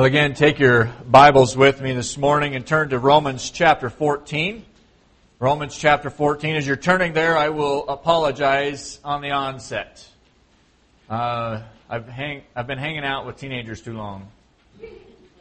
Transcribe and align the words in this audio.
Well, 0.00 0.06
again, 0.06 0.32
take 0.32 0.58
your 0.58 0.86
Bibles 1.06 1.54
with 1.54 1.82
me 1.82 1.92
this 1.92 2.16
morning 2.16 2.56
and 2.56 2.66
turn 2.66 2.88
to 2.88 2.98
Romans 2.98 3.50
chapter 3.50 3.90
14. 3.90 4.64
Romans 5.38 5.76
chapter 5.76 6.08
14. 6.08 6.56
As 6.56 6.66
you're 6.66 6.76
turning 6.76 7.12
there, 7.12 7.36
I 7.36 7.50
will 7.50 7.86
apologize 7.86 8.98
on 9.04 9.20
the 9.20 9.32
onset. 9.32 10.08
Uh, 11.10 11.60
I've, 11.90 12.08
hang, 12.08 12.44
I've 12.56 12.66
been 12.66 12.78
hanging 12.78 13.04
out 13.04 13.26
with 13.26 13.36
teenagers 13.36 13.82
too 13.82 13.92
long, 13.92 14.28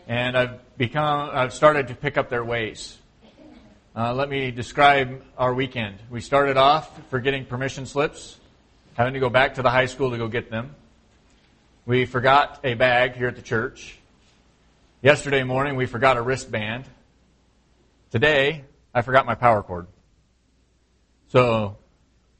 and 0.10 0.38
I've 0.38 0.78
become 0.78 1.30
I've 1.32 1.54
started 1.54 1.88
to 1.88 1.96
pick 1.96 2.18
up 2.18 2.30
their 2.30 2.44
ways. 2.44 2.98
Uh, 3.96 4.14
let 4.14 4.28
me 4.28 4.52
describe 4.52 5.24
our 5.38 5.54
weekend. 5.54 6.00
We 6.10 6.20
started 6.20 6.58
off 6.58 6.92
for 7.10 7.22
getting 7.22 7.46
permission 7.46 7.86
slips, 7.86 8.38
having 8.96 9.14
to 9.14 9.22
go 9.22 9.30
back 9.30 9.54
to 9.54 9.62
the 9.62 9.70
high 9.70 9.86
school 9.86 10.12
to 10.12 10.18
go 10.18 10.28
get 10.28 10.52
them. 10.52 10.76
We 11.86 12.04
forgot 12.04 12.60
a 12.66 12.74
bag 12.74 13.14
here 13.14 13.30
at 13.30 13.38
the 13.38 13.42
church. 13.42 13.99
Yesterday 15.02 15.44
morning, 15.44 15.78
we 15.78 15.86
forgot 15.86 16.18
a 16.18 16.22
wristband. 16.22 16.84
Today, 18.12 18.66
I 18.94 19.02
forgot 19.02 19.26
my 19.26 19.34
power 19.34 19.64
cord. 19.64 19.88
So, 21.30 21.78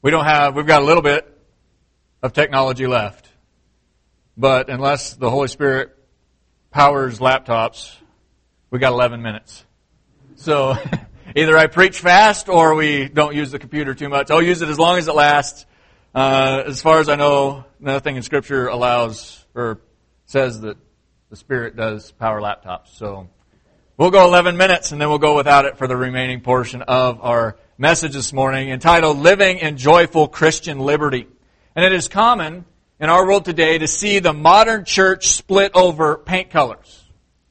we 0.02 0.10
don't 0.10 0.26
have, 0.26 0.54
we've 0.54 0.66
got 0.66 0.82
a 0.82 0.84
little 0.84 1.02
bit 1.02 1.26
of 2.22 2.34
technology 2.34 2.86
left. 2.86 3.26
But 4.36 4.68
unless 4.68 5.14
the 5.14 5.30
Holy 5.30 5.48
Spirit 5.48 5.96
powers 6.70 7.18
laptops, 7.18 7.96
we 8.70 8.78
got 8.78 8.92
11 8.92 9.22
minutes. 9.22 9.64
So, 10.36 10.76
either 11.34 11.56
I 11.56 11.66
preach 11.66 12.00
fast 12.00 12.50
or 12.50 12.74
we 12.74 13.08
don't 13.08 13.34
use 13.34 13.52
the 13.52 13.58
computer 13.58 13.94
too 13.94 14.10
much. 14.10 14.30
I'll 14.30 14.42
use 14.42 14.60
it 14.60 14.68
as 14.68 14.78
long 14.78 14.98
as 14.98 15.08
it 15.08 15.14
lasts. 15.14 15.64
Uh, 16.14 16.64
as 16.66 16.82
far 16.82 17.00
as 17.00 17.08
I 17.08 17.16
know, 17.16 17.64
nothing 17.78 18.16
in 18.16 18.22
Scripture 18.22 18.66
allows 18.66 19.42
or 19.54 19.80
says 20.26 20.60
that 20.60 20.76
the 21.30 21.36
Spirit 21.36 21.76
does 21.76 22.10
power 22.10 22.40
laptops. 22.40 22.88
So 22.96 23.28
we'll 23.96 24.10
go 24.10 24.24
11 24.24 24.56
minutes 24.56 24.90
and 24.90 25.00
then 25.00 25.08
we'll 25.08 25.18
go 25.18 25.36
without 25.36 25.64
it 25.64 25.78
for 25.78 25.86
the 25.86 25.96
remaining 25.96 26.40
portion 26.40 26.82
of 26.82 27.20
our 27.22 27.56
message 27.78 28.14
this 28.14 28.32
morning 28.32 28.70
entitled 28.70 29.16
Living 29.16 29.58
in 29.58 29.76
Joyful 29.76 30.26
Christian 30.26 30.80
Liberty. 30.80 31.28
And 31.76 31.84
it 31.84 31.92
is 31.92 32.08
common 32.08 32.64
in 32.98 33.10
our 33.10 33.24
world 33.24 33.44
today 33.44 33.78
to 33.78 33.86
see 33.86 34.18
the 34.18 34.32
modern 34.32 34.84
church 34.84 35.28
split 35.28 35.70
over 35.76 36.18
paint 36.18 36.50
colors. 36.50 37.00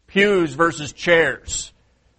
Pews 0.08 0.54
versus 0.56 0.92
chairs. 0.92 1.72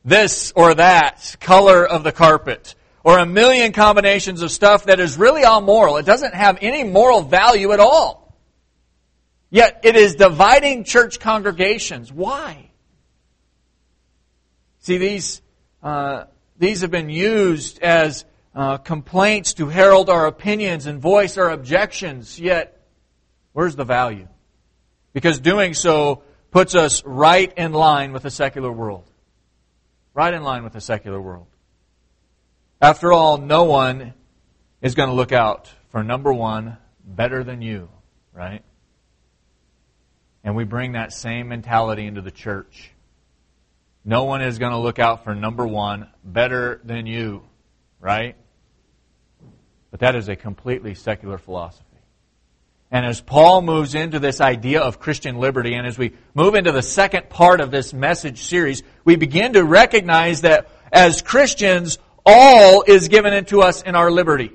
This 0.02 0.54
or 0.56 0.72
that. 0.72 1.36
Color 1.40 1.86
of 1.86 2.04
the 2.04 2.12
carpet. 2.12 2.74
Or 3.04 3.18
a 3.18 3.26
million 3.26 3.72
combinations 3.72 4.40
of 4.40 4.50
stuff 4.50 4.84
that 4.84 4.98
is 4.98 5.18
really 5.18 5.44
amoral. 5.44 5.98
It 5.98 6.06
doesn't 6.06 6.34
have 6.34 6.56
any 6.62 6.84
moral 6.84 7.20
value 7.20 7.72
at 7.72 7.80
all. 7.80 8.19
Yet 9.50 9.80
it 9.82 9.96
is 9.96 10.14
dividing 10.14 10.84
church 10.84 11.18
congregations. 11.18 12.12
Why? 12.12 12.70
See, 14.78 14.96
these, 14.96 15.42
uh, 15.82 16.24
these 16.56 16.80
have 16.82 16.90
been 16.90 17.10
used 17.10 17.80
as 17.82 18.24
uh, 18.54 18.78
complaints 18.78 19.54
to 19.54 19.68
herald 19.68 20.08
our 20.08 20.26
opinions 20.26 20.86
and 20.86 21.00
voice 21.00 21.36
our 21.36 21.50
objections, 21.50 22.40
yet 22.40 22.80
where's 23.52 23.76
the 23.76 23.84
value? 23.84 24.28
Because 25.12 25.40
doing 25.40 25.74
so 25.74 26.22
puts 26.50 26.74
us 26.74 27.04
right 27.04 27.52
in 27.56 27.72
line 27.72 28.12
with 28.12 28.22
the 28.22 28.30
secular 28.30 28.70
world. 28.70 29.04
Right 30.14 30.32
in 30.32 30.42
line 30.42 30.64
with 30.64 30.72
the 30.72 30.80
secular 30.80 31.20
world. 31.20 31.46
After 32.80 33.12
all, 33.12 33.38
no 33.38 33.64
one 33.64 34.14
is 34.80 34.94
going 34.94 35.08
to 35.08 35.14
look 35.14 35.32
out 35.32 35.70
for 35.90 36.02
number 36.02 36.32
one 36.32 36.78
better 37.04 37.44
than 37.44 37.62
you, 37.62 37.88
right? 38.32 38.62
And 40.42 40.56
we 40.56 40.64
bring 40.64 40.92
that 40.92 41.12
same 41.12 41.48
mentality 41.48 42.06
into 42.06 42.22
the 42.22 42.30
church. 42.30 42.92
No 44.04 44.24
one 44.24 44.42
is 44.42 44.58
going 44.58 44.72
to 44.72 44.78
look 44.78 44.98
out 44.98 45.24
for 45.24 45.34
number 45.34 45.66
one 45.66 46.08
better 46.24 46.80
than 46.84 47.06
you, 47.06 47.42
right? 48.00 48.36
But 49.90 50.00
that 50.00 50.16
is 50.16 50.28
a 50.28 50.36
completely 50.36 50.94
secular 50.94 51.38
philosophy. 51.38 51.84
And 52.90 53.06
as 53.06 53.20
Paul 53.20 53.62
moves 53.62 53.94
into 53.94 54.18
this 54.18 54.40
idea 54.40 54.80
of 54.80 54.98
Christian 54.98 55.36
liberty, 55.36 55.74
and 55.74 55.86
as 55.86 55.96
we 55.96 56.12
move 56.34 56.54
into 56.54 56.72
the 56.72 56.82
second 56.82 57.28
part 57.28 57.60
of 57.60 57.70
this 57.70 57.92
message 57.92 58.42
series, 58.42 58.82
we 59.04 59.16
begin 59.16 59.52
to 59.52 59.64
recognize 59.64 60.40
that 60.40 60.68
as 60.92 61.22
Christians, 61.22 61.98
all 62.26 62.82
is 62.82 63.08
given 63.08 63.32
into 63.32 63.62
us 63.62 63.82
in 63.82 63.94
our 63.94 64.10
liberty. 64.10 64.52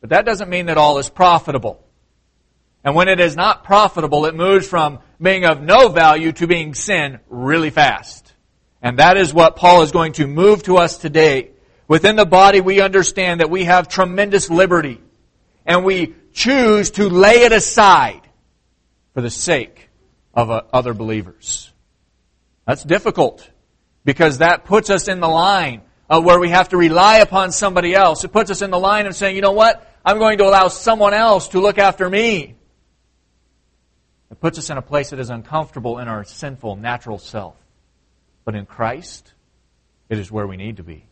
But 0.00 0.10
that 0.10 0.24
doesn't 0.24 0.50
mean 0.50 0.66
that 0.66 0.78
all 0.78 0.98
is 0.98 1.10
profitable. 1.10 1.84
And 2.84 2.94
when 2.94 3.08
it 3.08 3.20
is 3.20 3.36
not 3.36 3.64
profitable, 3.64 4.26
it 4.26 4.34
moves 4.34 4.66
from 4.66 4.98
being 5.20 5.44
of 5.44 5.62
no 5.62 5.88
value 5.88 6.32
to 6.32 6.46
being 6.46 6.74
sin 6.74 7.20
really 7.28 7.70
fast. 7.70 8.34
And 8.82 8.98
that 8.98 9.16
is 9.16 9.32
what 9.32 9.56
Paul 9.56 9.82
is 9.82 9.92
going 9.92 10.14
to 10.14 10.26
move 10.26 10.64
to 10.64 10.76
us 10.76 10.98
today. 10.98 11.50
Within 11.86 12.16
the 12.16 12.26
body, 12.26 12.60
we 12.60 12.80
understand 12.80 13.40
that 13.40 13.50
we 13.50 13.64
have 13.64 13.88
tremendous 13.88 14.50
liberty. 14.50 15.00
And 15.64 15.84
we 15.84 16.14
choose 16.32 16.90
to 16.92 17.08
lay 17.08 17.44
it 17.44 17.52
aside 17.52 18.22
for 19.14 19.20
the 19.20 19.30
sake 19.30 19.88
of 20.34 20.50
uh, 20.50 20.62
other 20.72 20.94
believers. 20.94 21.70
That's 22.66 22.82
difficult 22.82 23.48
because 24.04 24.38
that 24.38 24.64
puts 24.64 24.90
us 24.90 25.06
in 25.06 25.20
the 25.20 25.28
line 25.28 25.82
of 26.08 26.24
where 26.24 26.40
we 26.40 26.48
have 26.48 26.70
to 26.70 26.76
rely 26.76 27.18
upon 27.18 27.52
somebody 27.52 27.94
else. 27.94 28.24
It 28.24 28.32
puts 28.32 28.50
us 28.50 28.62
in 28.62 28.70
the 28.70 28.78
line 28.78 29.06
of 29.06 29.14
saying, 29.14 29.36
you 29.36 29.42
know 29.42 29.52
what? 29.52 29.88
I'm 30.04 30.18
going 30.18 30.38
to 30.38 30.44
allow 30.44 30.68
someone 30.68 31.14
else 31.14 31.48
to 31.48 31.60
look 31.60 31.78
after 31.78 32.08
me. 32.10 32.56
It 34.32 34.40
puts 34.40 34.58
us 34.58 34.70
in 34.70 34.78
a 34.78 34.82
place 34.82 35.10
that 35.10 35.20
is 35.20 35.28
uncomfortable 35.28 35.98
in 35.98 36.08
our 36.08 36.24
sinful, 36.24 36.76
natural 36.76 37.18
self. 37.18 37.54
But 38.46 38.54
in 38.54 38.64
Christ, 38.64 39.34
it 40.08 40.18
is 40.18 40.32
where 40.32 40.46
we 40.46 40.56
need 40.56 40.78
to 40.78 40.82
be. 40.82 41.04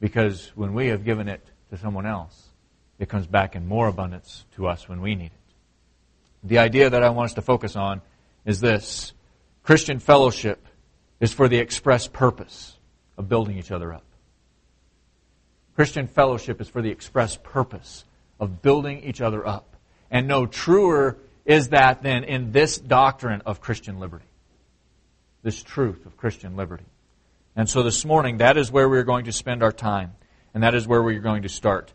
Because 0.00 0.52
when 0.54 0.74
we 0.74 0.88
have 0.88 1.06
given 1.06 1.28
it 1.28 1.42
to 1.70 1.78
someone 1.78 2.04
else, 2.04 2.50
it 2.98 3.08
comes 3.08 3.26
back 3.26 3.56
in 3.56 3.66
more 3.66 3.88
abundance 3.88 4.44
to 4.54 4.66
us 4.66 4.86
when 4.86 5.00
we 5.00 5.14
need 5.14 5.32
it. 5.32 5.54
The 6.42 6.58
idea 6.58 6.90
that 6.90 7.02
I 7.02 7.08
want 7.08 7.30
us 7.30 7.34
to 7.34 7.42
focus 7.42 7.74
on 7.74 8.02
is 8.44 8.60
this 8.60 9.14
Christian 9.62 9.98
fellowship 9.98 10.66
is 11.20 11.32
for 11.32 11.48
the 11.48 11.58
express 11.58 12.06
purpose 12.06 12.76
of 13.16 13.30
building 13.30 13.56
each 13.56 13.70
other 13.70 13.94
up. 13.94 14.04
Christian 15.74 16.06
fellowship 16.06 16.60
is 16.60 16.68
for 16.68 16.82
the 16.82 16.90
express 16.90 17.38
purpose 17.42 18.04
of 18.38 18.60
building 18.60 19.02
each 19.04 19.22
other 19.22 19.46
up. 19.46 19.76
And 20.10 20.28
no 20.28 20.44
truer 20.44 21.16
is 21.44 21.70
that 21.70 22.02
then 22.02 22.24
in 22.24 22.52
this 22.52 22.78
doctrine 22.78 23.42
of 23.44 23.60
Christian 23.60 23.98
liberty? 24.00 24.24
This 25.42 25.62
truth 25.62 26.06
of 26.06 26.16
Christian 26.16 26.56
liberty. 26.56 26.86
And 27.56 27.68
so 27.68 27.82
this 27.82 28.04
morning, 28.04 28.38
that 28.38 28.56
is 28.56 28.72
where 28.72 28.88
we're 28.88 29.04
going 29.04 29.26
to 29.26 29.32
spend 29.32 29.62
our 29.62 29.72
time. 29.72 30.14
And 30.54 30.62
that 30.62 30.74
is 30.74 30.86
where 30.86 31.02
we're 31.02 31.20
going 31.20 31.42
to 31.42 31.48
start. 31.48 31.92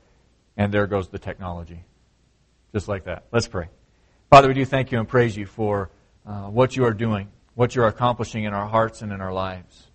And 0.56 0.74
there 0.74 0.88
goes 0.88 1.10
the 1.10 1.20
technology. 1.20 1.84
Just 2.74 2.88
like 2.88 3.06
that. 3.06 3.26
Let's 3.32 3.48
pray. 3.48 3.70
Father, 4.30 4.48
we 4.48 4.54
do 4.54 4.66
thank 4.66 4.92
you 4.92 5.00
and 5.00 5.08
praise 5.08 5.36
you 5.36 5.46
for 5.46 5.90
uh, 6.26 6.44
what 6.44 6.76
you 6.76 6.86
are 6.86 6.94
doing, 6.94 7.30
what 7.56 7.76
you're 7.76 7.88
accomplishing 7.88 8.44
in 8.44 8.54
our 8.54 8.68
hearts 8.68 9.02
and 9.02 9.12
in 9.12 9.22
our 9.22 9.34
lives. 9.34 9.88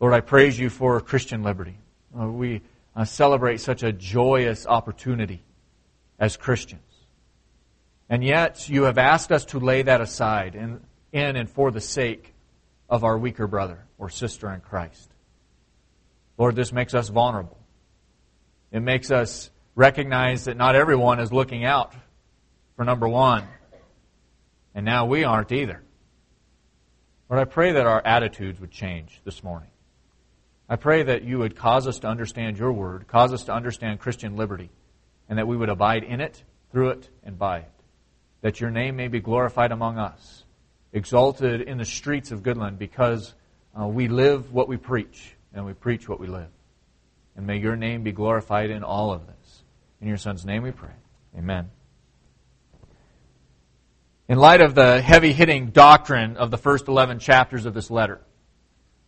Lord, 0.00 0.14
I 0.14 0.20
praise 0.20 0.58
you 0.58 0.70
for 0.70 1.00
Christian 1.00 1.42
liberty. 1.42 1.76
Uh, 2.18 2.28
we 2.28 2.62
uh, 2.96 3.04
celebrate 3.04 3.60
such 3.60 3.82
a 3.82 3.92
joyous 3.92 4.66
opportunity 4.66 5.42
as 6.18 6.36
Christians. 6.36 6.80
And 8.08 8.22
yet, 8.22 8.68
you 8.68 8.84
have 8.84 8.98
asked 8.98 9.32
us 9.32 9.46
to 9.46 9.58
lay 9.58 9.82
that 9.82 10.00
aside 10.00 10.54
in, 10.54 10.80
in 11.12 11.36
and 11.36 11.48
for 11.48 11.70
the 11.70 11.80
sake 11.80 12.34
of 12.88 13.02
our 13.02 13.16
weaker 13.16 13.46
brother 13.46 13.84
or 13.98 14.10
sister 14.10 14.52
in 14.52 14.60
Christ. 14.60 15.10
Lord, 16.36 16.54
this 16.54 16.72
makes 16.72 16.94
us 16.94 17.08
vulnerable. 17.08 17.58
It 18.70 18.80
makes 18.80 19.10
us 19.10 19.50
recognize 19.74 20.44
that 20.44 20.56
not 20.56 20.74
everyone 20.74 21.18
is 21.18 21.32
looking 21.32 21.64
out 21.64 21.94
for 22.76 22.84
number 22.84 23.08
one. 23.08 23.44
And 24.74 24.84
now 24.84 25.06
we 25.06 25.24
aren't 25.24 25.52
either. 25.52 25.82
Lord, 27.30 27.40
I 27.40 27.50
pray 27.50 27.72
that 27.72 27.86
our 27.86 28.02
attitudes 28.04 28.60
would 28.60 28.70
change 28.70 29.20
this 29.24 29.42
morning. 29.42 29.70
I 30.68 30.76
pray 30.76 31.04
that 31.04 31.22
you 31.22 31.38
would 31.38 31.56
cause 31.56 31.86
us 31.86 32.00
to 32.00 32.08
understand 32.08 32.58
your 32.58 32.72
word, 32.72 33.06
cause 33.06 33.32
us 33.32 33.44
to 33.44 33.52
understand 33.52 34.00
Christian 34.00 34.36
liberty, 34.36 34.70
and 35.28 35.38
that 35.38 35.46
we 35.46 35.56
would 35.56 35.68
abide 35.68 36.04
in 36.04 36.20
it, 36.20 36.42
through 36.70 36.90
it, 36.90 37.08
and 37.22 37.38
by 37.38 37.58
it 37.60 37.70
that 38.44 38.60
your 38.60 38.70
name 38.70 38.94
may 38.94 39.08
be 39.08 39.20
glorified 39.20 39.72
among 39.72 39.96
us, 39.96 40.44
exalted 40.92 41.62
in 41.62 41.78
the 41.78 41.84
streets 41.86 42.30
of 42.30 42.42
Goodland 42.42 42.76
because 42.76 43.32
uh, 43.74 43.86
we 43.86 44.06
live 44.06 44.52
what 44.52 44.68
we 44.68 44.76
preach 44.76 45.34
and 45.54 45.64
we 45.64 45.72
preach 45.72 46.06
what 46.06 46.20
we 46.20 46.26
live. 46.26 46.50
And 47.36 47.46
may 47.46 47.56
your 47.56 47.74
name 47.74 48.02
be 48.02 48.12
glorified 48.12 48.68
in 48.68 48.84
all 48.84 49.14
of 49.14 49.26
this. 49.26 49.62
In 50.02 50.08
your 50.08 50.18
Son's 50.18 50.44
name 50.44 50.62
we 50.62 50.72
pray. 50.72 50.92
Amen. 51.38 51.70
In 54.28 54.36
light 54.36 54.60
of 54.60 54.74
the 54.74 55.00
heavy 55.00 55.32
hitting 55.32 55.68
doctrine 55.68 56.36
of 56.36 56.50
the 56.50 56.58
first 56.58 56.86
11 56.86 57.20
chapters 57.20 57.64
of 57.64 57.72
this 57.72 57.90
letter, 57.90 58.20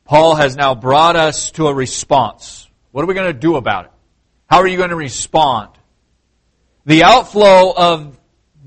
Paul 0.06 0.36
has 0.36 0.56
now 0.56 0.74
brought 0.74 1.14
us 1.14 1.50
to 1.52 1.66
a 1.66 1.74
response. 1.74 2.70
What 2.90 3.02
are 3.02 3.06
we 3.06 3.12
going 3.12 3.34
to 3.34 3.38
do 3.38 3.56
about 3.56 3.84
it? 3.84 3.90
How 4.46 4.60
are 4.60 4.66
you 4.66 4.78
going 4.78 4.88
to 4.88 4.96
respond? 4.96 5.72
The 6.86 7.04
outflow 7.04 7.74
of 7.76 8.18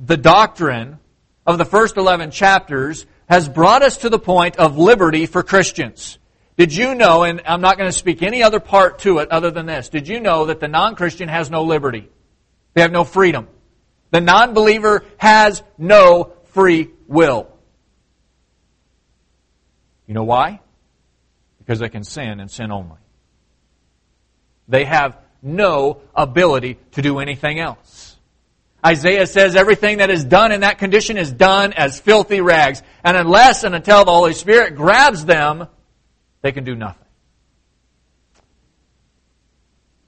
the 0.04 0.18
doctrine 0.18 0.98
of 1.46 1.58
the 1.58 1.66
first 1.66 1.98
11 1.98 2.32
chapters 2.32 3.06
has 3.28 3.50
brought 3.50 3.84
us 3.84 3.98
to 3.98 4.10
the 4.10 4.20
point 4.20 4.58
of 4.58 4.78
liberty 4.78 5.26
for 5.26 5.44
Christians. 5.44 6.18
Did 6.58 6.74
you 6.76 6.96
know, 6.96 7.24
and 7.24 7.42
I'm 7.46 7.62
not 7.62 7.78
going 7.78 7.90
to 7.90 7.98
speak 7.98 8.24
any 8.24 8.42
other 8.44 8.60
part 8.60 9.00
to 9.00 9.20
it 9.20 9.32
other 9.32 9.52
than 9.52 9.66
this, 9.66 9.90
did 9.90 10.08
you 10.08 10.20
know 10.20 10.46
that 10.46 10.60
the 10.60 10.68
non-Christian 10.68 11.30
has 11.30 11.50
no 11.50 11.64
liberty? 11.64 12.10
They 12.74 12.82
have 12.82 12.92
no 12.92 13.04
freedom. 13.04 13.48
The 14.12 14.22
non-believer 14.22 15.04
has 15.18 15.64
no 15.78 16.34
free 16.46 16.90
will. 17.08 17.48
You 20.08 20.14
know 20.16 20.24
why? 20.24 20.62
Because 21.60 21.80
they 21.80 21.90
can 21.90 22.04
sin 22.04 22.40
and 22.40 22.50
sin 22.50 22.72
only. 22.72 22.98
They 24.68 24.86
have 24.86 25.18
no 25.42 26.02
ability 26.16 26.78
to 26.92 27.02
do 27.02 27.20
anything 27.20 27.60
else. 27.60 28.09
Isaiah 28.86 29.28
says 29.28 29.56
everything 29.56 29.98
that 29.98 30.10
is 30.10 30.24
done 30.24 30.52
in 30.52 30.62
that 30.62 30.78
condition 30.78 31.18
is 31.18 31.32
done 31.32 31.74
as 31.74 32.00
filthy 32.00 32.42
rags. 32.42 32.82
And 33.04 33.18
unless 33.18 33.64
and 33.64 33.76
until 33.76 34.06
the 34.06 34.12
Holy 34.12 34.34
Spirit 34.34 34.76
grabs 34.76 35.26
them, 35.26 35.68
they 36.42 36.52
can 36.52 36.64
do 36.64 36.76
nothing. 36.76 37.06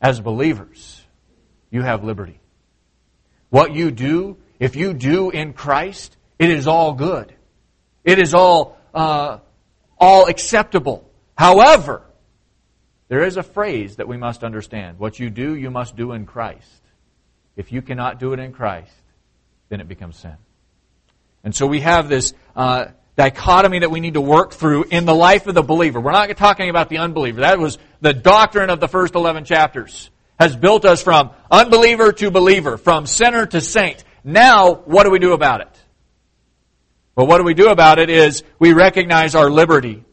As 0.02 0.20
believers, 0.20 1.02
you 1.70 1.82
have 1.82 2.04
liberty. 2.04 2.40
What 3.50 3.76
you 3.76 3.92
do, 3.92 4.38
if 4.60 4.76
you 4.76 4.94
do 4.94 5.30
in 5.30 5.54
Christ, 5.54 6.16
it 6.40 6.50
is 6.50 6.68
all 6.68 6.94
good. 6.94 7.34
It 8.04 8.18
is 8.18 8.34
all, 8.34 8.78
uh, 8.94 9.40
all 10.00 10.28
acceptable. 10.28 11.08
However, 11.38 12.04
there 13.10 13.26
is 13.26 13.36
a 13.36 13.44
phrase 13.44 13.98
that 13.98 14.08
we 14.08 14.16
must 14.16 14.44
understand. 14.44 14.98
What 14.98 15.20
you 15.20 15.30
do, 15.30 15.56
you 15.56 15.70
must 15.70 15.98
do 15.98 16.14
in 16.14 16.26
Christ. 16.26 16.81
If 17.56 17.72
you 17.72 17.82
cannot 17.82 18.20
do 18.20 18.34
it 18.34 18.40
in 18.40 18.54
Christ, 18.54 18.92
then 19.70 19.82
it 19.82 19.88
becomes 19.88 20.18
sin. 20.18 20.36
And 21.44 21.56
so 21.56 21.66
we 21.68 21.82
have 21.82 22.08
this 22.08 22.34
uh, 22.56 22.88
dichotomy 23.16 23.80
that 23.80 23.92
we 23.92 24.00
need 24.00 24.14
to 24.14 24.22
work 24.22 24.54
through 24.54 24.86
in 24.86 25.06
the 25.06 25.16
life 25.16 25.48
of 25.48 25.56
the 25.56 25.64
believer. 25.64 26.00
We're 26.00 26.12
not 26.12 26.36
talking 26.38 26.70
about 26.70 26.90
the 26.90 27.00
unbeliever. 27.00 27.42
That 27.42 27.60
was 27.60 27.78
the 28.00 28.14
doctrine 28.14 28.70
of 28.70 28.80
the 28.80 28.88
first 28.88 29.16
11 29.16 29.46
chapters. 29.46 30.10
Has 30.40 30.56
built 30.56 30.86
us 30.86 31.04
from 31.04 31.32
unbeliever 31.52 32.12
to 32.14 32.32
believer, 32.32 32.78
from 32.78 33.06
sinner 33.06 33.46
to 33.46 33.62
saint. 33.62 34.04
Now, 34.24 34.74
what 34.74 35.04
do 35.04 35.12
we 35.12 35.20
do 35.20 35.34
about 35.34 35.62
it? 35.62 35.82
Well, 37.16 37.28
what 37.28 37.38
do 37.38 37.44
we 37.44 37.54
do 37.54 37.70
about 37.70 38.00
it 38.00 38.10
is 38.10 38.44
we 38.58 38.74
recognize 38.74 39.36
our 39.36 39.50
liberty. 39.50 40.04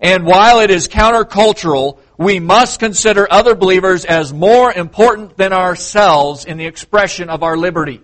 And 0.00 0.26
while 0.26 0.60
it 0.60 0.70
is 0.70 0.88
countercultural, 0.88 1.98
we 2.24 2.40
must 2.40 2.80
consider 2.80 3.26
other 3.30 3.54
believers 3.54 4.04
as 4.04 4.32
more 4.32 4.72
important 4.72 5.36
than 5.36 5.52
ourselves 5.52 6.44
in 6.44 6.58
the 6.58 6.66
expression 6.66 7.30
of 7.30 7.42
our 7.42 7.56
liberty. 7.56 8.02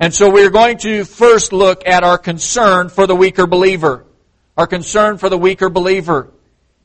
And 0.00 0.14
so 0.14 0.30
we're 0.30 0.50
going 0.50 0.78
to 0.78 1.04
first 1.04 1.52
look 1.52 1.86
at 1.86 2.04
our 2.04 2.18
concern 2.18 2.88
for 2.88 3.06
the 3.06 3.16
weaker 3.16 3.46
believer. 3.46 4.04
Our 4.56 4.66
concern 4.66 5.18
for 5.18 5.28
the 5.28 5.38
weaker 5.38 5.68
believer. 5.68 6.32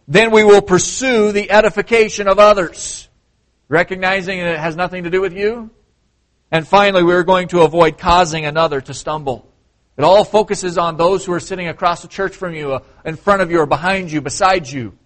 Then 0.07 0.31
we 0.31 0.43
will 0.43 0.61
pursue 0.61 1.31
the 1.31 1.51
edification 1.51 2.27
of 2.27 2.39
others, 2.39 3.07
recognizing 3.69 4.39
that 4.39 4.53
it 4.53 4.59
has 4.59 4.75
nothing 4.75 5.03
to 5.03 5.09
do 5.09 5.21
with 5.21 5.33
you. 5.33 5.69
And 6.51 6.67
finally, 6.67 7.03
we're 7.03 7.23
going 7.23 7.47
to 7.49 7.61
avoid 7.61 7.97
causing 7.97 8.45
another 8.45 8.81
to 8.81 8.93
stumble. 8.93 9.49
It 9.97 10.03
all 10.03 10.23
focuses 10.23 10.77
on 10.77 10.97
those 10.97 11.25
who 11.25 11.33
are 11.33 11.39
sitting 11.39 11.67
across 11.67 12.01
the 12.01 12.07
church 12.07 12.35
from 12.35 12.53
you, 12.53 12.73
uh, 12.73 12.79
in 13.05 13.15
front 13.15 13.41
of 13.41 13.51
you, 13.51 13.59
or 13.59 13.65
behind 13.65 14.11
you, 14.11 14.21
beside 14.21 14.67
you. 14.67 14.97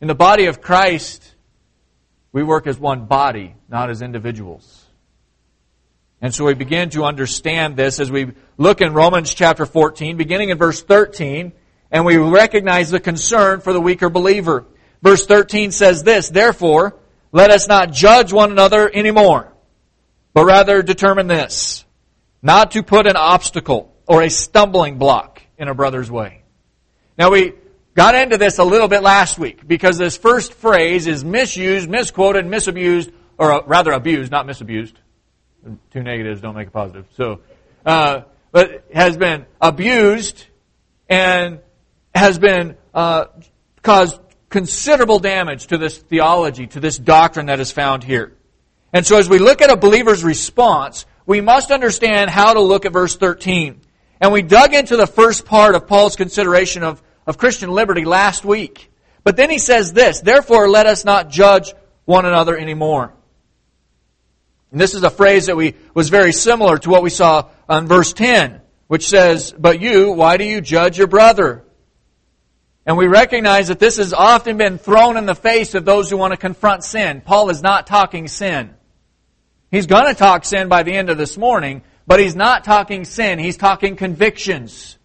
In 0.00 0.06
the 0.06 0.14
body 0.14 0.46
of 0.46 0.60
Christ, 0.60 1.34
we 2.32 2.42
work 2.42 2.66
as 2.66 2.78
one 2.78 3.06
body, 3.06 3.54
not 3.68 3.90
as 3.90 4.00
individuals. 4.00 4.84
And 6.20 6.34
so 6.34 6.44
we 6.44 6.54
begin 6.54 6.90
to 6.90 7.04
understand 7.04 7.76
this 7.76 8.00
as 8.00 8.10
we 8.10 8.32
look 8.56 8.80
in 8.80 8.92
Romans 8.92 9.34
chapter 9.34 9.66
14, 9.66 10.16
beginning 10.16 10.50
in 10.50 10.58
verse 10.58 10.82
13, 10.82 11.52
and 11.90 12.04
we 12.04 12.16
recognize 12.16 12.90
the 12.90 13.00
concern 13.00 13.60
for 13.60 13.72
the 13.72 13.80
weaker 13.80 14.08
believer. 14.08 14.66
Verse 15.02 15.26
13 15.26 15.72
says 15.72 16.02
this, 16.02 16.28
Therefore, 16.28 16.96
let 17.32 17.50
us 17.50 17.68
not 17.68 17.92
judge 17.92 18.32
one 18.32 18.50
another 18.50 18.90
anymore, 18.92 19.52
but 20.32 20.44
rather 20.44 20.82
determine 20.82 21.26
this, 21.26 21.84
not 22.42 22.72
to 22.72 22.82
put 22.82 23.06
an 23.06 23.16
obstacle 23.16 23.94
or 24.06 24.22
a 24.22 24.30
stumbling 24.30 24.98
block 24.98 25.42
in 25.56 25.68
a 25.68 25.74
brother's 25.74 26.10
way. 26.10 26.42
Now 27.16 27.30
we 27.30 27.54
got 27.98 28.14
into 28.14 28.38
this 28.38 28.58
a 28.58 28.64
little 28.64 28.88
bit 28.88 29.02
last 29.02 29.38
week 29.38 29.66
because 29.66 29.98
this 29.98 30.16
first 30.16 30.54
phrase 30.54 31.06
is 31.06 31.24
misused, 31.24 31.90
misquoted, 31.90 32.46
misabused, 32.46 33.12
or 33.36 33.62
rather 33.66 33.92
abused, 33.92 34.30
not 34.30 34.46
misabused 34.46 34.94
two 35.92 36.02
negatives 36.02 36.40
don't 36.40 36.54
make 36.54 36.68
a 36.68 36.70
positive. 36.70 37.06
So, 37.16 37.40
uh, 37.84 38.22
but 38.50 38.84
has 38.94 39.16
been 39.16 39.46
abused 39.60 40.44
and 41.08 41.60
has 42.14 42.38
been 42.38 42.76
uh, 42.94 43.26
caused 43.82 44.20
considerable 44.48 45.18
damage 45.18 45.68
to 45.68 45.78
this 45.78 45.98
theology, 45.98 46.66
to 46.68 46.80
this 46.80 46.96
doctrine 46.98 47.46
that 47.46 47.60
is 47.60 47.70
found 47.70 48.04
here. 48.04 48.34
And 48.92 49.06
so, 49.06 49.18
as 49.18 49.28
we 49.28 49.38
look 49.38 49.60
at 49.60 49.70
a 49.70 49.76
believer's 49.76 50.24
response, 50.24 51.04
we 51.26 51.40
must 51.40 51.70
understand 51.70 52.30
how 52.30 52.54
to 52.54 52.60
look 52.60 52.86
at 52.86 52.92
verse 52.92 53.16
13. 53.16 53.82
And 54.20 54.32
we 54.32 54.42
dug 54.42 54.74
into 54.74 54.96
the 54.96 55.06
first 55.06 55.44
part 55.44 55.74
of 55.74 55.86
Paul's 55.86 56.16
consideration 56.16 56.82
of, 56.82 57.02
of 57.28 57.38
Christian 57.38 57.70
liberty 57.70 58.06
last 58.06 58.44
week. 58.44 58.90
But 59.22 59.36
then 59.36 59.50
he 59.50 59.58
says 59.58 59.92
this, 59.92 60.20
therefore 60.20 60.68
let 60.68 60.86
us 60.86 61.04
not 61.04 61.28
judge 61.28 61.74
one 62.06 62.24
another 62.24 62.56
anymore. 62.56 63.12
And 64.72 64.80
this 64.80 64.94
is 64.94 65.02
a 65.02 65.10
phrase 65.10 65.46
that 65.46 65.56
we 65.56 65.74
was 65.94 66.08
very 66.08 66.32
similar 66.32 66.78
to 66.78 66.90
what 66.90 67.02
we 67.02 67.10
saw 67.10 67.50
on 67.68 67.86
verse 67.86 68.12
10, 68.14 68.60
which 68.86 69.06
says, 69.06 69.52
But 69.56 69.80
you, 69.80 70.12
why 70.12 70.38
do 70.38 70.44
you 70.44 70.60
judge 70.60 70.98
your 70.98 71.06
brother? 71.06 71.64
And 72.86 72.96
we 72.96 73.06
recognize 73.06 73.68
that 73.68 73.78
this 73.78 73.98
has 73.98 74.14
often 74.14 74.56
been 74.56 74.78
thrown 74.78 75.18
in 75.18 75.26
the 75.26 75.34
face 75.34 75.74
of 75.74 75.84
those 75.84 76.08
who 76.08 76.16
want 76.16 76.32
to 76.32 76.38
confront 76.38 76.84
sin. 76.84 77.20
Paul 77.22 77.50
is 77.50 77.62
not 77.62 77.86
talking 77.86 78.28
sin. 78.28 78.74
He's 79.70 79.86
going 79.86 80.06
to 80.06 80.14
talk 80.14 80.46
sin 80.46 80.68
by 80.68 80.82
the 80.82 80.94
end 80.94 81.10
of 81.10 81.18
this 81.18 81.36
morning, 81.36 81.82
but 82.06 82.20
he's 82.20 82.36
not 82.36 82.64
talking 82.64 83.04
sin. 83.04 83.38
He's 83.38 83.58
talking 83.58 83.96
convictions. 83.96 84.97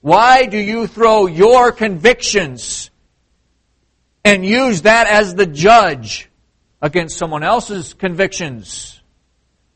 Why 0.00 0.46
do 0.46 0.58
you 0.58 0.86
throw 0.86 1.26
your 1.26 1.72
convictions 1.72 2.90
and 4.24 4.44
use 4.44 4.82
that 4.82 5.06
as 5.06 5.34
the 5.34 5.46
judge? 5.46 6.30
against 6.82 7.18
someone 7.18 7.42
else's 7.42 7.94
convictions. 7.94 9.00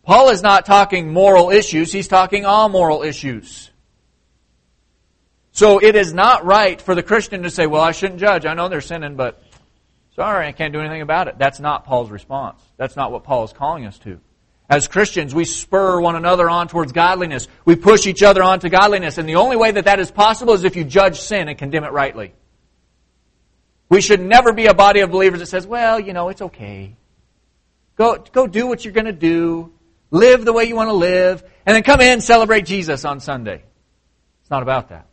Paul 0.02 0.30
is 0.30 0.42
not 0.42 0.66
talking 0.66 1.12
moral 1.12 1.50
issues, 1.50 1.92
he's 1.92 2.08
talking 2.08 2.44
amoral 2.44 3.02
issues. 3.02 3.70
So 5.52 5.80
it 5.80 5.94
is 5.94 6.12
not 6.12 6.44
right 6.44 6.80
for 6.80 6.94
the 6.94 7.02
Christian 7.02 7.44
to 7.44 7.50
say, 7.50 7.66
well, 7.66 7.82
I 7.82 7.92
shouldn't 7.92 8.18
judge. 8.18 8.44
I 8.44 8.54
know 8.54 8.68
they're 8.68 8.80
sinning, 8.80 9.14
but 9.14 9.40
sorry, 10.16 10.48
I 10.48 10.52
can't 10.52 10.72
do 10.72 10.80
anything 10.80 11.00
about 11.00 11.28
it. 11.28 11.38
That's 11.38 11.60
not 11.60 11.84
Paul's 11.84 12.10
response. 12.10 12.60
That's 12.76 12.96
not 12.96 13.12
what 13.12 13.22
Paul 13.22 13.44
is 13.44 13.52
calling 13.52 13.86
us 13.86 13.96
to. 14.00 14.20
As 14.68 14.88
Christians, 14.88 15.34
we 15.34 15.44
spur 15.44 16.00
one 16.00 16.16
another 16.16 16.48
on 16.48 16.68
towards 16.68 16.92
godliness. 16.92 17.48
We 17.64 17.76
push 17.76 18.06
each 18.06 18.22
other 18.22 18.42
on 18.42 18.60
to 18.60 18.70
godliness. 18.70 19.18
And 19.18 19.28
the 19.28 19.36
only 19.36 19.56
way 19.56 19.70
that 19.72 19.84
that 19.84 20.00
is 20.00 20.10
possible 20.10 20.54
is 20.54 20.64
if 20.64 20.74
you 20.74 20.84
judge 20.84 21.20
sin 21.20 21.48
and 21.48 21.58
condemn 21.58 21.84
it 21.84 21.92
rightly. 21.92 22.32
We 23.90 24.00
should 24.00 24.20
never 24.20 24.54
be 24.54 24.66
a 24.66 24.74
body 24.74 25.00
of 25.00 25.10
believers 25.10 25.40
that 25.40 25.46
says, 25.46 25.66
well, 25.66 26.00
you 26.00 26.14
know, 26.14 26.30
it's 26.30 26.40
okay. 26.40 26.96
Go, 27.96 28.16
go 28.32 28.46
do 28.46 28.66
what 28.66 28.84
you're 28.84 28.94
going 28.94 29.04
to 29.04 29.12
do. 29.12 29.72
Live 30.10 30.44
the 30.44 30.52
way 30.52 30.64
you 30.64 30.76
want 30.76 30.88
to 30.88 30.94
live. 30.94 31.44
And 31.66 31.76
then 31.76 31.82
come 31.82 32.00
in 32.00 32.14
and 32.14 32.22
celebrate 32.22 32.64
Jesus 32.64 33.04
on 33.04 33.20
Sunday. 33.20 33.62
It's 34.40 34.50
not 34.50 34.62
about 34.62 34.88
that. 34.88 35.06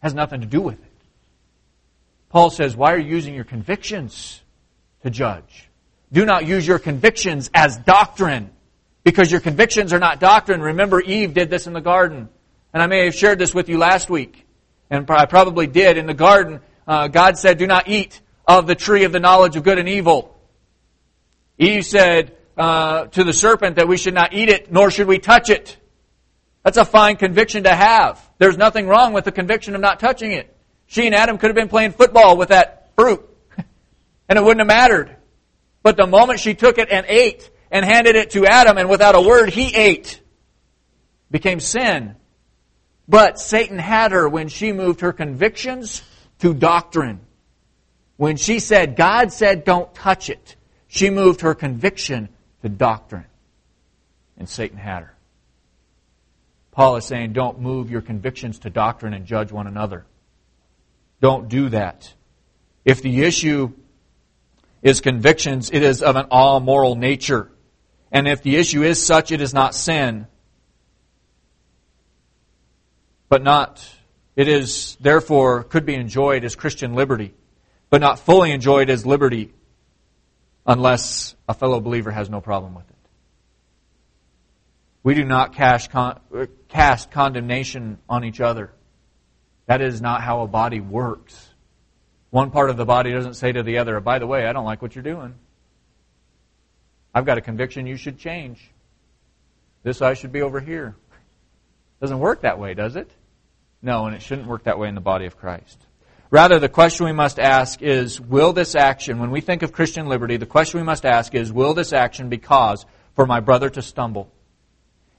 It 0.00 0.02
has 0.02 0.14
nothing 0.14 0.40
to 0.40 0.46
do 0.46 0.60
with 0.60 0.82
it. 0.82 0.92
Paul 2.30 2.50
says, 2.50 2.76
why 2.76 2.92
are 2.92 2.98
you 2.98 3.08
using 3.08 3.34
your 3.34 3.44
convictions 3.44 4.40
to 5.02 5.10
judge? 5.10 5.69
Do 6.12 6.24
not 6.24 6.46
use 6.46 6.66
your 6.66 6.78
convictions 6.78 7.50
as 7.54 7.76
doctrine. 7.78 8.50
Because 9.04 9.30
your 9.30 9.40
convictions 9.40 9.92
are 9.92 9.98
not 9.98 10.20
doctrine. 10.20 10.60
Remember, 10.60 11.00
Eve 11.00 11.32
did 11.32 11.50
this 11.50 11.66
in 11.66 11.72
the 11.72 11.80
garden. 11.80 12.28
And 12.72 12.82
I 12.82 12.86
may 12.86 13.04
have 13.04 13.14
shared 13.14 13.38
this 13.38 13.54
with 13.54 13.68
you 13.68 13.78
last 13.78 14.10
week. 14.10 14.46
And 14.90 15.08
I 15.10 15.26
probably 15.26 15.66
did. 15.66 15.96
In 15.96 16.06
the 16.06 16.14
garden, 16.14 16.60
uh, 16.86 17.08
God 17.08 17.38
said, 17.38 17.58
do 17.58 17.66
not 17.66 17.88
eat 17.88 18.20
of 18.46 18.66
the 18.66 18.74
tree 18.74 19.04
of 19.04 19.12
the 19.12 19.20
knowledge 19.20 19.56
of 19.56 19.62
good 19.62 19.78
and 19.78 19.88
evil. 19.88 20.36
Eve 21.58 21.84
said 21.84 22.36
uh, 22.56 23.06
to 23.06 23.24
the 23.24 23.32
serpent 23.32 23.76
that 23.76 23.86
we 23.86 23.96
should 23.96 24.14
not 24.14 24.32
eat 24.32 24.48
it, 24.48 24.72
nor 24.72 24.90
should 24.90 25.06
we 25.06 25.18
touch 25.18 25.50
it. 25.50 25.76
That's 26.64 26.76
a 26.76 26.84
fine 26.84 27.16
conviction 27.16 27.64
to 27.64 27.74
have. 27.74 28.20
There's 28.38 28.58
nothing 28.58 28.86
wrong 28.86 29.12
with 29.12 29.24
the 29.24 29.32
conviction 29.32 29.74
of 29.74 29.80
not 29.80 30.00
touching 30.00 30.32
it. 30.32 30.54
She 30.86 31.06
and 31.06 31.14
Adam 31.14 31.38
could 31.38 31.48
have 31.48 31.54
been 31.54 31.68
playing 31.68 31.92
football 31.92 32.36
with 32.36 32.48
that 32.48 32.90
fruit, 32.96 33.24
and 34.28 34.38
it 34.38 34.42
wouldn't 34.42 34.60
have 34.60 34.66
mattered. 34.66 35.16
But 35.82 35.96
the 35.96 36.06
moment 36.06 36.40
she 36.40 36.54
took 36.54 36.78
it 36.78 36.90
and 36.90 37.06
ate 37.08 37.50
and 37.70 37.84
handed 37.84 38.16
it 38.16 38.30
to 38.32 38.46
Adam, 38.46 38.78
and 38.78 38.88
without 38.88 39.14
a 39.14 39.20
word, 39.20 39.50
he 39.50 39.74
ate, 39.74 40.20
became 41.30 41.60
sin. 41.60 42.16
But 43.08 43.40
Satan 43.40 43.78
had 43.78 44.12
her 44.12 44.28
when 44.28 44.48
she 44.48 44.72
moved 44.72 45.00
her 45.00 45.12
convictions 45.12 46.02
to 46.40 46.54
doctrine. 46.54 47.20
When 48.16 48.36
she 48.36 48.58
said, 48.58 48.96
God 48.96 49.32
said 49.32 49.64
don't 49.64 49.92
touch 49.94 50.28
it, 50.28 50.56
she 50.88 51.10
moved 51.10 51.40
her 51.40 51.54
conviction 51.54 52.28
to 52.62 52.68
doctrine. 52.68 53.24
And 54.36 54.48
Satan 54.48 54.78
had 54.78 55.04
her. 55.04 55.14
Paul 56.70 56.96
is 56.96 57.04
saying, 57.04 57.32
don't 57.32 57.60
move 57.60 57.90
your 57.90 58.00
convictions 58.00 58.60
to 58.60 58.70
doctrine 58.70 59.12
and 59.12 59.26
judge 59.26 59.52
one 59.52 59.66
another. 59.66 60.06
Don't 61.20 61.48
do 61.48 61.68
that. 61.70 62.12
If 62.84 63.02
the 63.02 63.22
issue 63.22 63.72
is 64.82 65.00
convictions, 65.00 65.70
it 65.72 65.82
is 65.82 66.02
of 66.02 66.16
an 66.16 66.26
amoral 66.32 66.94
nature. 66.94 67.50
And 68.12 68.26
if 68.26 68.42
the 68.42 68.56
issue 68.56 68.82
is 68.82 69.04
such, 69.04 69.30
it 69.30 69.40
is 69.40 69.54
not 69.54 69.74
sin, 69.74 70.26
but 73.28 73.42
not, 73.42 73.86
it 74.36 74.48
is, 74.48 74.96
therefore, 75.00 75.62
could 75.64 75.86
be 75.86 75.94
enjoyed 75.94 76.44
as 76.44 76.56
Christian 76.56 76.94
liberty, 76.94 77.34
but 77.88 78.00
not 78.00 78.18
fully 78.18 78.50
enjoyed 78.50 78.90
as 78.90 79.06
liberty 79.06 79.52
unless 80.66 81.34
a 81.48 81.54
fellow 81.54 81.80
believer 81.80 82.10
has 82.10 82.28
no 82.28 82.40
problem 82.40 82.74
with 82.74 82.88
it. 82.88 82.96
We 85.02 85.14
do 85.14 85.24
not 85.24 85.54
cast, 85.54 85.90
cast 86.68 87.10
condemnation 87.10 87.98
on 88.08 88.24
each 88.24 88.40
other. 88.40 88.72
That 89.66 89.80
is 89.80 90.00
not 90.00 90.22
how 90.22 90.42
a 90.42 90.46
body 90.46 90.80
works. 90.80 91.49
One 92.30 92.50
part 92.50 92.70
of 92.70 92.76
the 92.76 92.84
body 92.84 93.12
doesn't 93.12 93.34
say 93.34 93.52
to 93.52 93.62
the 93.62 93.78
other, 93.78 93.98
by 94.00 94.18
the 94.18 94.26
way, 94.26 94.46
I 94.46 94.52
don't 94.52 94.64
like 94.64 94.82
what 94.82 94.94
you're 94.94 95.02
doing. 95.02 95.34
I've 97.12 97.26
got 97.26 97.38
a 97.38 97.40
conviction 97.40 97.86
you 97.86 97.96
should 97.96 98.18
change. 98.18 98.70
This 99.82 100.00
I 100.00 100.14
should 100.14 100.32
be 100.32 100.42
over 100.42 100.60
here. 100.60 100.94
Doesn't 102.00 102.18
work 102.18 102.42
that 102.42 102.58
way, 102.58 102.74
does 102.74 102.96
it? 102.96 103.10
No, 103.82 104.06
and 104.06 104.14
it 104.14 104.22
shouldn't 104.22 104.46
work 104.46 104.64
that 104.64 104.78
way 104.78 104.88
in 104.88 104.94
the 104.94 105.00
body 105.00 105.26
of 105.26 105.36
Christ. 105.36 105.78
Rather, 106.30 106.60
the 106.60 106.68
question 106.68 107.06
we 107.06 107.12
must 107.12 107.40
ask 107.40 107.82
is, 107.82 108.20
will 108.20 108.52
this 108.52 108.76
action, 108.76 109.18
when 109.18 109.32
we 109.32 109.40
think 109.40 109.62
of 109.62 109.72
Christian 109.72 110.06
liberty, 110.06 110.36
the 110.36 110.46
question 110.46 110.78
we 110.78 110.84
must 110.84 111.04
ask 111.04 111.34
is, 111.34 111.52
will 111.52 111.74
this 111.74 111.92
action 111.92 112.28
be 112.28 112.38
cause 112.38 112.86
for 113.16 113.26
my 113.26 113.40
brother 113.40 113.68
to 113.70 113.82
stumble 113.82 114.30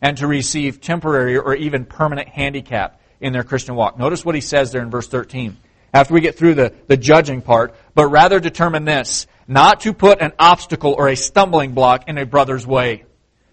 and 0.02 0.18
to 0.18 0.28
receive 0.28 0.80
temporary 0.80 1.38
or 1.38 1.54
even 1.54 1.84
permanent 1.84 2.30
handicap 2.30 3.02
in 3.20 3.34
their 3.34 3.44
Christian 3.44 3.76
walk? 3.76 4.00
Notice 4.00 4.24
what 4.24 4.36
he 4.36 4.42
says 4.42 4.72
there 4.72 4.82
in 4.82 4.90
verse 4.90 5.08
13. 5.08 5.58
After 5.94 6.14
we 6.14 6.22
get 6.22 6.38
through 6.38 6.56
the, 6.56 6.74
the 6.88 6.98
judging 6.98 7.42
part, 7.42 7.76
but 7.94 8.08
rather 8.08 8.40
determine 8.40 8.86
this, 8.86 9.28
not 9.48 9.82
to 9.82 9.94
put 9.94 10.22
an 10.22 10.32
obstacle 10.40 10.96
or 10.98 11.10
a 11.10 11.16
stumbling 11.16 11.74
block 11.74 12.08
in 12.08 12.18
a 12.18 12.26
brother's 12.26 12.66
way. 12.66 13.04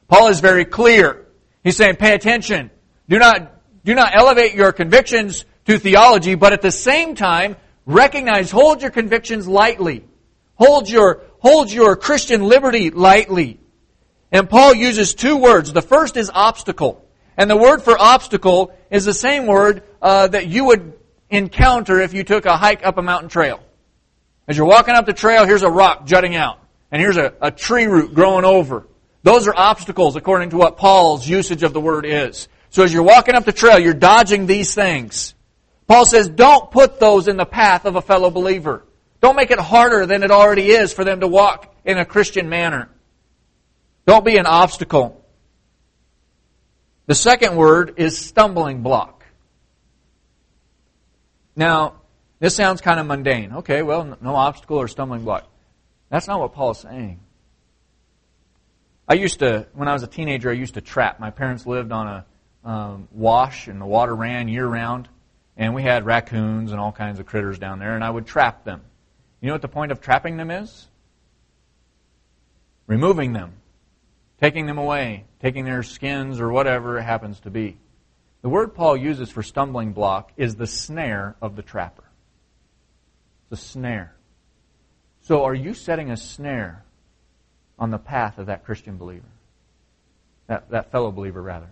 Paul 0.06 0.28
is 0.28 0.40
very 0.40 0.64
clear. 0.64 1.26
He's 1.64 1.76
saying, 1.76 1.96
pay 1.96 2.14
attention. 2.14 2.70
Do 3.08 3.18
not, 3.18 3.52
do 3.84 3.94
not 3.94 4.12
elevate 4.14 4.54
your 4.54 4.72
convictions 4.72 5.44
to 5.66 5.78
theology, 5.78 6.34
but 6.34 6.52
at 6.52 6.62
the 6.62 6.70
same 6.70 7.14
time, 7.14 7.56
recognize, 7.84 8.50
hold 8.50 8.82
your 8.82 8.90
convictions 8.90 9.48
lightly. 9.48 10.04
Hold 10.54 10.88
your, 10.88 11.22
hold 11.40 11.70
your 11.72 11.96
Christian 11.96 12.42
liberty 12.42 12.90
lightly. 12.90 13.58
And 14.30 14.48
Paul 14.48 14.74
uses 14.74 15.14
two 15.14 15.36
words. 15.36 15.72
The 15.72 15.82
first 15.82 16.16
is 16.16 16.30
obstacle. 16.32 17.04
And 17.36 17.48
the 17.48 17.56
word 17.56 17.82
for 17.82 17.98
obstacle 17.98 18.72
is 18.90 19.04
the 19.04 19.14
same 19.14 19.46
word 19.46 19.82
uh, 20.02 20.28
that 20.28 20.48
you 20.48 20.64
would 20.66 20.94
encounter 21.30 22.00
if 22.00 22.14
you 22.14 22.24
took 22.24 22.46
a 22.46 22.56
hike 22.56 22.84
up 22.84 22.98
a 22.98 23.02
mountain 23.02 23.28
trail. 23.28 23.60
As 24.46 24.56
you're 24.56 24.66
walking 24.66 24.94
up 24.94 25.06
the 25.06 25.12
trail, 25.12 25.44
here's 25.44 25.62
a 25.62 25.70
rock 25.70 26.06
jutting 26.06 26.34
out. 26.34 26.58
And 26.90 27.02
here's 27.02 27.18
a, 27.18 27.34
a 27.40 27.50
tree 27.50 27.86
root 27.86 28.14
growing 28.14 28.44
over. 28.44 28.86
Those 29.22 29.46
are 29.46 29.54
obstacles 29.54 30.16
according 30.16 30.50
to 30.50 30.56
what 30.56 30.78
Paul's 30.78 31.28
usage 31.28 31.62
of 31.62 31.72
the 31.72 31.80
word 31.80 32.06
is. 32.06 32.48
So 32.70 32.82
as 32.82 32.92
you're 32.92 33.02
walking 33.02 33.34
up 33.34 33.44
the 33.44 33.52
trail, 33.52 33.78
you're 33.78 33.94
dodging 33.94 34.46
these 34.46 34.74
things. 34.74 35.34
Paul 35.86 36.06
says, 36.06 36.28
don't 36.28 36.70
put 36.70 37.00
those 37.00 37.28
in 37.28 37.36
the 37.36 37.46
path 37.46 37.84
of 37.84 37.96
a 37.96 38.02
fellow 38.02 38.30
believer. 38.30 38.84
Don't 39.20 39.36
make 39.36 39.50
it 39.50 39.58
harder 39.58 40.06
than 40.06 40.22
it 40.22 40.30
already 40.30 40.70
is 40.70 40.92
for 40.92 41.04
them 41.04 41.20
to 41.20 41.28
walk 41.28 41.74
in 41.84 41.98
a 41.98 42.04
Christian 42.04 42.48
manner. 42.48 42.88
Don't 44.06 44.24
be 44.24 44.36
an 44.36 44.46
obstacle. 44.46 45.24
The 47.06 47.14
second 47.14 47.56
word 47.56 47.94
is 47.96 48.18
stumbling 48.18 48.82
block. 48.82 49.17
Now, 51.58 51.94
this 52.38 52.54
sounds 52.54 52.80
kind 52.80 53.00
of 53.00 53.06
mundane. 53.06 53.52
Okay, 53.52 53.82
well, 53.82 54.16
no 54.20 54.36
obstacle 54.36 54.76
or 54.76 54.86
stumbling 54.86 55.24
block. 55.24 55.44
That's 56.08 56.28
not 56.28 56.38
what 56.38 56.54
Paul 56.54 56.70
is 56.70 56.78
saying. 56.78 57.18
I 59.08 59.14
used 59.14 59.40
to, 59.40 59.66
when 59.74 59.88
I 59.88 59.92
was 59.92 60.04
a 60.04 60.06
teenager, 60.06 60.50
I 60.50 60.52
used 60.52 60.74
to 60.74 60.80
trap. 60.80 61.18
My 61.18 61.30
parents 61.30 61.66
lived 61.66 61.90
on 61.90 62.06
a 62.06 62.24
um, 62.64 63.08
wash, 63.10 63.66
and 63.66 63.80
the 63.80 63.86
water 63.86 64.14
ran 64.14 64.46
year 64.46 64.68
round, 64.68 65.08
and 65.56 65.74
we 65.74 65.82
had 65.82 66.06
raccoons 66.06 66.70
and 66.70 66.80
all 66.80 66.92
kinds 66.92 67.18
of 67.18 67.26
critters 67.26 67.58
down 67.58 67.80
there, 67.80 67.96
and 67.96 68.04
I 68.04 68.10
would 68.10 68.26
trap 68.26 68.64
them. 68.64 68.80
You 69.40 69.48
know 69.48 69.54
what 69.54 69.62
the 69.62 69.68
point 69.68 69.90
of 69.90 70.00
trapping 70.00 70.36
them 70.36 70.52
is? 70.52 70.86
Removing 72.86 73.32
them, 73.32 73.54
taking 74.40 74.66
them 74.66 74.78
away, 74.78 75.24
taking 75.40 75.64
their 75.64 75.82
skins 75.82 76.38
or 76.38 76.52
whatever 76.52 76.98
it 76.98 77.02
happens 77.02 77.40
to 77.40 77.50
be. 77.50 77.78
The 78.42 78.48
word 78.48 78.74
Paul 78.74 78.96
uses 78.96 79.30
for 79.30 79.42
stumbling 79.42 79.92
block 79.92 80.32
is 80.36 80.56
the 80.56 80.66
snare 80.66 81.36
of 81.42 81.56
the 81.56 81.62
trapper. 81.62 82.04
It's 83.50 83.60
a 83.60 83.64
snare. 83.64 84.14
So 85.22 85.44
are 85.44 85.54
you 85.54 85.74
setting 85.74 86.10
a 86.10 86.16
snare 86.16 86.84
on 87.78 87.90
the 87.90 87.98
path 87.98 88.38
of 88.38 88.46
that 88.46 88.64
Christian 88.64 88.96
believer? 88.96 89.26
That, 90.46 90.70
that 90.70 90.90
fellow 90.90 91.10
believer, 91.10 91.42
rather. 91.42 91.68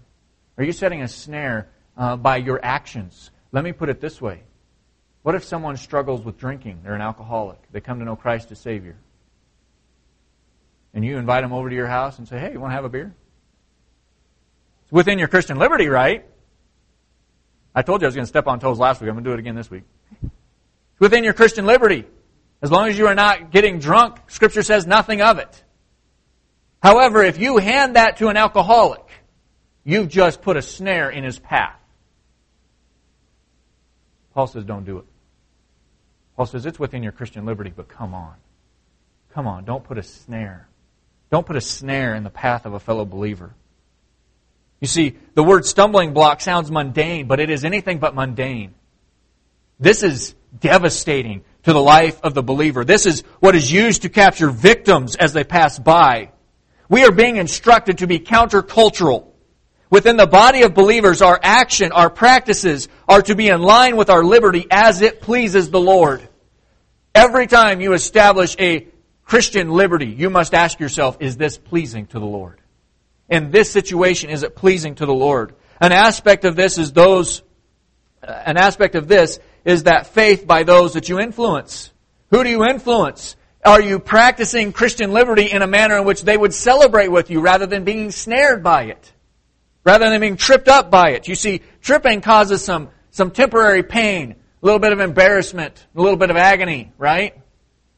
Are 0.59 0.65
you 0.65 0.73
setting 0.73 1.03
a 1.03 1.09
snare 1.09 1.69
uh, 1.97 2.17
by 2.17 2.37
your 2.39 2.63
actions? 2.63 3.31
Let 3.53 3.65
me 3.65 3.73
put 3.73 3.89
it 3.89 4.01
this 4.01 4.21
way. 4.21 4.43
What 5.23 5.35
if 5.35 5.45
someone 5.45 5.77
struggles 5.77 6.23
with 6.23 6.39
drinking? 6.39 6.81
They're 6.83 6.95
an 6.95 7.01
alcoholic. 7.01 7.59
They 7.73 7.81
come 7.81 7.99
to 8.01 8.05
know 8.05 8.17
Christ 8.17 8.53
as 8.53 8.59
Savior. 8.59 8.97
And 10.95 11.05
you 11.05 11.17
invite 11.19 11.43
them 11.43 11.53
over 11.53 11.69
to 11.69 11.75
your 11.75 11.87
house 11.87 12.19
and 12.19 12.27
say, 12.29 12.39
hey, 12.39 12.53
you 12.53 12.61
want 12.61 12.73
to 12.73 12.75
have 12.75 12.85
a 12.85 12.89
beer? 12.89 13.15
It's 14.85 14.93
within 14.93 15.19
your 15.19 15.29
Christian 15.29 15.59
liberty, 15.59 15.89
right? 15.89 16.25
I 17.77 17.83
told 17.83 18.01
you 18.01 18.07
I 18.07 18.09
was 18.09 18.15
going 18.15 18.25
to 18.25 18.29
step 18.29 18.47
on 18.47 18.59
toes 18.59 18.79
last 18.79 19.03
week. 19.03 19.11
I'm 19.11 19.17
going 19.17 19.25
to 19.25 19.31
do 19.31 19.35
it 19.35 19.39
again 19.39 19.55
this 19.55 19.71
week. 19.71 19.83
It's 20.23 21.01
within 21.01 21.25
your 21.25 21.35
Christian 21.35 21.67
liberty. 21.67 22.07
As 22.63 22.71
long 22.73 22.89
as 22.89 22.97
you 22.97 23.07
are 23.07 23.15
not 23.15 23.51
getting 23.53 23.81
drunk, 23.81 24.19
Scripture 24.29 24.63
says 24.63 24.87
nothing 24.87 25.21
of 25.21 25.39
it. 25.39 25.63
However, 26.83 27.23
if 27.23 27.39
you 27.39 27.59
hand 27.59 27.97
that 27.97 28.17
to 28.17 28.29
an 28.29 28.39
alcoholic, 28.39 29.05
you've 29.85 30.09
just 30.09 30.41
put 30.41 30.57
a 30.57 30.63
snare 30.63 31.11
in 31.11 31.23
his 31.23 31.39
path. 31.39 31.79
Paul 34.33 34.47
says, 34.47 34.65
don't 34.65 34.87
do 34.87 34.99
it. 34.99 35.05
Paul 36.35 36.47
says, 36.47 36.65
it's 36.65 36.79
within 36.79 37.03
your 37.03 37.13
Christian 37.13 37.45
liberty, 37.45 37.73
but 37.75 37.89
come 37.89 38.15
on. 38.15 38.35
Come 39.35 39.47
on, 39.47 39.67
don't 39.67 39.85
put 39.85 39.99
a 39.99 40.03
snare. 40.03 40.67
Don't 41.31 41.47
put 41.47 41.57
a 41.57 41.61
snare 41.61 42.15
in 42.15 42.25
the 42.25 42.31
path 42.31 42.65
of 42.65 42.73
a 42.73 42.81
fellow 42.81 43.05
believer. 43.05 43.55
You 44.81 44.87
see, 44.87 45.17
the 45.35 45.43
word 45.43 45.65
stumbling 45.65 46.13
block 46.13 46.41
sounds 46.41 46.71
mundane, 46.71 47.27
but 47.27 47.41
it 47.41 47.51
is 47.51 47.65
anything 47.65 47.99
but 47.99 48.15
mundane. 48.15 48.75
This 49.81 50.03
is 50.03 50.35
devastating 50.59 51.45
to 51.65 51.73
the 51.73 51.81
life 51.81 52.21
of 52.23 52.35
the 52.35 52.43
believer. 52.43 52.85
This 52.85 53.07
is 53.07 53.23
what 53.41 53.55
is 53.55 53.71
used 53.71 54.03
to 54.03 54.09
capture 54.09 54.51
victims 54.51 55.17
as 55.17 55.33
they 55.33 55.45
pass 55.45 55.79
by. 55.79 56.31
We 56.89 57.05
are 57.05 57.13
being 57.13 57.37
instructed 57.37 57.99
to 57.99 58.07
be 58.07 58.21
countercultural. 58.21 59.27
Within 59.89 60.17
the 60.17 60.27
body 60.27 60.63
of 60.63 60.75
believers, 60.75 61.23
our 61.23 61.39
action, 61.43 61.93
our 61.93 62.11
practices 62.11 62.89
are 63.09 63.23
to 63.23 63.35
be 63.35 63.49
in 63.49 63.63
line 63.63 63.97
with 63.97 64.11
our 64.11 64.25
liberty 64.25 64.67
as 64.71 65.01
it 65.01 65.21
pleases 65.21 65.71
the 65.71 65.81
Lord. 65.81 66.27
Every 67.15 67.47
time 67.47 67.81
you 67.81 67.93
establish 67.93 68.57
a 68.59 68.89
Christian 69.25 69.71
liberty, 69.71 70.07
you 70.07 70.29
must 70.29 70.55
ask 70.55 70.79
yourself, 70.81 71.17
is 71.21 71.37
this 71.37 71.57
pleasing 71.57 72.07
to 72.09 72.19
the 72.19 72.27
Lord? 72.27 72.61
In 73.29 73.51
this 73.51 73.71
situation 73.71 74.31
is 74.31 74.43
it 74.43 74.57
pleasing 74.57 74.95
to 74.97 75.07
the 75.07 75.15
Lord? 75.15 75.55
An 75.81 75.93
aspect 75.93 76.45
of 76.45 76.57
this 76.57 76.79
is 76.79 76.93
those, 76.93 77.43
uh, 78.23 78.31
an 78.31 78.57
aspect 78.57 78.95
of 78.95 79.09
this 79.09 79.39
is 79.65 79.85
that 79.85 80.09
faith 80.09 80.47
by 80.47 80.63
those 80.63 80.95
that 80.95 81.09
you 81.09 81.21
influence. 81.21 81.93
Who 82.31 82.45
do 82.45 82.51
you 82.51 82.65
influence? 82.65 83.37
Are 83.65 83.81
you 83.81 83.99
practicing 83.99 84.73
Christian 84.73 85.13
liberty 85.13 85.51
in 85.51 85.63
a 85.63 85.67
manner 85.67 85.99
in 85.99 86.05
which 86.05 86.23
they 86.23 86.37
would 86.37 86.55
celebrate 86.55 87.09
with 87.09 87.31
you 87.31 87.41
rather 87.41 87.67
than 87.67 87.85
being 87.85 88.11
snared 88.11 88.63
by 88.63 88.85
it? 88.85 89.13
Rather 89.85 90.09
than 90.09 90.21
being 90.21 90.37
tripped 90.37 90.69
up 90.69 90.91
by 90.91 91.11
it. 91.11 91.29
You 91.29 91.35
see, 91.35 91.63
tripping 91.81 92.21
causes 92.21 92.65
some, 92.65 92.91
some 93.11 93.31
temporary 93.31 93.83
pain, 93.83 94.33
a 94.33 94.67
little 94.67 94.81
bit 94.81 94.93
of 94.93 95.01
embarrassment, 95.01 95.85
a 95.95 96.01
little 96.01 96.19
bit 96.19 96.31
of 96.31 96.37
agony, 96.37 96.93
right? 96.99 97.35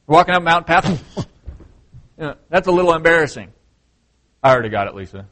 walking 0.08 0.34
up 0.34 0.42
mountain 0.42 0.64
path. 0.64 1.26
know, 2.18 2.34
that's 2.48 2.66
a 2.66 2.72
little 2.72 2.94
embarrassing. 2.94 3.52
I 4.42 4.52
already 4.52 4.68
got 4.68 4.86
it, 4.86 4.94
Lisa. 4.94 5.26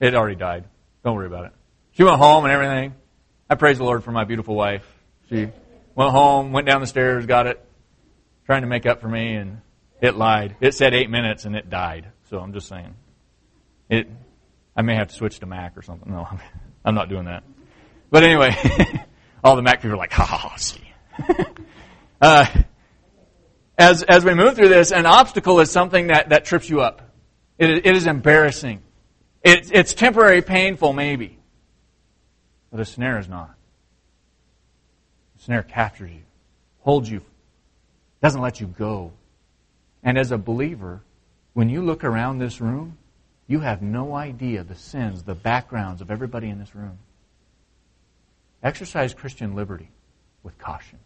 It 0.00 0.14
already 0.14 0.36
died. 0.36 0.64
Don't 1.04 1.16
worry 1.16 1.26
about 1.26 1.46
it. 1.46 1.52
She 1.92 2.04
went 2.04 2.18
home 2.18 2.44
and 2.44 2.52
everything. 2.52 2.94
I 3.48 3.54
praise 3.54 3.78
the 3.78 3.84
Lord 3.84 4.04
for 4.04 4.12
my 4.12 4.24
beautiful 4.24 4.54
wife. 4.54 4.86
She 5.28 5.48
went 5.94 6.10
home, 6.10 6.52
went 6.52 6.66
down 6.66 6.80
the 6.80 6.86
stairs, 6.86 7.26
got 7.26 7.46
it, 7.46 7.64
trying 8.46 8.62
to 8.62 8.68
make 8.68 8.86
up 8.86 9.00
for 9.00 9.08
me, 9.08 9.34
and 9.34 9.60
it 10.00 10.14
lied. 10.14 10.56
It 10.60 10.74
said 10.74 10.94
eight 10.94 11.10
minutes 11.10 11.44
and 11.44 11.56
it 11.56 11.68
died. 11.68 12.08
So 12.28 12.38
I'm 12.38 12.52
just 12.52 12.68
saying. 12.68 12.94
It. 13.88 14.08
I 14.76 14.82
may 14.82 14.94
have 14.94 15.08
to 15.08 15.14
switch 15.14 15.40
to 15.40 15.46
Mac 15.46 15.76
or 15.76 15.82
something. 15.82 16.12
No, 16.12 16.26
I'm 16.84 16.94
not 16.94 17.08
doing 17.08 17.24
that. 17.24 17.42
But 18.10 18.22
anyway, 18.22 18.54
all 19.44 19.56
the 19.56 19.62
Mac 19.62 19.82
people 19.82 19.94
are 19.94 19.98
like, 19.98 20.12
ha 20.12 20.24
ha 20.24 20.36
ha, 20.36 20.56
see. 20.56 20.92
uh, 22.20 22.46
as, 23.76 24.02
as 24.02 24.24
we 24.24 24.34
move 24.34 24.54
through 24.54 24.68
this, 24.68 24.92
an 24.92 25.06
obstacle 25.06 25.60
is 25.60 25.70
something 25.70 26.08
that, 26.08 26.28
that 26.28 26.44
trips 26.44 26.68
you 26.68 26.80
up. 26.80 27.09
It, 27.60 27.86
it 27.86 27.94
is 27.94 28.06
embarrassing. 28.06 28.80
It, 29.44 29.70
it's 29.70 29.92
temporary 29.92 30.40
painful, 30.40 30.94
maybe. 30.94 31.38
But 32.70 32.80
a 32.80 32.86
snare 32.86 33.18
is 33.18 33.28
not. 33.28 33.54
A 35.38 35.42
snare 35.42 35.62
captures 35.62 36.10
you, 36.10 36.22
holds 36.80 37.10
you, 37.10 37.20
doesn't 38.22 38.40
let 38.40 38.60
you 38.60 38.66
go. 38.66 39.12
And 40.02 40.16
as 40.16 40.32
a 40.32 40.38
believer, 40.38 41.02
when 41.52 41.68
you 41.68 41.82
look 41.82 42.02
around 42.02 42.38
this 42.38 42.62
room, 42.62 42.96
you 43.46 43.60
have 43.60 43.82
no 43.82 44.14
idea 44.14 44.64
the 44.64 44.74
sins, 44.74 45.24
the 45.24 45.34
backgrounds 45.34 46.00
of 46.00 46.10
everybody 46.10 46.48
in 46.48 46.58
this 46.58 46.74
room. 46.74 46.98
Exercise 48.62 49.12
Christian 49.12 49.54
liberty 49.54 49.90
with 50.42 50.56
caution. 50.58 50.98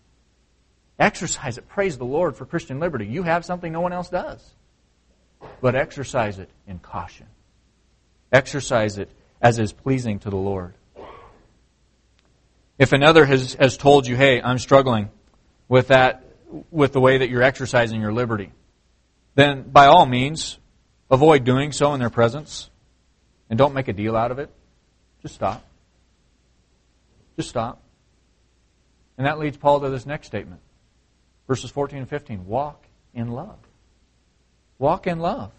Exercise 1.00 1.58
it. 1.58 1.68
Praise 1.68 1.98
the 1.98 2.04
Lord 2.04 2.36
for 2.36 2.46
Christian 2.46 2.78
liberty. 2.78 3.06
You 3.06 3.24
have 3.24 3.44
something 3.44 3.72
no 3.72 3.80
one 3.80 3.92
else 3.92 4.08
does. 4.08 4.54
But 5.60 5.74
exercise 5.74 6.38
it 6.38 6.48
in 6.66 6.78
caution. 6.78 7.26
Exercise 8.32 8.98
it 8.98 9.10
as 9.40 9.58
is 9.58 9.72
pleasing 9.72 10.18
to 10.20 10.30
the 10.30 10.36
Lord. 10.36 10.74
If 12.78 12.92
another 12.92 13.24
has, 13.24 13.54
has 13.54 13.76
told 13.76 14.06
you, 14.06 14.16
hey, 14.16 14.42
I'm 14.42 14.58
struggling 14.58 15.10
with 15.68 15.88
that, 15.88 16.24
with 16.70 16.92
the 16.92 17.00
way 17.00 17.18
that 17.18 17.30
you're 17.30 17.42
exercising 17.42 18.00
your 18.00 18.12
liberty, 18.12 18.52
then 19.34 19.62
by 19.62 19.86
all 19.86 20.06
means, 20.06 20.58
avoid 21.10 21.44
doing 21.44 21.72
so 21.72 21.94
in 21.94 22.00
their 22.00 22.10
presence 22.10 22.70
and 23.48 23.58
don't 23.58 23.74
make 23.74 23.88
a 23.88 23.92
deal 23.92 24.16
out 24.16 24.30
of 24.30 24.38
it. 24.38 24.50
Just 25.22 25.34
stop. 25.34 25.64
Just 27.36 27.48
stop. 27.48 27.80
And 29.16 29.26
that 29.26 29.38
leads 29.38 29.56
Paul 29.56 29.80
to 29.80 29.90
this 29.90 30.06
next 30.06 30.26
statement. 30.26 30.60
Verses 31.46 31.70
14 31.70 32.00
and 32.00 32.08
15. 32.08 32.46
Walk 32.46 32.84
in 33.12 33.30
love. 33.30 33.58
Walk 34.78 35.06
in 35.06 35.18
love. 35.18 35.52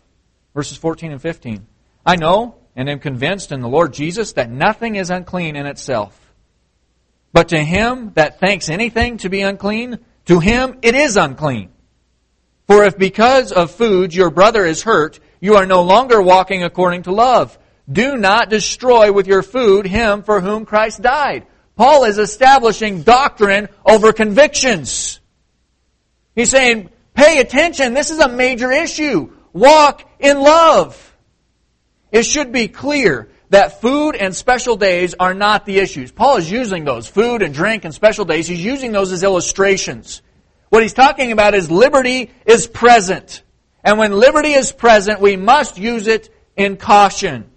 Verses 0.54 0.78
14 0.78 1.12
and 1.12 1.22
15. 1.22 1.66
I 2.06 2.16
know 2.16 2.56
and 2.76 2.90
am 2.90 3.00
convinced 3.00 3.52
in 3.52 3.62
the 3.62 3.70
Lord 3.70 3.94
Jesus 3.94 4.34
that 4.34 4.52
nothing 4.52 4.96
is 4.96 5.10
unclean 5.10 5.56
in 5.56 5.66
itself. 5.66 6.20
But 7.34 7.50
to 7.50 7.60
him 7.62 8.12
that 8.16 8.40
thinks 8.40 8.70
anything 8.70 9.18
to 9.18 9.30
be 9.30 9.42
unclean, 9.42 10.00
to 10.26 10.40
him 10.40 10.80
it 10.82 10.96
is 10.96 11.18
unclean. 11.18 11.70
For 12.68 12.84
if 12.86 12.98
because 12.98 13.52
of 13.52 13.72
food 13.72 14.14
your 14.14 14.30
brother 14.30 14.66
is 14.66 14.84
hurt, 14.84 15.20
you 15.40 15.56
are 15.56 15.66
no 15.66 15.84
longer 15.84 16.22
walking 16.22 16.64
according 16.64 17.04
to 17.04 17.12
love. 17.12 17.58
Do 17.92 18.18
not 18.18 18.50
destroy 18.50 19.12
with 19.12 19.28
your 19.28 19.44
food 19.44 19.86
him 19.86 20.24
for 20.24 20.42
whom 20.42 20.66
Christ 20.66 21.02
died. 21.02 21.46
Paul 21.76 22.06
is 22.06 22.18
establishing 22.18 23.04
doctrine 23.04 23.68
over 23.86 24.14
convictions. 24.14 25.20
He's 26.36 26.50
saying, 26.50 26.90
pay 27.16 27.40
attention. 27.40 27.94
This 27.94 28.12
is 28.12 28.20
a 28.20 28.30
major 28.30 28.72
issue. 28.72 29.32
Walk 29.54 30.08
in 30.20 30.40
love. 30.40 31.02
It 32.12 32.24
should 32.24 32.52
be 32.52 32.68
clear 32.68 33.30
that 33.50 33.82
food 33.82 34.16
and 34.16 34.36
special 34.36 34.76
days 34.76 35.16
are 35.20 35.34
not 35.34 35.66
the 35.66 35.80
issues. 35.80 36.12
Paul 36.12 36.38
is 36.38 36.52
using 36.52 36.84
those, 36.84 37.08
food 37.08 37.42
and 37.42 37.54
drink 37.54 37.86
and 37.86 37.94
special 37.94 38.26
days, 38.26 38.48
he's 38.48 38.64
using 38.64 38.92
those 38.92 39.12
as 39.12 39.24
illustrations. 39.24 40.22
What 40.70 40.82
he's 40.82 40.94
talking 40.94 41.32
about 41.32 41.54
is 41.54 41.72
liberty 41.72 42.32
is 42.46 42.68
present. 42.68 43.44
And 43.84 44.00
when 44.00 44.14
liberty 44.14 44.54
is 44.54 44.72
present, 44.72 45.22
we 45.22 45.38
must 45.38 45.78
use 45.78 46.08
it 46.08 46.34
in 46.58 46.78
caution. 46.78 47.50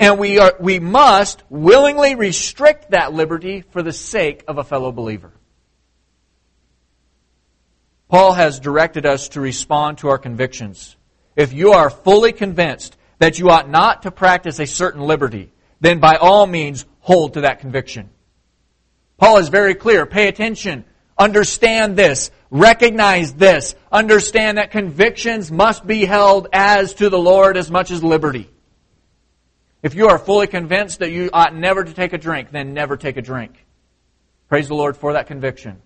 And 0.00 0.18
we, 0.18 0.38
are, 0.38 0.54
we 0.60 0.78
must 0.78 1.42
willingly 1.48 2.14
restrict 2.14 2.90
that 2.90 3.12
liberty 3.12 3.62
for 3.70 3.82
the 3.82 3.92
sake 3.92 4.44
of 4.48 4.58
a 4.58 4.64
fellow 4.64 4.92
believer. 4.92 5.32
Paul 8.08 8.32
has 8.32 8.58
directed 8.60 9.04
us 9.04 9.28
to 9.30 9.40
respond 9.40 9.98
to 9.98 10.08
our 10.08 10.18
convictions. 10.18 10.96
If 11.36 11.52
you 11.52 11.72
are 11.72 11.90
fully 11.90 12.32
convinced 12.32 12.96
that 13.18 13.38
you 13.38 13.50
ought 13.50 13.68
not 13.68 14.02
to 14.02 14.10
practice 14.10 14.58
a 14.58 14.66
certain 14.66 15.02
liberty, 15.02 15.52
then 15.80 16.00
by 16.00 16.16
all 16.16 16.46
means 16.46 16.86
hold 17.00 17.34
to 17.34 17.42
that 17.42 17.60
conviction. 17.60 18.08
Paul 19.18 19.38
is 19.38 19.48
very 19.48 19.74
clear. 19.74 20.06
Pay 20.06 20.28
attention. 20.28 20.84
Understand 21.18 21.96
this. 21.96 22.30
Recognize 22.50 23.34
this. 23.34 23.74
Understand 23.92 24.56
that 24.56 24.70
convictions 24.70 25.50
must 25.50 25.86
be 25.86 26.04
held 26.04 26.48
as 26.52 26.94
to 26.94 27.10
the 27.10 27.18
Lord 27.18 27.56
as 27.56 27.70
much 27.70 27.90
as 27.90 28.02
liberty. 28.02 28.48
If 29.82 29.94
you 29.94 30.08
are 30.08 30.18
fully 30.18 30.46
convinced 30.46 31.00
that 31.00 31.10
you 31.10 31.30
ought 31.32 31.54
never 31.54 31.84
to 31.84 31.92
take 31.92 32.12
a 32.12 32.18
drink, 32.18 32.50
then 32.50 32.72
never 32.72 32.96
take 32.96 33.16
a 33.16 33.22
drink. 33.22 33.64
Praise 34.48 34.68
the 34.68 34.74
Lord 34.74 34.96
for 34.96 35.12
that 35.12 35.26
conviction. 35.26 35.82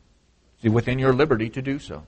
See, 0.62 0.68
within 0.68 0.98
your 0.98 1.12
liberty 1.12 1.50
to 1.50 1.62
do 1.62 1.78
so. 1.78 2.06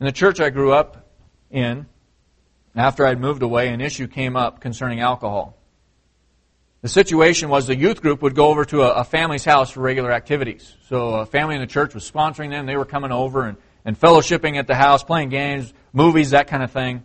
In 0.00 0.06
the 0.06 0.12
church 0.12 0.40
I 0.40 0.50
grew 0.50 0.72
up 0.72 1.08
in, 1.50 1.86
after 2.76 3.04
I'd 3.04 3.20
moved 3.20 3.42
away, 3.42 3.68
an 3.68 3.80
issue 3.80 4.06
came 4.06 4.36
up 4.36 4.60
concerning 4.60 5.00
alcohol. 5.00 5.56
The 6.82 6.88
situation 6.88 7.48
was 7.48 7.66
the 7.66 7.76
youth 7.76 8.00
group 8.00 8.22
would 8.22 8.36
go 8.36 8.46
over 8.46 8.64
to 8.66 8.82
a, 8.82 9.00
a, 9.00 9.04
family's 9.04 9.44
house 9.44 9.70
for 9.70 9.80
regular 9.80 10.12
activities. 10.12 10.76
So 10.86 11.14
a 11.14 11.26
family 11.26 11.56
in 11.56 11.60
the 11.60 11.66
church 11.66 11.92
was 11.92 12.08
sponsoring 12.08 12.50
them. 12.50 12.66
They 12.66 12.76
were 12.76 12.84
coming 12.84 13.10
over 13.10 13.46
and, 13.46 13.56
and 13.84 13.98
fellowshipping 13.98 14.56
at 14.56 14.68
the 14.68 14.76
house, 14.76 15.02
playing 15.02 15.30
games, 15.30 15.74
movies, 15.92 16.30
that 16.30 16.46
kind 16.46 16.62
of 16.62 16.70
thing. 16.70 17.02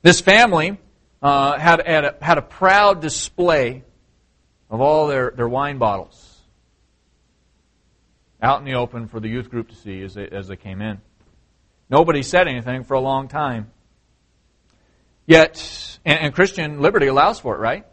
This 0.00 0.22
family 0.22 0.78
uh, 1.20 1.58
had, 1.58 1.86
had, 1.86 2.04
a, 2.06 2.16
had 2.22 2.38
a 2.38 2.42
proud 2.42 3.02
display 3.02 3.84
of 4.70 4.80
all 4.80 5.08
their, 5.08 5.30
their 5.32 5.48
wine 5.48 5.76
bottles 5.76 6.38
out 8.40 8.58
in 8.58 8.64
the 8.64 8.74
open 8.74 9.08
for 9.08 9.20
the 9.20 9.28
youth 9.28 9.50
group 9.50 9.68
to 9.68 9.74
see 9.74 10.02
as 10.02 10.14
they, 10.14 10.28
as 10.28 10.48
they 10.48 10.56
came 10.56 10.80
in. 10.80 11.00
Nobody 11.90 12.22
said 12.22 12.48
anything 12.48 12.84
for 12.84 12.94
a 12.94 13.00
long 13.00 13.28
time. 13.28 13.70
Yet, 15.26 15.98
and, 16.04 16.18
and 16.20 16.34
Christian 16.34 16.80
liberty 16.80 17.06
allows 17.06 17.40
for 17.40 17.54
it, 17.54 17.58
right? 17.58 17.86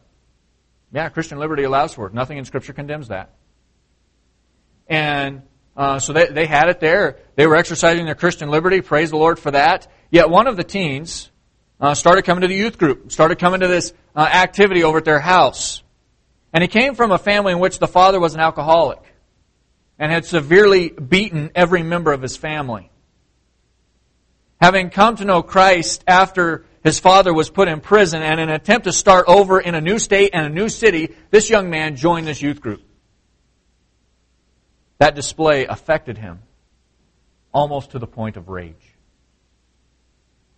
Yeah, 0.92 1.10
Christian 1.10 1.40
liberty 1.40 1.64
allows 1.64 1.94
for 1.94 2.08
it. 2.08 2.14
Nothing 2.14 2.38
in 2.38 2.46
Scripture 2.46 2.74
condemns 2.74 3.08
that. 3.08 3.34
And 4.88 5.44
uh, 5.76 6.00
so 6.00 6.14
they, 6.14 6.28
they 6.28 6.46
had 6.46 6.68
it 6.68 6.80
there. 6.80 7.20
They 7.36 7.48
were 7.48 7.56
exercising 7.56 8.06
their 8.06 8.16
Christian 8.16 8.50
liberty. 8.50 8.82
Praise 8.82 9.12
the 9.12 9.18
Lord 9.18 9.40
for 9.40 9.52
that. 9.52 9.88
Yet 10.10 10.30
one 10.30 10.48
of 10.48 10.58
the 10.58 10.64
teens 10.66 11.32
uh, 11.80 11.96
started 11.96 12.24
coming 12.24 12.42
to 12.42 12.48
the 12.48 12.56
youth 12.56 12.78
group, 12.78 13.12
started 13.12 13.40
coming 13.40 13.62
to 13.62 13.68
this 13.68 13.94
uh, 14.16 14.20
activity 14.20 14.84
over 14.84 14.98
at 14.98 15.06
their 15.06 15.20
house. 15.20 15.82
And 16.54 16.62
he 16.62 16.68
came 16.68 16.96
from 16.96 17.12
a 17.12 17.18
family 17.18 17.54
in 17.54 17.60
which 17.60 17.80
the 17.80 17.88
father 17.88 18.20
was 18.20 18.34
an 18.34 18.42
alcoholic 18.42 19.00
and 19.98 20.12
had 20.12 20.26
severely 20.26 20.90
beaten 20.90 21.52
every 21.56 21.84
member 21.84 22.12
of 22.12 22.22
his 22.22 22.36
family. 22.36 22.90
Having 24.62 24.92
come 24.92 25.16
to 25.16 25.26
know 25.26 25.42
Christ 25.42 26.04
after 26.08 26.66
his 26.84 27.00
father 27.00 27.34
was 27.34 27.50
put 27.50 27.68
in 27.68 27.82
prison, 27.82 28.22
and 28.22 28.40
in 28.40 28.50
an 28.50 28.56
attempt 28.56 28.86
to 28.86 28.94
start 28.94 29.26
over 29.28 29.60
in 29.60 29.74
a 29.74 29.82
new 29.82 29.98
state 29.98 30.32
and 30.34 30.46
a 30.46 30.50
new 30.50 30.70
city, 30.70 31.16
this 31.32 31.50
young 31.50 31.70
man 31.72 31.96
joined 31.96 32.28
this 32.28 32.42
youth 32.42 32.62
group. 32.62 32.82
That 35.00 35.16
display 35.16 35.66
affected 35.66 36.20
him 36.20 36.44
almost 37.52 37.92
to 37.92 38.00
the 38.00 38.06
point 38.06 38.38
of 38.38 38.50
rage. 38.50 38.76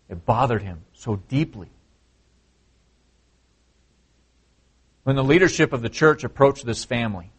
It 0.09 0.25
bothered 0.25 0.61
him 0.61 0.83
so 0.93 1.15
deeply. 1.15 1.69
When 5.03 5.15
the 5.15 5.23
leadership 5.23 5.71
of 5.71 5.81
the 5.81 5.89
church 5.89 6.25
approached 6.25 6.65
this 6.65 6.83
family, 6.83 7.31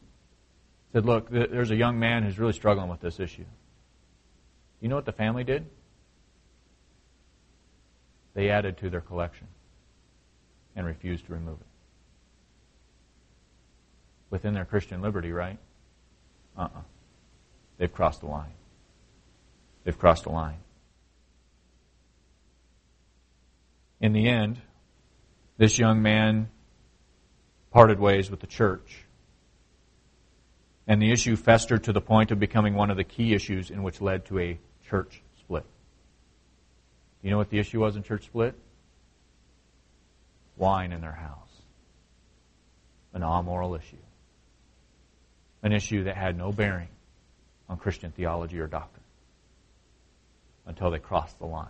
said, 0.93 1.05
Look, 1.05 1.31
there's 1.31 1.71
a 1.71 1.77
young 1.77 1.99
man 1.99 2.23
who's 2.23 2.39
really 2.39 2.53
struggling 2.53 2.89
with 2.89 3.01
this 3.01 3.21
issue. 3.21 3.45
You 4.81 4.89
know 4.89 4.97
what 4.97 5.07
the 5.07 5.13
family 5.13 5.45
did? 5.45 5.67
They 8.35 8.51
added 8.51 8.79
to 8.79 8.91
their 8.91 9.01
collection 9.01 9.47
and 10.77 10.87
refused 10.87 11.27
to 11.27 11.33
remove 11.33 11.61
it. 11.61 11.67
Within 14.31 14.55
their 14.55 14.65
Christian 14.65 15.01
liberty, 15.01 15.33
right? 15.33 15.59
Uh 16.57 16.63
uh-uh. 16.63 16.79
uh. 16.79 16.83
they 17.79 17.85
have 17.85 17.93
crossed 17.93 18.21
the 18.21 18.27
line. 18.27 18.53
They've 19.85 19.99
crossed 19.99 20.25
the 20.25 20.31
line. 20.31 20.59
In 24.01 24.13
the 24.13 24.29
end, 24.29 24.61
this 25.57 25.79
young 25.79 26.03
man 26.03 26.49
parted 27.71 27.99
ways 27.99 28.31
with 28.31 28.41
the 28.41 28.47
church. 28.47 29.05
And 30.87 31.01
the 31.01 31.11
issue 31.11 31.37
festered 31.37 31.85
to 31.85 31.93
the 31.93 32.01
point 32.01 32.31
of 32.31 32.39
becoming 32.39 32.75
one 32.75 32.91
of 32.91 32.97
the 32.97 33.05
key 33.05 33.35
issues 33.35 33.71
in 33.71 33.83
which 33.83 34.01
led 34.01 34.27
to 34.27 34.39
a 34.39 34.59
church 34.89 35.23
you 37.25 37.31
know 37.31 37.39
what 37.39 37.49
the 37.49 37.59
issue 37.59 37.81
was 37.81 37.97
in 37.97 38.03
church 38.03 38.27
split? 38.27 38.55
Wine 40.59 40.93
in 40.93 41.01
their 41.01 41.11
house. 41.11 41.39
An 43.15 43.23
amoral 43.23 43.75
issue. 43.75 43.97
An 45.63 45.73
issue 45.73 46.05
that 46.05 46.17
had 46.17 46.37
no 46.37 46.53
bearing 46.53 46.89
on 47.67 47.79
Christian 47.79 48.13
theology 48.13 48.61
or 48.61 48.67
doctrine 48.67 49.03
until 50.67 50.91
they 50.91 50.99
crossed 50.99 51.39
the 51.39 51.47
line. 51.47 51.69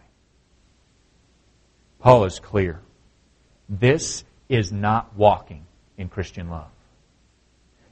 Paul 2.01 2.25
is 2.25 2.41
clear. 2.41 2.81
This 3.69 4.25
is 4.49 4.73
not 4.73 5.15
walking 5.15 5.65
in 5.97 6.09
Christian 6.09 6.51
love. 6.51 6.71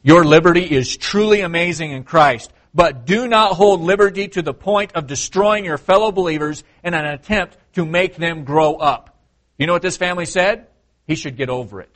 Your 0.03 0.25
liberty 0.25 0.65
is 0.65 0.97
truly 0.97 1.43
amazing 1.43 1.93
in 1.93 2.03
Christ, 2.03 2.53
but 2.75 3.05
do 3.05 3.29
not 3.29 3.53
hold 3.55 3.81
liberty 3.81 4.29
to 4.29 4.43
the 4.43 4.55
point 4.55 4.93
of 4.93 5.07
destroying 5.07 5.65
your 5.65 5.79
fellow 5.79 6.11
believers 6.11 6.65
in 6.83 6.95
an 6.95 7.05
attempt 7.05 7.57
to 7.75 7.85
make 7.85 8.17
them 8.17 8.45
grow 8.45 8.75
up. 8.77 9.19
You 9.59 9.67
know 9.67 9.75
what 9.75 9.83
this 9.83 9.97
family 9.97 10.27
said? 10.27 10.67
He 11.07 11.15
should 11.15 11.37
get 11.37 11.51
over 11.51 11.81
it. 11.81 11.95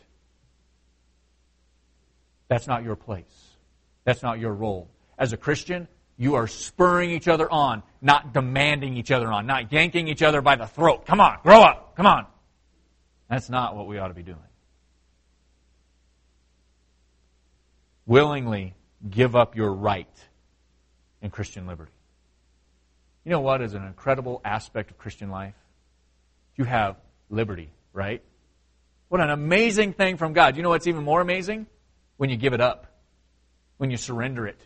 That's 2.49 2.67
not 2.67 2.85
your 2.85 2.97
place. 2.97 3.25
That's 4.05 4.23
not 4.23 4.39
your 4.39 4.53
role. 4.53 4.89
As 5.19 5.33
a 5.33 5.37
Christian, 5.37 5.89
you 6.17 6.37
are 6.37 6.47
spurring 6.47 7.11
each 7.11 7.29
other 7.29 7.51
on, 7.51 7.83
not 8.01 8.33
demanding 8.33 8.97
each 8.97 9.11
other 9.11 9.33
on, 9.33 9.47
not 9.47 9.73
yanking 9.73 10.09
each 10.09 10.23
other 10.23 10.41
by 10.41 10.57
the 10.57 10.67
throat. 10.67 11.07
Come 11.07 11.21
on, 11.21 11.39
grow 11.43 11.61
up, 11.61 11.97
come 11.97 12.07
on. 12.07 12.27
That's 13.29 13.51
not 13.51 13.75
what 13.77 13.87
we 13.87 13.99
ought 13.99 14.09
to 14.09 14.15
be 14.15 14.23
doing. 14.23 14.39
Willingly 18.07 18.75
give 19.09 19.35
up 19.35 19.57
your 19.57 19.73
right 19.73 20.09
in 21.27 21.31
Christian 21.31 21.67
liberty. 21.67 21.93
You 23.25 23.33
know 23.33 23.41
what 23.41 23.61
is 23.61 23.75
an 23.75 23.85
incredible 23.85 24.41
aspect 24.45 24.91
of 24.91 24.97
Christian 24.97 25.31
life? 25.31 25.55
You 26.57 26.65
have 26.65 26.97
liberty, 27.29 27.69
right? 27.93 28.23
What 29.09 29.21
an 29.21 29.31
amazing 29.31 29.93
thing 29.93 30.17
from 30.17 30.33
God. 30.33 30.57
You 30.57 30.63
know 30.63 30.71
what's 30.71 30.87
even 30.87 31.05
more 31.05 31.21
amazing? 31.21 31.67
When 32.17 32.31
you 32.31 32.37
give 32.37 32.55
it 32.55 32.61
up, 32.61 32.87
when 33.77 33.91
you 33.91 33.99
surrender 33.99 34.47
it 34.47 34.59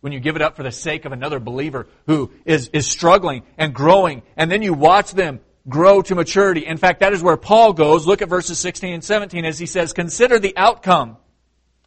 when 0.00 0.12
you 0.12 0.20
give 0.20 0.36
it 0.36 0.42
up 0.42 0.56
for 0.56 0.62
the 0.62 0.70
sake 0.70 1.04
of 1.04 1.12
another 1.12 1.40
believer 1.40 1.86
who 2.06 2.30
is, 2.44 2.68
is 2.68 2.86
struggling 2.86 3.42
and 3.56 3.74
growing, 3.74 4.22
and 4.36 4.50
then 4.50 4.62
you 4.62 4.72
watch 4.72 5.12
them 5.12 5.40
grow 5.68 6.02
to 6.02 6.14
maturity. 6.14 6.64
In 6.64 6.76
fact, 6.76 7.00
that 7.00 7.12
is 7.12 7.22
where 7.22 7.36
Paul 7.36 7.72
goes. 7.72 8.06
Look 8.06 8.22
at 8.22 8.28
verses 8.28 8.58
16 8.58 8.94
and 8.94 9.04
17 9.04 9.44
as 9.44 9.58
he 9.58 9.66
says, 9.66 9.92
Consider 9.92 10.38
the 10.38 10.56
outcome. 10.56 11.16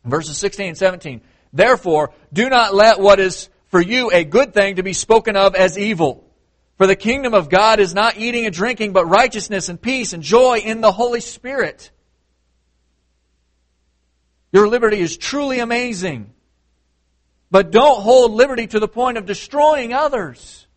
Verses 0.03 0.37
16 0.37 0.69
and 0.69 0.77
17. 0.77 1.21
Therefore, 1.53 2.13
do 2.33 2.49
not 2.49 2.73
let 2.73 2.99
what 2.99 3.19
is 3.19 3.49
for 3.71 3.81
you 3.81 4.11
a 4.11 4.23
good 4.23 4.53
thing 4.53 4.75
to 4.75 4.83
be 4.83 4.93
spoken 4.93 5.35
of 5.35 5.55
as 5.55 5.77
evil. 5.77 6.27
For 6.77 6.87
the 6.87 6.95
kingdom 6.95 7.33
of 7.33 7.49
God 7.49 7.79
is 7.79 7.93
not 7.93 8.17
eating 8.17 8.45
and 8.45 8.53
drinking, 8.53 8.91
but 8.91 9.05
righteousness 9.05 9.69
and 9.69 9.81
peace 9.81 10.13
and 10.13 10.21
joy 10.21 10.59
in 10.59 10.81
the 10.81 10.91
Holy 10.91 11.21
Spirit. 11.21 11.91
Your 14.51 14.67
liberty 14.67 14.99
is 14.99 15.15
truly 15.17 15.59
amazing. 15.59 16.33
But 17.49 17.71
don't 17.71 18.01
hold 18.01 18.31
liberty 18.31 18.67
to 18.67 18.79
the 18.79 18.87
point 18.87 19.17
of 19.17 19.25
destroying 19.25 19.93
others. 19.93 20.67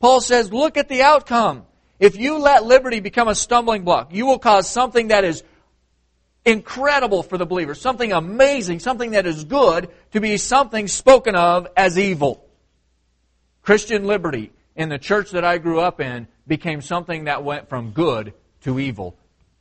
Paul 0.00 0.20
says, 0.20 0.52
look 0.52 0.76
at 0.76 0.88
the 0.88 1.02
outcome. 1.02 1.64
If 1.98 2.16
you 2.16 2.38
let 2.38 2.64
liberty 2.64 3.00
become 3.00 3.28
a 3.28 3.34
stumbling 3.34 3.84
block, 3.84 4.12
you 4.12 4.24
will 4.26 4.38
cause 4.38 4.68
something 4.68 5.08
that 5.08 5.24
is 5.24 5.44
incredible 6.44 7.22
for 7.22 7.38
the 7.38 7.46
believer, 7.46 7.74
something 7.74 8.12
amazing, 8.12 8.80
something 8.80 9.12
that 9.12 9.26
is 9.26 9.44
good, 9.44 9.88
to 10.12 10.20
be 10.20 10.36
something 10.36 10.88
spoken 10.88 11.34
of 11.34 11.68
as 11.76 11.98
evil. 11.98 12.44
Christian 13.62 14.04
liberty 14.04 14.52
in 14.74 14.88
the 14.88 14.98
church 14.98 15.30
that 15.32 15.44
I 15.44 15.58
grew 15.58 15.80
up 15.80 16.00
in 16.00 16.26
became 16.46 16.80
something 16.80 17.24
that 17.24 17.44
went 17.44 17.68
from 17.68 17.92
good 17.92 18.32
to 18.62 18.78
evil 18.78 19.16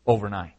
overnight. 0.08 0.54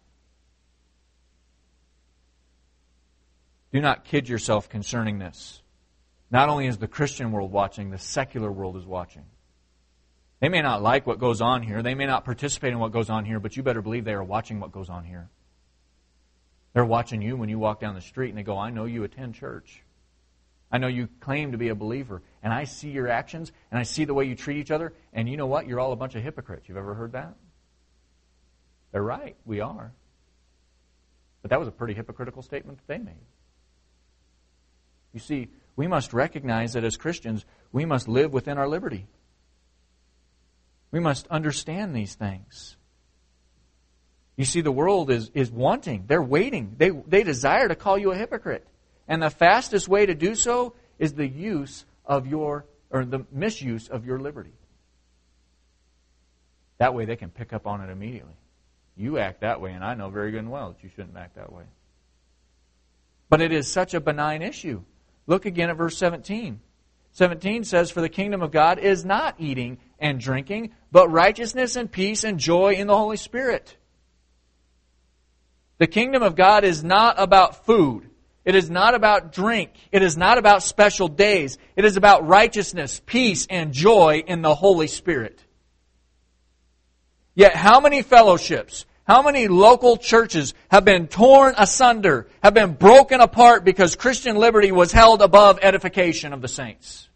Do 3.73 3.81
not 3.81 4.05
kid 4.05 4.29
yourself 4.29 4.69
concerning 4.69 5.19
this. 5.19 5.63
Not 6.31 6.49
only 6.49 6.67
is 6.67 6.79
the 6.79 6.89
Christian 6.89 7.33
world 7.33 7.51
watching, 7.51 7.91
the 7.91 7.99
secular 7.99 8.51
world 8.51 8.77
is 8.77 8.85
watching. 8.85 9.25
They 10.41 10.49
may 10.49 10.63
not 10.63 10.83
like 10.83 11.07
what 11.07 11.19
goes 11.19 11.41
on 11.41 11.63
here, 11.63 11.83
they 11.83 11.95
may 11.95 12.07
not 12.07 12.25
participate 12.25 12.73
in 12.73 12.79
what 12.79 12.93
goes 12.93 13.11
on 13.11 13.25
here, 13.25 13.41
but 13.41 13.57
you 13.57 13.63
better 13.63 13.83
believe 13.83 14.05
they 14.05 14.13
are 14.13 14.25
watching 14.25 14.61
what 14.61 14.73
goes 14.73 14.89
on 14.89 15.05
here. 15.05 15.29
They're 16.73 16.85
watching 16.85 17.21
you 17.23 17.37
when 17.37 17.49
you 17.49 17.59
walk 17.59 17.81
down 17.81 17.95
the 17.95 18.01
street 18.01 18.29
and 18.31 18.39
they 18.39 18.43
go, 18.43 18.57
I 18.57 18.71
know 18.71 18.85
you 18.85 19.05
attend 19.05 19.35
church. 19.35 19.83
I 20.71 20.79
know 20.79 20.87
you 20.87 21.09
claim 21.19 21.53
to 21.53 21.59
be 21.59 21.69
a 21.69 21.75
believer, 21.75 22.23
and 22.45 22.53
I 22.53 22.65
see 22.65 22.91
your 22.91 23.09
actions, 23.09 23.51
and 23.73 23.81
I 23.81 23.83
see 23.83 24.05
the 24.05 24.15
way 24.15 24.27
you 24.27 24.37
treat 24.37 24.57
each 24.57 24.71
other, 24.71 24.93
and 25.13 25.29
you 25.29 25.37
know 25.37 25.47
what? 25.47 25.67
You're 25.67 25.81
all 25.81 25.93
a 25.93 25.97
bunch 25.97 26.15
of 26.15 26.23
hypocrites. 26.23 26.69
You've 26.69 26.79
ever 26.79 26.95
heard 26.95 27.13
that? 27.13 27.35
They're 28.93 29.03
right. 29.03 29.37
We 29.45 29.61
are. 29.61 29.93
But 31.43 31.51
that 31.51 31.59
was 31.59 31.67
a 31.67 31.73
pretty 31.73 31.95
hypocritical 31.95 32.43
statement 32.43 32.79
that 32.79 32.87
they 32.87 33.03
made. 33.03 33.27
You 35.13 35.19
see, 35.19 35.49
we 35.75 35.89
must 35.89 36.13
recognize 36.13 36.75
that 36.75 36.85
as 36.85 36.97
Christians, 36.97 37.45
we 37.73 37.85
must 37.85 38.07
live 38.07 38.33
within 38.33 38.59
our 38.59 38.69
liberty. 38.69 39.09
We 40.93 41.01
must 41.01 41.27
understand 41.29 41.97
these 41.97 42.15
things. 42.15 42.77
You 44.37 44.45
see, 44.45 44.61
the 44.61 44.73
world 44.73 45.11
is, 45.11 45.31
is 45.35 45.51
wanting, 45.51 46.05
they're 46.07 46.23
waiting, 46.23 46.75
they, 46.79 46.91
they 46.91 47.23
desire 47.23 47.69
to 47.69 47.75
call 47.75 47.99
you 47.99 48.13
a 48.13 48.17
hypocrite. 48.17 48.67
And 49.07 49.23
the 49.23 49.31
fastest 49.31 49.89
way 49.89 50.07
to 50.07 50.15
do 50.15 50.35
so 50.35 50.75
is 50.99 51.15
the 51.15 51.27
use 51.27 51.85
of 52.07 52.27
your, 52.27 52.65
or 52.91 53.05
the 53.05 53.27
misuse 53.33 53.89
of 53.89 54.07
your 54.07 54.19
liberty. 54.19 54.53
That 56.79 56.95
way 56.95 57.05
they 57.05 57.17
can 57.17 57.31
pick 57.31 57.53
up 57.53 57.67
on 57.67 57.83
it 57.83 57.91
immediately. 57.91 58.37
You 58.97 59.19
act 59.19 59.41
that 59.41 59.61
way, 59.61 59.73
and 59.73 59.85
I 59.85 59.95
know 59.95 60.11
very 60.11 60.31
good 60.31 60.41
and 60.41 60.51
well 60.51 60.71
that 60.71 60.83
you 60.83 60.91
shouldn't 60.91 61.17
act 61.17 61.37
that 61.37 61.53
way. 61.53 61.65
But 63.29 63.41
it 63.41 63.53
is 63.53 63.69
such 63.69 63.95
a 63.95 64.01
benign 64.01 64.43
issue. 64.43 64.83
Look 65.27 65.47
again 65.47 65.71
at 65.71 65.77
verse 65.77 65.97
17. 65.97 66.61
17 67.13 67.65
says, 67.65 67.91
For 67.91 68.01
the 68.01 68.09
kingdom 68.09 68.43
of 68.43 68.51
God 68.51 68.79
is 68.79 69.05
not 69.05 69.37
eating 69.39 69.79
and 69.99 70.21
drinking, 70.21 70.73
but 70.91 71.11
righteousness 71.11 71.77
and 71.77 71.91
peace 71.91 72.25
and 72.25 72.39
joy 72.39 72.75
in 72.75 72.87
the 72.87 72.97
Holy 72.97 73.17
Spirit. 73.17 73.77
The 75.81 75.87
kingdom 75.87 76.23
of 76.23 76.37
God 76.37 76.65
is 76.65 76.85
not 76.85 77.15
about 77.17 77.65
food. 77.65 78.11
It 78.45 78.55
is 78.55 78.69
not 78.69 78.95
about 78.95 79.33
drink. 79.33 79.71
It 79.91 80.03
is 80.03 80.15
not 80.15 80.37
about 80.37 80.63
special 80.63 81.09
days. 81.09 81.57
It 81.75 81.87
is 81.87 81.97
about 81.97 82.29
righteousness, 82.29 83.01
peace, 83.07 83.47
and 83.49 83.73
joy 83.73 84.23
in 84.27 84.43
the 84.43 84.55
Holy 84.55 84.89
Spirit. 84.89 85.43
Yet, 87.35 87.57
how 87.57 87.81
many 87.81 88.03
fellowships, 88.03 88.85
how 89.05 89.23
many 89.23 89.49
local 89.49 89.97
churches 89.97 90.53
have 90.71 90.85
been 90.85 91.07
torn 91.07 91.55
asunder, 91.57 92.29
have 92.43 92.53
been 92.53 92.75
broken 92.75 93.23
apart 93.23 93.65
because 93.65 93.97
Christian 93.97 94.37
liberty 94.37 94.73
was 94.73 94.93
held 94.93 95.23
above 95.23 95.61
edification 95.63 96.35
of 96.35 96.43
the 96.43 96.49
saints? 96.49 97.09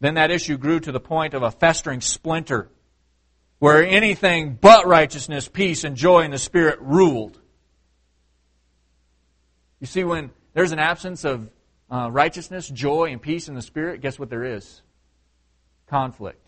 Then 0.00 0.14
that 0.14 0.30
issue 0.30 0.56
grew 0.56 0.80
to 0.80 0.92
the 0.92 1.00
point 1.00 1.34
of 1.34 1.42
a 1.42 1.50
festering 1.50 2.00
splinter 2.00 2.70
where 3.58 3.84
anything 3.84 4.58
but 4.60 4.86
righteousness, 4.86 5.48
peace, 5.48 5.84
and 5.84 5.96
joy 5.96 6.22
in 6.22 6.30
the 6.30 6.38
Spirit 6.38 6.78
ruled. 6.80 7.40
You 9.80 9.86
see, 9.86 10.04
when 10.04 10.30
there's 10.54 10.72
an 10.72 10.78
absence 10.78 11.24
of 11.24 11.48
uh, 11.90 12.10
righteousness, 12.10 12.68
joy, 12.68 13.12
and 13.12 13.20
peace 13.20 13.48
in 13.48 13.54
the 13.54 13.62
Spirit, 13.62 14.00
guess 14.00 14.18
what 14.18 14.30
there 14.30 14.44
is? 14.44 14.82
Conflict. 15.88 16.44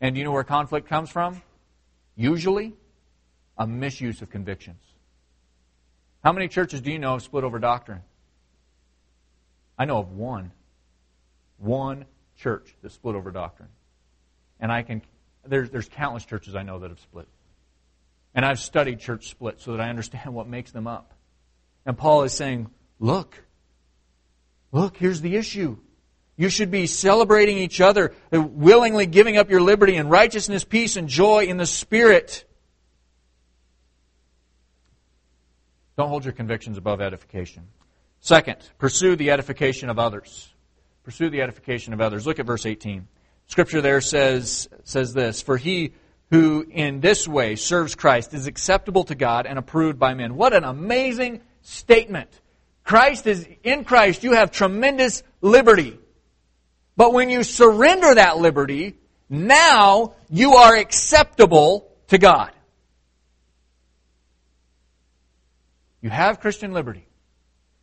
And 0.00 0.14
do 0.14 0.18
you 0.18 0.24
know 0.24 0.32
where 0.32 0.44
conflict 0.44 0.88
comes 0.88 1.10
from? 1.10 1.40
Usually, 2.16 2.74
a 3.56 3.66
misuse 3.66 4.22
of 4.22 4.30
convictions. 4.30 4.82
How 6.22 6.32
many 6.32 6.48
churches 6.48 6.80
do 6.80 6.90
you 6.90 6.98
know 6.98 7.12
have 7.12 7.22
split 7.22 7.44
over 7.44 7.58
doctrine? 7.58 8.02
I 9.78 9.84
know 9.84 9.98
of 9.98 10.12
one. 10.12 10.52
One 11.58 12.04
church 12.36 12.74
that 12.82 12.92
split 12.92 13.14
over 13.14 13.30
doctrine. 13.30 13.68
And 14.60 14.70
I 14.72 14.82
can, 14.82 15.02
there's, 15.46 15.70
there's 15.70 15.88
countless 15.88 16.24
churches 16.24 16.54
I 16.54 16.62
know 16.62 16.78
that 16.80 16.90
have 16.90 17.00
split. 17.00 17.28
And 18.34 18.44
I've 18.44 18.58
studied 18.58 19.00
church 19.00 19.28
splits 19.28 19.64
so 19.64 19.72
that 19.72 19.80
I 19.80 19.88
understand 19.88 20.34
what 20.34 20.48
makes 20.48 20.72
them 20.72 20.86
up. 20.86 21.14
And 21.86 21.96
Paul 21.96 22.24
is 22.24 22.32
saying, 22.32 22.70
look, 22.98 23.44
look, 24.72 24.96
here's 24.96 25.20
the 25.20 25.36
issue. 25.36 25.76
You 26.36 26.48
should 26.48 26.70
be 26.70 26.86
celebrating 26.86 27.58
each 27.58 27.80
other, 27.80 28.12
willingly 28.32 29.06
giving 29.06 29.36
up 29.36 29.50
your 29.50 29.60
liberty 29.60 29.96
and 29.96 30.10
righteousness, 30.10 30.64
peace, 30.64 30.96
and 30.96 31.08
joy 31.08 31.44
in 31.44 31.58
the 31.58 31.66
Spirit. 31.66 32.44
Don't 35.96 36.08
hold 36.08 36.24
your 36.24 36.32
convictions 36.32 36.76
above 36.76 37.00
edification. 37.00 37.68
Second, 38.18 38.56
pursue 38.78 39.14
the 39.14 39.30
edification 39.30 39.90
of 39.90 39.98
others. 39.98 40.52
Pursue 41.04 41.30
the 41.30 41.42
edification 41.42 41.92
of 41.92 42.00
others. 42.00 42.26
Look 42.26 42.40
at 42.40 42.46
verse 42.46 42.66
18. 42.66 43.06
Scripture 43.46 43.80
there 43.80 44.00
says, 44.00 44.68
says 44.84 45.12
this 45.12 45.42
For 45.42 45.56
he 45.56 45.92
who 46.30 46.66
in 46.68 47.00
this 47.00 47.28
way 47.28 47.56
serves 47.56 47.94
Christ 47.94 48.34
is 48.34 48.46
acceptable 48.46 49.04
to 49.04 49.14
God 49.14 49.46
and 49.46 49.58
approved 49.58 49.98
by 49.98 50.14
men. 50.14 50.36
What 50.36 50.52
an 50.52 50.64
amazing 50.64 51.42
statement. 51.62 52.30
Christ 52.82 53.26
is, 53.26 53.46
in 53.62 53.84
Christ, 53.84 54.24
you 54.24 54.32
have 54.32 54.50
tremendous 54.50 55.22
liberty. 55.40 55.98
But 56.96 57.12
when 57.12 57.30
you 57.30 57.42
surrender 57.42 58.14
that 58.14 58.38
liberty, 58.38 58.96
now 59.28 60.14
you 60.28 60.54
are 60.54 60.76
acceptable 60.76 61.90
to 62.08 62.18
God. 62.18 62.52
You 66.00 66.10
have 66.10 66.40
Christian 66.40 66.72
liberty. 66.72 67.06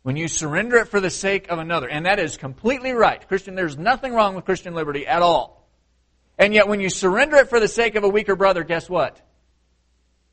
When 0.02 0.16
you 0.16 0.26
surrender 0.28 0.78
it 0.78 0.88
for 0.88 1.00
the 1.00 1.10
sake 1.10 1.48
of 1.48 1.58
another, 1.58 1.88
and 1.88 2.06
that 2.06 2.18
is 2.18 2.36
completely 2.36 2.92
right. 2.92 3.26
Christian, 3.28 3.54
there's 3.54 3.78
nothing 3.78 4.12
wrong 4.12 4.34
with 4.34 4.44
Christian 4.44 4.74
liberty 4.74 5.06
at 5.06 5.22
all. 5.22 5.68
And 6.38 6.52
yet 6.54 6.66
when 6.66 6.80
you 6.80 6.90
surrender 6.90 7.36
it 7.36 7.48
for 7.48 7.60
the 7.60 7.68
sake 7.68 7.94
of 7.94 8.02
a 8.02 8.08
weaker 8.08 8.34
brother, 8.34 8.64
guess 8.64 8.90
what? 8.90 9.20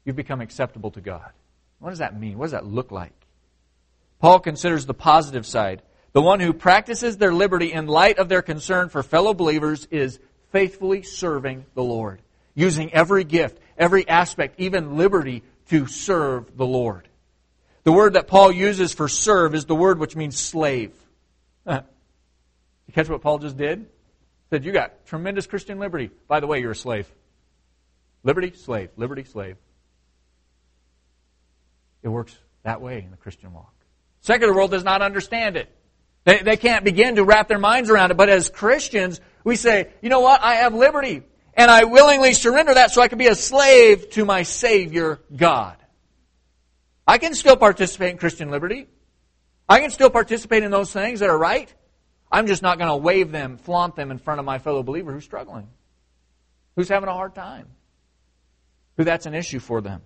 You've 0.06 0.16
become 0.16 0.42
acceptable 0.42 0.92
to 0.92 1.02
God. 1.02 1.32
What 1.80 1.92
does 1.92 2.00
that 2.00 2.20
mean? 2.20 2.38
What 2.38 2.46
does 2.46 2.54
that 2.54 2.66
look 2.66 2.92
like? 2.92 3.14
Paul 4.20 4.40
considers 4.40 4.86
the 4.86 4.94
positive 4.94 5.46
side 5.46 5.82
the 6.12 6.22
one 6.22 6.40
who 6.40 6.54
practices 6.54 7.18
their 7.18 7.34
liberty 7.34 7.72
in 7.72 7.86
light 7.86 8.18
of 8.18 8.30
their 8.30 8.42
concern 8.42 8.90
for 8.90 9.04
fellow 9.04 9.34
believers 9.34 9.88
is 9.92 10.20
faithfully 10.52 11.04
serving 11.04 11.66
the 11.76 11.84
Lord, 11.84 12.22
using 12.56 12.92
every 12.94 13.24
gift, 13.24 13.60
every 13.78 14.08
aspect, 14.08 14.60
even 14.60 14.98
liberty, 14.98 15.44
to 15.70 15.86
serve 15.86 16.58
the 16.58 16.66
Lord. 16.66 17.09
The 17.84 17.92
word 17.92 18.14
that 18.14 18.28
Paul 18.28 18.52
uses 18.52 18.94
for 18.94 19.08
serve 19.08 19.56
is 19.56 19.66
the 19.66 19.76
word 19.76 20.00
which 20.00 20.16
means 20.16 20.38
slave. 20.38 20.94
you 21.70 21.82
catch 22.94 23.10
what 23.10 23.22
Paul 23.22 23.40
just 23.40 23.58
did? 23.58 23.80
He 23.80 23.86
Said, 24.52 24.66
You 24.66 24.72
got 24.72 25.06
tremendous 25.06 25.48
Christian 25.48 25.80
liberty. 25.80 26.12
By 26.28 26.40
the 26.40 26.48
way, 26.48 26.60
you're 26.60 26.72
a 26.72 26.76
slave. 26.76 27.08
Liberty, 28.24 28.54
slave. 28.54 28.90
Liberty, 28.98 29.24
slave. 29.24 29.58
It 32.04 32.10
works 32.10 32.38
that 32.64 32.82
way 32.82 33.00
in 33.00 33.12
the 33.12 33.18
Christian 33.18 33.54
walk. 33.54 33.74
Secular 34.22 34.54
world 34.54 34.72
does 34.72 34.84
not 34.84 35.02
understand 35.02 35.58
it. 35.58 35.74
They, 36.26 36.40
they 36.40 36.58
can't 36.58 36.84
begin 36.84 37.16
to 37.16 37.24
wrap 37.24 37.48
their 37.48 37.60
minds 37.60 37.90
around 37.90 38.12
it. 38.12 38.18
But 38.18 38.30
as 38.30 38.50
Christians, 38.50 39.22
we 39.44 39.56
say, 39.56 39.90
you 40.02 40.10
know 40.10 40.20
what? 40.20 40.42
I 40.42 40.56
have 40.56 40.74
liberty. 40.74 41.24
And 41.54 41.72
I 41.72 41.86
willingly 41.86 42.34
surrender 42.34 42.74
that 42.74 42.92
so 42.92 43.02
I 43.02 43.08
can 43.08 43.18
be 43.18 43.28
a 43.28 43.36
slave 43.36 44.10
to 44.12 44.26
my 44.26 44.44
Savior 44.44 45.20
God. 45.36 45.76
I 47.10 47.18
can 47.18 47.34
still 47.34 47.58
participate 47.58 48.12
in 48.12 48.18
Christian 48.20 48.52
liberty. 48.52 48.88
I 49.68 49.80
can 49.80 49.90
still 49.90 50.12
participate 50.12 50.62
in 50.62 50.70
those 50.70 50.94
things 50.94 51.22
that 51.22 51.30
are 51.32 51.38
right. 51.40 51.74
I'm 52.32 52.46
just 52.46 52.62
not 52.62 52.78
going 52.78 52.88
to 52.88 52.98
wave 52.98 53.32
them, 53.32 53.58
flaunt 53.58 53.96
them 53.96 54.12
in 54.12 54.20
front 54.20 54.40
of 54.40 54.46
my 54.46 54.60
fellow 54.60 54.84
believer 54.84 55.12
who's 55.12 55.24
struggling, 55.24 55.68
who's 56.76 56.88
having 56.88 57.10
a 57.10 57.14
hard 57.14 57.34
time, 57.34 57.66
who 58.96 59.06
that's 59.06 59.26
an 59.26 59.34
issue 59.34 59.58
for 59.58 59.82
them. 59.82 60.04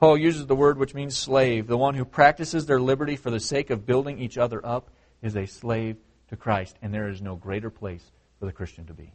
Paul 0.00 0.18
uses 0.18 0.46
the 0.46 0.56
word 0.56 0.76
which 0.76 0.92
means 0.92 1.16
slave. 1.16 1.68
The 1.68 1.78
one 1.78 1.94
who 1.94 2.04
practices 2.04 2.66
their 2.66 2.80
liberty 2.80 3.14
for 3.14 3.30
the 3.30 3.38
sake 3.38 3.70
of 3.70 3.86
building 3.86 4.18
each 4.18 4.38
other 4.38 4.60
up 4.66 4.90
is 5.22 5.36
a 5.36 5.46
slave 5.46 5.98
to 6.30 6.36
Christ, 6.36 6.76
and 6.82 6.92
there 6.92 7.08
is 7.08 7.22
no 7.22 7.36
greater 7.36 7.70
place 7.70 8.02
for 8.40 8.46
the 8.46 8.52
Christian 8.52 8.86
to 8.86 8.92
be. 8.92 9.12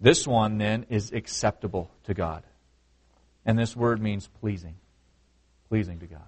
This 0.00 0.26
one, 0.26 0.58
then, 0.58 0.86
is 0.88 1.12
acceptable 1.12 1.90
to 2.04 2.14
God. 2.14 2.44
And 3.44 3.58
this 3.58 3.76
word 3.76 4.00
means 4.00 4.28
pleasing. 4.40 4.74
Pleasing 5.68 6.00
to 6.00 6.06
God. 6.06 6.20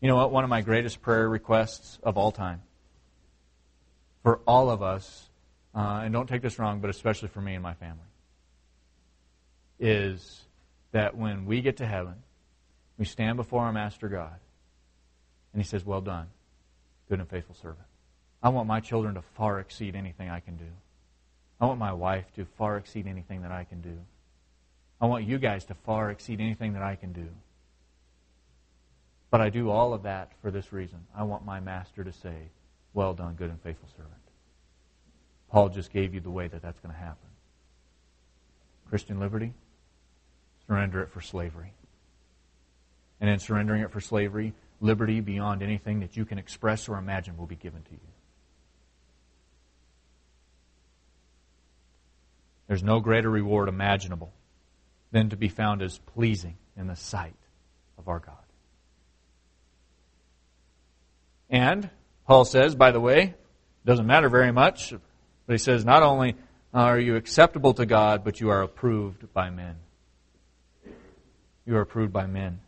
You 0.00 0.08
know 0.08 0.16
what? 0.16 0.30
One 0.30 0.44
of 0.44 0.50
my 0.50 0.60
greatest 0.60 1.00
prayer 1.00 1.28
requests 1.28 1.98
of 2.02 2.16
all 2.16 2.32
time 2.32 2.62
for 4.26 4.40
all 4.44 4.70
of 4.70 4.82
us, 4.82 5.28
uh, 5.72 6.00
and 6.02 6.12
don't 6.12 6.28
take 6.28 6.42
this 6.42 6.58
wrong, 6.58 6.80
but 6.80 6.90
especially 6.90 7.28
for 7.28 7.40
me 7.40 7.54
and 7.54 7.62
my 7.62 7.74
family, 7.74 8.08
is 9.78 10.40
that 10.90 11.16
when 11.16 11.46
we 11.46 11.60
get 11.60 11.76
to 11.76 11.86
heaven, 11.86 12.14
we 12.98 13.04
stand 13.04 13.36
before 13.36 13.62
our 13.62 13.72
Master 13.72 14.08
God, 14.08 14.34
and 15.52 15.62
He 15.62 15.68
says, 15.68 15.84
Well 15.84 16.00
done, 16.00 16.26
good 17.08 17.20
and 17.20 17.28
faithful 17.28 17.54
servant. 17.54 17.86
I 18.42 18.48
want 18.48 18.66
my 18.66 18.80
children 18.80 19.14
to 19.14 19.22
far 19.36 19.60
exceed 19.60 19.94
anything 19.94 20.28
I 20.28 20.40
can 20.40 20.56
do. 20.56 20.72
I 21.60 21.66
want 21.66 21.78
my 21.78 21.92
wife 21.92 22.24
to 22.34 22.46
far 22.58 22.78
exceed 22.78 23.06
anything 23.06 23.42
that 23.42 23.52
I 23.52 23.62
can 23.62 23.80
do. 23.80 23.96
I 25.00 25.06
want 25.06 25.26
you 25.26 25.38
guys 25.38 25.64
to 25.66 25.74
far 25.74 26.10
exceed 26.10 26.40
anything 26.40 26.72
that 26.72 26.82
I 26.82 26.96
can 26.96 27.12
do. 27.12 27.28
But 29.30 29.40
I 29.40 29.50
do 29.50 29.70
all 29.70 29.92
of 29.92 30.04
that 30.04 30.32
for 30.40 30.50
this 30.50 30.72
reason. 30.72 30.98
I 31.14 31.24
want 31.24 31.44
my 31.44 31.60
master 31.60 32.02
to 32.04 32.12
say, 32.12 32.50
Well 32.94 33.12
done, 33.12 33.34
good 33.34 33.50
and 33.50 33.60
faithful 33.60 33.88
servant. 33.96 34.14
Paul 35.50 35.68
just 35.68 35.92
gave 35.92 36.14
you 36.14 36.20
the 36.20 36.30
way 36.30 36.48
that 36.48 36.62
that's 36.62 36.80
going 36.80 36.94
to 36.94 36.98
happen. 36.98 37.28
Christian 38.88 39.20
liberty, 39.20 39.52
surrender 40.66 41.02
it 41.02 41.10
for 41.10 41.20
slavery. 41.20 41.72
And 43.20 43.28
in 43.28 43.38
surrendering 43.38 43.82
it 43.82 43.90
for 43.90 44.00
slavery, 44.00 44.54
liberty 44.80 45.20
beyond 45.20 45.62
anything 45.62 46.00
that 46.00 46.16
you 46.16 46.24
can 46.24 46.38
express 46.38 46.88
or 46.88 46.96
imagine 46.96 47.36
will 47.36 47.46
be 47.46 47.56
given 47.56 47.82
to 47.82 47.92
you. 47.92 47.98
There's 52.68 52.82
no 52.82 53.00
greater 53.00 53.30
reward 53.30 53.68
imaginable 53.68 54.32
than 55.16 55.30
to 55.30 55.36
be 55.36 55.48
found 55.48 55.80
as 55.80 55.98
pleasing 55.98 56.58
in 56.76 56.86
the 56.86 56.94
sight 56.94 57.36
of 57.96 58.06
our 58.06 58.18
God. 58.18 58.34
And 61.48 61.88
Paul 62.26 62.44
says, 62.44 62.74
by 62.74 62.90
the 62.90 63.00
way, 63.00 63.22
it 63.22 63.86
doesn't 63.86 64.06
matter 64.06 64.28
very 64.28 64.52
much, 64.52 64.92
but 65.46 65.52
he 65.52 65.58
says, 65.58 65.86
not 65.86 66.02
only 66.02 66.36
are 66.74 66.98
you 66.98 67.16
acceptable 67.16 67.72
to 67.74 67.86
God, 67.86 68.24
but 68.24 68.40
you 68.40 68.50
are 68.50 68.60
approved 68.60 69.32
by 69.32 69.48
men. 69.48 69.76
You 71.64 71.76
are 71.76 71.80
approved 71.80 72.12
by 72.12 72.26
men. 72.26 72.60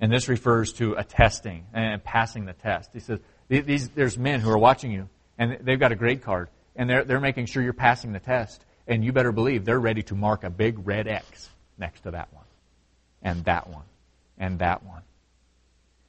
And 0.00 0.10
this 0.10 0.26
refers 0.26 0.72
to 0.74 0.94
attesting 0.94 1.66
and 1.74 2.02
passing 2.02 2.46
the 2.46 2.54
test. 2.54 2.90
He 2.94 3.00
says, 3.00 3.18
these, 3.48 3.90
there's 3.90 4.16
men 4.16 4.40
who 4.40 4.50
are 4.50 4.58
watching 4.58 4.90
you, 4.90 5.08
and 5.36 5.58
they've 5.60 5.78
got 5.78 5.92
a 5.92 5.96
grade 5.96 6.22
card 6.22 6.48
and 6.76 6.88
they're, 6.88 7.04
they're 7.04 7.20
making 7.20 7.46
sure 7.46 7.62
you're 7.62 7.72
passing 7.72 8.12
the 8.12 8.20
test. 8.20 8.64
And 8.86 9.04
you 9.04 9.12
better 9.12 9.32
believe 9.32 9.64
they're 9.64 9.80
ready 9.80 10.02
to 10.04 10.14
mark 10.14 10.44
a 10.44 10.50
big 10.50 10.86
red 10.86 11.08
X 11.08 11.48
next 11.78 12.02
to 12.02 12.12
that 12.12 12.32
one, 12.32 12.44
and 13.22 13.44
that 13.44 13.68
one, 13.68 13.84
and 14.38 14.60
that 14.60 14.84
one. 14.84 15.02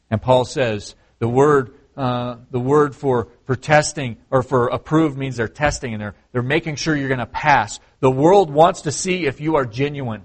And 0.09 0.21
Paul 0.21 0.45
says 0.45 0.95
the 1.19 1.27
word, 1.27 1.73
uh, 1.95 2.37
the 2.51 2.59
word 2.59 2.95
for, 2.95 3.29
for 3.45 3.55
testing 3.55 4.17
or 4.29 4.43
for 4.43 4.67
approved 4.67 5.17
means 5.17 5.35
they're 5.35 5.47
testing 5.47 5.93
and 5.93 6.01
they're, 6.01 6.15
they're 6.31 6.41
making 6.41 6.75
sure 6.75 6.95
you're 6.95 7.09
going 7.09 7.19
to 7.19 7.25
pass. 7.25 7.79
The 7.99 8.11
world 8.11 8.49
wants 8.49 8.81
to 8.81 8.91
see 8.91 9.25
if 9.25 9.41
you 9.41 9.55
are 9.55 9.65
genuine. 9.65 10.23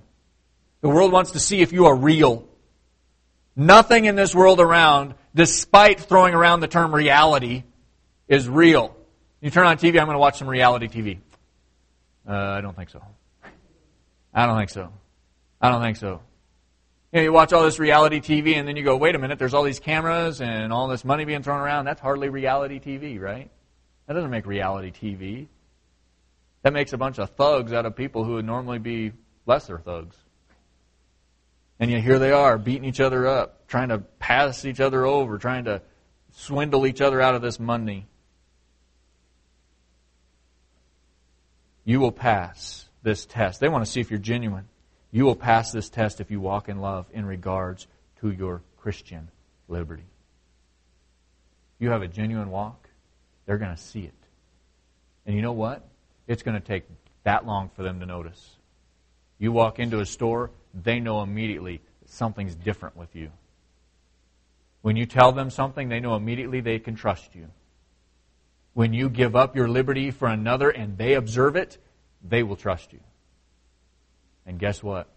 The 0.83 0.89
world 0.89 1.13
wants 1.13 1.33
to 1.33 1.41
see 1.41 1.61
if 1.61 1.73
you 1.73 1.87
are 1.87 1.97
real. 1.97 2.47
Nothing 3.57 4.05
in 4.05 4.17
this 4.17 4.35
world 4.35 4.61
around, 4.61 5.15
despite 5.35 6.01
throwing 6.01 6.35
around 6.35 6.61
the 6.61 6.69
term 6.69 6.95
reality, 6.95 7.65
is 8.29 8.49
real. 8.49 8.97
You 9.41 9.51
turn 9.51 9.67
on 9.67 9.77
TV, 9.77 9.99
I'm 9.99 10.07
going 10.07 10.15
to 10.15 10.19
watch 10.19 10.39
some 10.39 10.49
reality 10.49 10.89
TV. 10.89 11.19
Uh, 12.29 12.33
I 12.33 12.61
don't 12.61 12.77
think 12.77 12.91
so. 12.91 13.03
I 14.35 14.47
don't 14.47 14.59
think 14.59 14.71
so. 14.71 14.93
I 15.61 15.71
don't 15.71 15.83
think 15.83 15.97
so. 15.97 16.21
You, 17.13 17.19
know, 17.19 17.23
you 17.23 17.33
watch 17.33 17.53
all 17.53 17.65
this 17.65 17.79
reality 17.79 18.21
TV 18.21 18.57
and 18.57 18.67
then 18.67 18.77
you 18.77 18.83
go, 18.83 18.97
wait 18.97 19.15
a 19.15 19.19
minute, 19.19 19.39
there's 19.39 19.55
all 19.55 19.65
these 19.65 19.81
cameras 19.81 20.41
and 20.41 20.73
all 20.73 20.89
this 20.89 21.05
money 21.05 21.25
being 21.25 21.43
thrown 21.43 21.61
around. 21.61 21.85
That's 21.85 22.01
hardly 22.01 22.29
reality 22.31 22.81
TV, 22.81 23.21
right? 23.21 23.51
That 24.07 24.15
doesn't 24.15 24.31
make 24.31 24.47
reality 24.47 24.91
TV. 24.91 25.49
That 26.63 26.73
makes 26.73 26.93
a 26.93 26.99
bunch 26.99 27.19
of 27.19 27.31
thugs 27.31 27.73
out 27.73 27.87
of 27.87 27.97
people 27.97 28.25
who 28.25 28.35
would 28.35 28.45
normally 28.45 28.79
be 28.79 29.13
lesser 29.47 29.79
thugs. 29.79 30.17
And 31.79 31.91
yet 31.91 32.03
here 32.03 32.19
they 32.19 32.31
are, 32.31 32.59
beating 32.59 32.85
each 32.85 33.01
other 33.01 33.27
up, 33.27 33.67
trying 33.67 33.89
to 33.89 33.99
pass 33.99 34.65
each 34.65 34.81
other 34.81 35.05
over, 35.05 35.39
trying 35.39 35.65
to 35.65 35.83
swindle 36.31 36.87
each 36.87 37.01
other 37.01 37.21
out 37.21 37.35
of 37.35 37.43
this 37.43 37.59
money. 37.59 38.07
You 41.85 42.01
will 42.01 42.13
pass 42.13 42.87
this 43.03 43.27
test. 43.27 43.61
They 43.61 43.69
want 43.69 43.85
to 43.85 43.91
see 43.91 44.01
if 44.01 44.11
you're 44.11 44.21
genuine. 44.21 44.69
You 45.11 45.25
will 45.25 45.37
pass 45.37 45.73
this 45.73 45.89
test 45.89 46.21
if 46.21 46.31
you 46.31 46.41
walk 46.41 46.69
in 46.69 46.81
love 46.81 47.07
in 47.13 47.27
regards 47.27 47.87
to 48.21 48.31
your 48.31 48.63
Christian 48.79 49.29
liberty. 49.69 50.05
You 51.79 51.91
have 51.91 52.03
a 52.03 52.09
genuine 52.09 52.51
walk, 52.51 52.89
they're 53.45 53.59
going 53.59 53.75
to 53.75 53.83
see 53.83 54.01
it. 54.01 54.15
And 55.27 55.35
you 55.35 55.43
know 55.43 55.53
what? 55.53 55.85
It's 56.27 56.43
going 56.43 56.61
to 56.61 56.67
take 56.67 56.85
that 57.25 57.45
long 57.45 57.71
for 57.75 57.83
them 57.83 58.01
to 58.01 58.07
notice. 58.07 58.57
You 59.39 59.53
walk 59.53 59.79
into 59.79 60.01
a 60.01 60.07
store, 60.07 60.51
they 60.73 61.01
know 61.01 61.23
immediately 61.23 61.81
something's 62.07 62.55
different 62.55 62.97
with 62.97 63.15
you. 63.17 63.31
When 64.83 64.97
you 64.97 65.07
tell 65.07 65.33
them 65.33 65.51
something, 65.51 65.89
they 65.89 66.01
know 66.01 66.15
immediately 66.15 66.61
they 66.61 66.79
can 66.79 66.95
trust 66.95 67.35
you. 67.35 67.49
When 68.75 68.93
you 68.93 69.11
give 69.11 69.37
up 69.37 69.55
your 69.55 69.69
liberty 69.69 70.11
for 70.11 70.29
another 70.29 70.71
and 70.71 70.97
they 70.97 71.15
observe 71.15 71.57
it, 71.57 71.79
they 72.27 72.43
will 72.43 72.57
trust 72.57 72.93
you. 72.93 73.01
And 74.47 74.59
guess 74.59 74.83
what? 74.83 75.09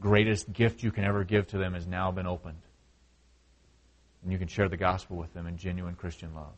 Greatest 0.00 0.52
gift 0.52 0.82
you 0.82 0.90
can 0.90 1.04
ever 1.04 1.24
give 1.24 1.46
to 1.48 1.58
them 1.58 1.74
has 1.74 1.86
now 1.86 2.10
been 2.10 2.26
opened. 2.26 2.60
And 4.22 4.32
you 4.32 4.38
can 4.38 4.48
share 4.48 4.68
the 4.68 4.76
gospel 4.76 5.16
with 5.16 5.32
them 5.34 5.46
in 5.46 5.58
genuine 5.58 5.94
Christian 5.94 6.34
love. 6.34 6.52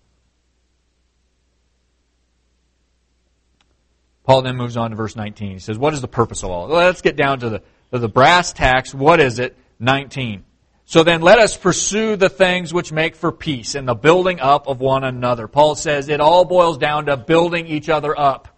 Paul 4.24 4.42
then 4.42 4.56
moves 4.56 4.76
on 4.76 4.90
to 4.90 4.96
verse 4.96 5.14
19. 5.14 5.52
He 5.52 5.58
says, 5.58 5.78
What 5.78 5.94
is 5.94 6.00
the 6.00 6.08
purpose 6.08 6.42
of 6.42 6.50
all? 6.50 6.68
Let's 6.68 7.00
get 7.00 7.16
down 7.16 7.40
to 7.40 7.48
the, 7.48 7.62
to 7.92 7.98
the 7.98 8.08
brass 8.08 8.52
tacks. 8.52 8.92
What 8.94 9.20
is 9.20 9.38
it? 9.38 9.56
19. 9.78 10.44
So 10.88 11.02
then 11.02 11.20
let 11.20 11.40
us 11.40 11.56
pursue 11.56 12.14
the 12.14 12.28
things 12.28 12.72
which 12.72 12.92
make 12.92 13.16
for 13.16 13.32
peace 13.32 13.74
and 13.74 13.88
the 13.88 13.94
building 13.94 14.38
up 14.38 14.68
of 14.68 14.78
one 14.78 15.02
another. 15.02 15.48
Paul 15.48 15.74
says 15.74 16.08
it 16.08 16.20
all 16.20 16.44
boils 16.44 16.78
down 16.78 17.06
to 17.06 17.16
building 17.16 17.66
each 17.66 17.88
other 17.88 18.16
up. 18.18 18.56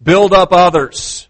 Build 0.00 0.32
up 0.32 0.52
others. 0.52 1.28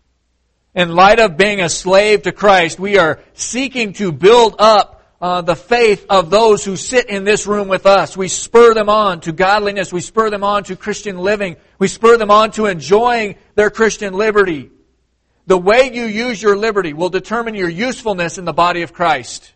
In 0.75 0.95
light 0.95 1.19
of 1.19 1.39
being 1.39 1.63
a 1.63 1.71
slave 1.71 2.23
to 2.23 2.33
Christ, 2.33 2.79
we 2.79 2.99
are 2.99 3.21
seeking 3.33 3.95
to 3.95 4.13
build 4.13 4.57
up 4.59 5.03
uh, 5.19 5.41
the 5.41 5.57
faith 5.57 6.05
of 6.11 6.29
those 6.29 6.63
who 6.63 6.77
sit 6.77 7.09
in 7.09 7.25
this 7.25 7.47
room 7.47 7.67
with 7.67 7.87
us. 7.87 8.15
We 8.15 8.29
spur 8.29 8.75
them 8.75 8.91
on 8.91 9.21
to 9.23 9.33
godliness. 9.33 9.95
We 9.95 10.03
spur 10.03 10.29
them 10.29 10.45
on 10.45 10.65
to 10.65 10.77
Christian 10.77 11.17
living. 11.17 11.57
We 11.79 11.89
spur 11.89 12.19
them 12.19 12.31
on 12.31 12.51
to 12.53 12.67
enjoying 12.67 13.37
their 13.55 13.71
Christian 13.71 14.13
liberty. 14.13 14.71
The 15.47 15.59
way 15.59 15.91
you 15.91 16.05
use 16.05 16.41
your 16.43 16.57
liberty 16.57 16.93
will 16.93 17.09
determine 17.09 17.55
your 17.55 17.71
usefulness 17.71 18.37
in 18.37 18.45
the 18.45 18.53
body 18.53 18.83
of 18.83 18.93
Christ. 18.93 19.55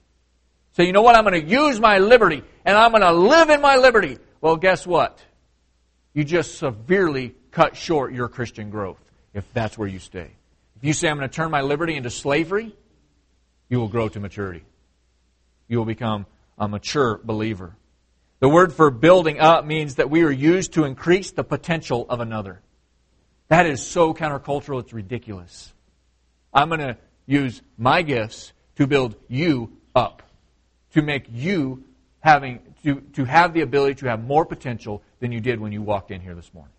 So 0.72 0.82
you 0.82 0.92
know 0.92 1.02
what? 1.02 1.14
I'm 1.14 1.24
going 1.24 1.40
to 1.40 1.48
use 1.48 1.78
my 1.80 1.98
liberty 1.98 2.42
and 2.64 2.76
I'm 2.76 2.90
going 2.90 3.02
to 3.02 3.12
live 3.12 3.50
in 3.50 3.61
my 3.61 3.76
liberty. 3.76 4.18
Well, 4.40 4.56
guess 4.56 4.87
what? 4.87 5.22
You 6.14 6.24
just 6.24 6.58
severely 6.58 7.35
cut 7.50 7.76
short 7.76 8.12
your 8.12 8.28
Christian 8.28 8.70
growth 8.70 8.98
if 9.35 9.50
that's 9.52 9.76
where 9.76 9.88
you 9.88 9.98
stay. 9.98 10.30
If 10.76 10.85
you 10.85 10.92
say, 10.92 11.08
I'm 11.08 11.18
going 11.18 11.28
to 11.28 11.35
turn 11.35 11.50
my 11.50 11.61
liberty 11.61 11.94
into 11.94 12.11
slavery, 12.11 12.74
you 13.68 13.78
will 13.78 13.88
grow 13.88 14.08
to 14.08 14.20
maturity. 14.20 14.64
You 15.68 15.78
will 15.78 15.85
become 15.85 16.26
a 16.58 16.68
mature 16.68 17.20
believer. 17.22 17.76
The 18.40 18.48
word 18.48 18.72
for 18.72 18.90
building 18.90 19.38
up 19.38 19.64
means 19.64 19.94
that 19.94 20.11
we 20.11 20.24
are 20.24 20.30
used 20.30 20.72
to 20.74 20.85
increase 20.85 21.30
the 21.30 21.44
potential 21.44 22.04
of 22.08 22.20
another. 22.20 22.61
That 23.48 23.66
is 23.66 23.87
so 23.87 24.14
countercultural, 24.14 24.80
it's 24.80 24.92
ridiculous. 24.92 25.72
I'm 26.52 26.68
going 26.68 26.80
to 26.80 26.96
use 27.26 27.62
my 27.78 28.02
gifts 28.02 28.52
to 28.76 28.87
build 28.87 29.14
you 29.28 29.76
up, 29.94 30.22
to 30.92 31.02
make 31.02 31.26
you 31.31 31.85
having 32.20 32.61
to, 32.85 33.00
to 33.14 33.24
have 33.24 33.52
the 33.52 33.61
ability 33.61 33.94
to 33.96 34.07
have 34.07 34.22
more 34.22 34.44
potential 34.44 35.02
than 35.20 35.33
you 35.33 35.40
did 35.40 35.61
when 35.61 35.72
you 35.72 35.83
walked 35.83 36.11
in 36.11 36.20
here 36.20 36.35
this 36.35 36.52
morning. 36.55 36.72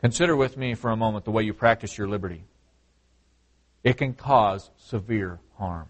Consider 0.00 0.34
with 0.34 0.56
me 0.56 0.74
for 0.74 0.90
a 0.90 0.96
moment 0.96 1.24
the 1.24 1.30
way 1.30 1.44
you 1.44 1.54
practice 1.54 1.96
your 1.96 2.08
liberty. 2.08 2.44
It 3.84 3.96
can 3.96 4.14
cause 4.14 4.70
severe 4.76 5.38
harm. 5.56 5.88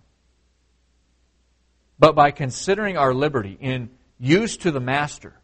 But 1.99 2.15
by 2.15 2.31
considering 2.31 2.97
our 2.97 3.15
liberty 3.15 3.57
in 3.61 3.91
use 4.19 4.57
to 4.59 4.71
the 4.71 4.81
master, 4.81 5.35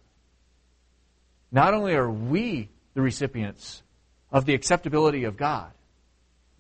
not 1.51 1.73
only 1.73 1.95
are 1.95 2.11
we 2.11 2.69
the 2.95 3.01
recipients 3.01 3.83
of 4.31 4.45
the 4.45 4.55
acceptability 4.55 5.25
of 5.25 5.37
God, 5.37 5.71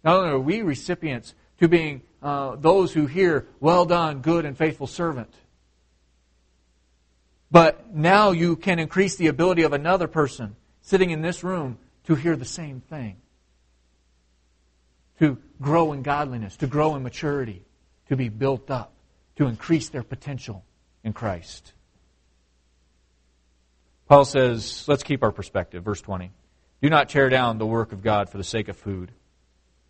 not 0.02 0.16
only 0.16 0.31
are 0.31 0.38
we 0.38 0.62
recipients 0.62 1.35
to 1.61 1.68
being 1.68 2.02
uh, 2.22 2.57
those 2.57 2.92
who 2.92 3.07
hear, 3.07 3.46
Well 3.61 3.85
done, 3.85 4.20
good 4.20 4.44
and 4.44 4.57
faithful 4.57 4.87
servant, 4.87 5.33
but 7.50 7.94
now 7.94 8.33
you 8.33 8.57
can 8.57 8.78
increase 8.78 9.16
the 9.16 9.28
ability 9.28 9.62
of 9.62 9.72
another 9.72 10.07
person 10.07 10.57
sitting 10.83 11.11
in 11.11 11.22
this 11.22 11.42
room 11.42 11.78
to 12.04 12.14
hear 12.14 12.37
the 12.37 12.44
same 12.44 12.81
thing. 12.81 13.16
To 15.20 15.38
grow 15.61 15.92
in 15.92 16.02
godliness, 16.02 16.57
to 16.59 16.66
grow 16.66 16.94
in 16.94 17.02
maturity, 17.02 17.64
to 18.09 18.16
be 18.16 18.28
built 18.28 18.70
up, 18.70 18.92
to 19.37 19.46
increase 19.46 19.88
their 19.88 20.02
potential 20.02 20.64
in 21.02 21.12
Christ. 21.12 21.72
Paul 24.09 24.24
says, 24.24 24.85
let's 24.88 25.02
keep 25.02 25.22
our 25.22 25.33
perspective. 25.33 25.85
Verse 25.85 26.00
20. 26.00 26.31
Do 26.81 26.90
not 26.90 27.09
tear 27.09 27.28
down 27.28 27.59
the 27.59 27.66
work 27.66 27.92
of 27.92 28.02
God 28.02 28.31
for 28.31 28.38
the 28.38 28.44
sake 28.44 28.68
of 28.68 28.76
food. 28.76 29.11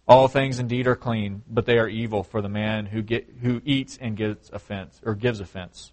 All 0.09 0.27
things 0.27 0.59
indeed 0.59 0.87
are 0.87 0.97
clean, 0.97 1.43
but 1.49 1.67
they 1.67 1.79
are 1.79 1.87
evil 1.87 2.23
for 2.23 2.41
the 2.41 2.49
man 2.49 2.87
who, 2.87 3.03
get, 3.03 3.29
who 3.43 3.61
eats 3.65 3.99
and 4.01 4.17
gives 4.17 4.49
offense 4.51 4.99
or 5.05 5.15
gives 5.15 5.41
offense. 5.41 5.93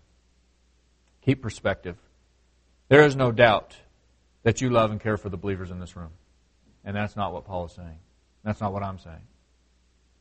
Keep 1.21 1.41
perspective. 1.41 1.97
There 2.87 3.03
is 3.03 3.15
no 3.15 3.33
doubt 3.33 3.75
that 4.43 4.61
you 4.61 4.69
love 4.69 4.91
and 4.91 5.01
care 5.01 5.17
for 5.17 5.27
the 5.27 5.37
believers 5.37 5.69
in 5.69 5.79
this 5.79 5.97
room. 5.97 6.11
And 6.85 6.95
that's 6.95 7.17
not 7.17 7.33
what 7.33 7.45
Paul 7.45 7.65
is 7.65 7.73
saying. 7.73 7.99
That's 8.43 8.61
not 8.61 8.71
what 8.71 8.83
I'm 8.83 8.99
saying. 8.99 9.21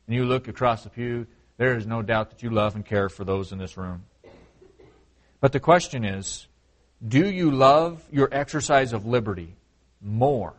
And 0.06 0.16
you 0.16 0.24
look 0.24 0.48
across 0.48 0.82
the 0.82 0.90
pew, 0.90 1.26
there 1.56 1.76
is 1.76 1.86
no 1.86 2.02
doubt 2.02 2.30
that 2.30 2.42
you 2.42 2.50
love 2.50 2.74
and 2.74 2.84
care 2.84 3.08
for 3.08 3.24
those 3.24 3.52
in 3.52 3.58
this 3.58 3.76
room. 3.76 4.04
But 5.40 5.52
the 5.52 5.60
question 5.60 6.04
is 6.04 6.48
do 7.06 7.28
you 7.28 7.50
love 7.50 8.02
your 8.10 8.28
exercise 8.32 8.92
of 8.92 9.06
liberty 9.06 9.54
more 10.00 10.54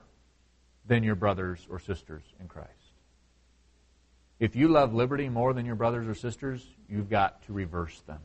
than 0.85 1.03
your 1.03 1.15
brothers 1.15 1.65
or 1.69 1.79
sisters 1.79 2.23
in 2.39 2.47
Christ? 2.47 2.69
If 4.39 4.55
you 4.55 4.67
love 4.67 4.93
liberty 4.93 5.29
more 5.29 5.53
than 5.53 5.65
your 5.65 5.75
brothers 5.75 6.07
or 6.07 6.13
sisters, 6.13 6.65
you've 6.89 7.09
got 7.09 7.43
to 7.43 7.53
reverse 7.53 8.01
them 8.01 8.19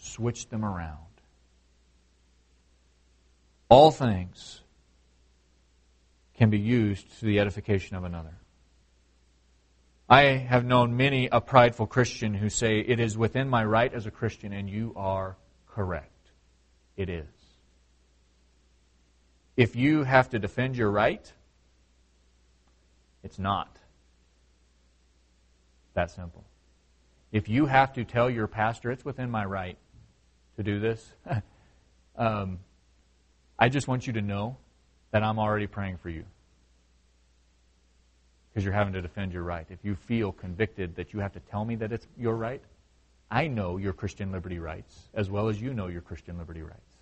switch 0.00 0.48
them 0.48 0.64
around. 0.64 0.98
All 3.68 3.90
things 3.90 4.60
can 6.34 6.50
be 6.50 6.58
used 6.58 7.20
to 7.20 7.26
the 7.26 7.38
edification 7.38 7.96
of 7.96 8.04
another. 8.04 8.34
I 10.08 10.22
have 10.22 10.64
known 10.64 10.96
many 10.96 11.28
a 11.30 11.40
prideful 11.40 11.86
Christian 11.86 12.34
who 12.34 12.48
say, 12.48 12.80
It 12.80 12.98
is 12.98 13.16
within 13.16 13.48
my 13.48 13.64
right 13.64 13.92
as 13.92 14.06
a 14.06 14.10
Christian, 14.10 14.52
and 14.52 14.68
you 14.68 14.92
are 14.96 15.36
correct. 15.68 16.08
It 16.96 17.08
is. 17.08 17.26
If 19.56 19.76
you 19.76 20.02
have 20.02 20.30
to 20.30 20.38
defend 20.38 20.76
your 20.76 20.90
right, 20.90 21.32
it's 23.22 23.38
not. 23.38 23.76
That 25.94 26.10
simple. 26.10 26.44
If 27.32 27.48
you 27.48 27.66
have 27.66 27.92
to 27.94 28.04
tell 28.04 28.28
your 28.28 28.46
pastor, 28.46 28.90
it's 28.90 29.04
within 29.04 29.30
my 29.30 29.44
right, 29.44 29.78
to 30.56 30.62
do 30.62 30.80
this. 30.80 31.06
um, 32.16 32.58
I 33.58 33.68
just 33.68 33.86
want 33.86 34.06
you 34.06 34.14
to 34.14 34.22
know 34.22 34.56
that 35.10 35.22
I'm 35.22 35.38
already 35.38 35.66
praying 35.66 35.98
for 35.98 36.08
you. 36.08 36.24
Because 38.48 38.64
you're 38.64 38.74
having 38.74 38.94
to 38.94 39.02
defend 39.02 39.32
your 39.32 39.42
right. 39.42 39.66
If 39.70 39.78
you 39.84 39.94
feel 39.94 40.32
convicted 40.32 40.96
that 40.96 41.12
you 41.12 41.20
have 41.20 41.32
to 41.34 41.40
tell 41.40 41.64
me 41.64 41.76
that 41.76 41.92
it's 41.92 42.06
your 42.18 42.34
right, 42.34 42.62
I 43.30 43.46
know 43.46 43.76
your 43.76 43.92
Christian 43.92 44.32
liberty 44.32 44.58
rights 44.58 45.08
as 45.14 45.30
well 45.30 45.48
as 45.48 45.60
you 45.60 45.72
know 45.72 45.86
your 45.86 46.00
Christian 46.00 46.36
liberty 46.36 46.62
rights. 46.62 46.96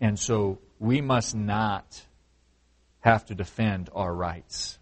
And 0.00 0.18
so 0.18 0.58
we 0.78 1.00
must 1.00 1.34
not 1.34 2.00
have 3.00 3.26
to 3.26 3.34
defend 3.34 3.90
our 3.94 4.14
rights. 4.14 4.78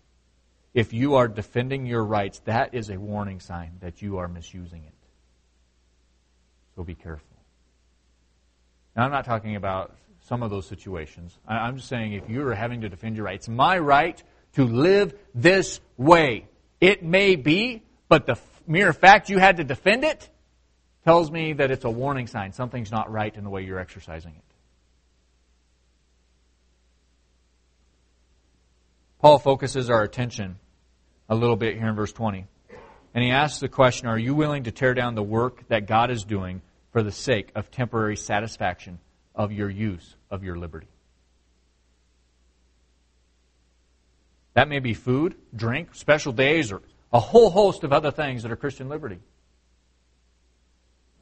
If 0.77 0.93
you 0.93 1.15
are 1.15 1.27
defending 1.27 1.87
your 1.87 2.05
rights, 2.05 2.41
that 2.41 2.75
is 2.75 2.91
a 2.91 3.01
warning 3.01 3.41
sign 3.41 3.79
that 3.81 4.03
you 4.03 4.19
are 4.19 4.29
misusing 4.29 4.85
it. 4.85 4.93
So 6.75 6.85
be 6.85 6.95
careful. 6.95 7.39
Now, 8.95 9.07
I'm 9.07 9.11
not 9.11 9.25
talking 9.25 9.57
about 9.57 9.97
some 10.29 10.43
of 10.43 10.51
those 10.51 10.67
situations. 10.67 11.35
I'm 11.49 11.77
just 11.79 11.89
saying 11.89 12.13
if 12.13 12.29
you're 12.29 12.53
having 12.53 12.83
to 12.83 12.91
defend 12.91 13.17
your 13.17 13.25
rights, 13.25 13.49
my 13.49 13.79
right 13.79 14.23
to 14.53 14.65
live 14.65 15.15
this 15.35 15.81
way. 15.97 16.47
It 16.79 17.03
may 17.03 17.37
be, 17.37 17.83
but 18.11 18.27
the 18.27 18.37
mere 18.67 18.93
fact 18.93 19.31
you 19.31 19.39
had 19.39 19.57
to 19.57 19.65
defend 19.65 20.05
it 20.05 20.29
tells 21.05 21.31
me 21.31 21.55
that 21.55 21.71
it's 21.71 21.87
a 21.87 21.91
warning 21.91 22.27
sign. 22.27 22.53
Something's 22.53 22.93
not 22.93 23.11
right 23.11 23.35
in 23.35 23.45
the 23.45 23.51
way 23.51 23.63
you're 23.63 23.79
exercising 23.79 24.35
it. 24.35 24.43
Paul 29.21 29.39
focuses 29.39 29.89
our 29.89 30.03
attention 30.03 30.59
a 31.29 31.35
little 31.35 31.57
bit 31.57 31.77
here 31.77 31.89
in 31.89 31.97
verse 31.97 32.13
20. 32.13 32.47
And 33.15 33.25
he 33.25 33.31
asks 33.31 33.61
the 33.61 33.69
question 33.69 34.09
Are 34.09 34.19
you 34.19 34.35
willing 34.35 34.65
to 34.65 34.71
tear 34.71 34.95
down 34.95 35.15
the 35.15 35.23
work 35.23 35.67
that 35.69 35.87
God 35.87 36.11
is 36.11 36.25
doing 36.25 36.61
for 36.97 37.03
the 37.03 37.13
sake 37.13 37.53
of 37.55 37.71
temporary 37.71 38.17
satisfaction 38.17 38.99
of 39.35 39.53
your 39.53 39.69
use 39.69 40.17
of 40.31 40.43
your 40.43 40.57
liberty. 40.57 40.87
That 44.55 44.71
may 44.71 44.79
be 44.79 44.95
food, 44.95 45.37
drink, 45.55 45.95
special 45.95 46.33
days, 46.33 46.73
or 46.73 46.81
a 47.13 47.21
whole 47.21 47.51
host 47.51 47.85
of 47.85 47.93
other 47.93 48.11
things 48.11 48.43
that 48.43 48.51
are 48.51 48.57
Christian 48.57 48.89
liberty. 48.89 49.19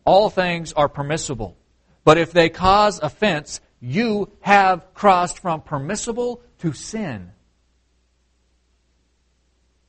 All 0.05 0.31
things 0.31 0.73
are 0.75 0.89
permissible. 0.89 1.57
But 2.05 2.19
if 2.19 2.31
they 2.31 2.51
cause 2.51 3.01
offense, 3.01 3.61
you 3.81 4.31
have 4.43 4.95
crossed 4.95 5.41
from 5.41 5.61
permissible 5.61 6.41
to 6.59 6.73
sin. 6.73 7.33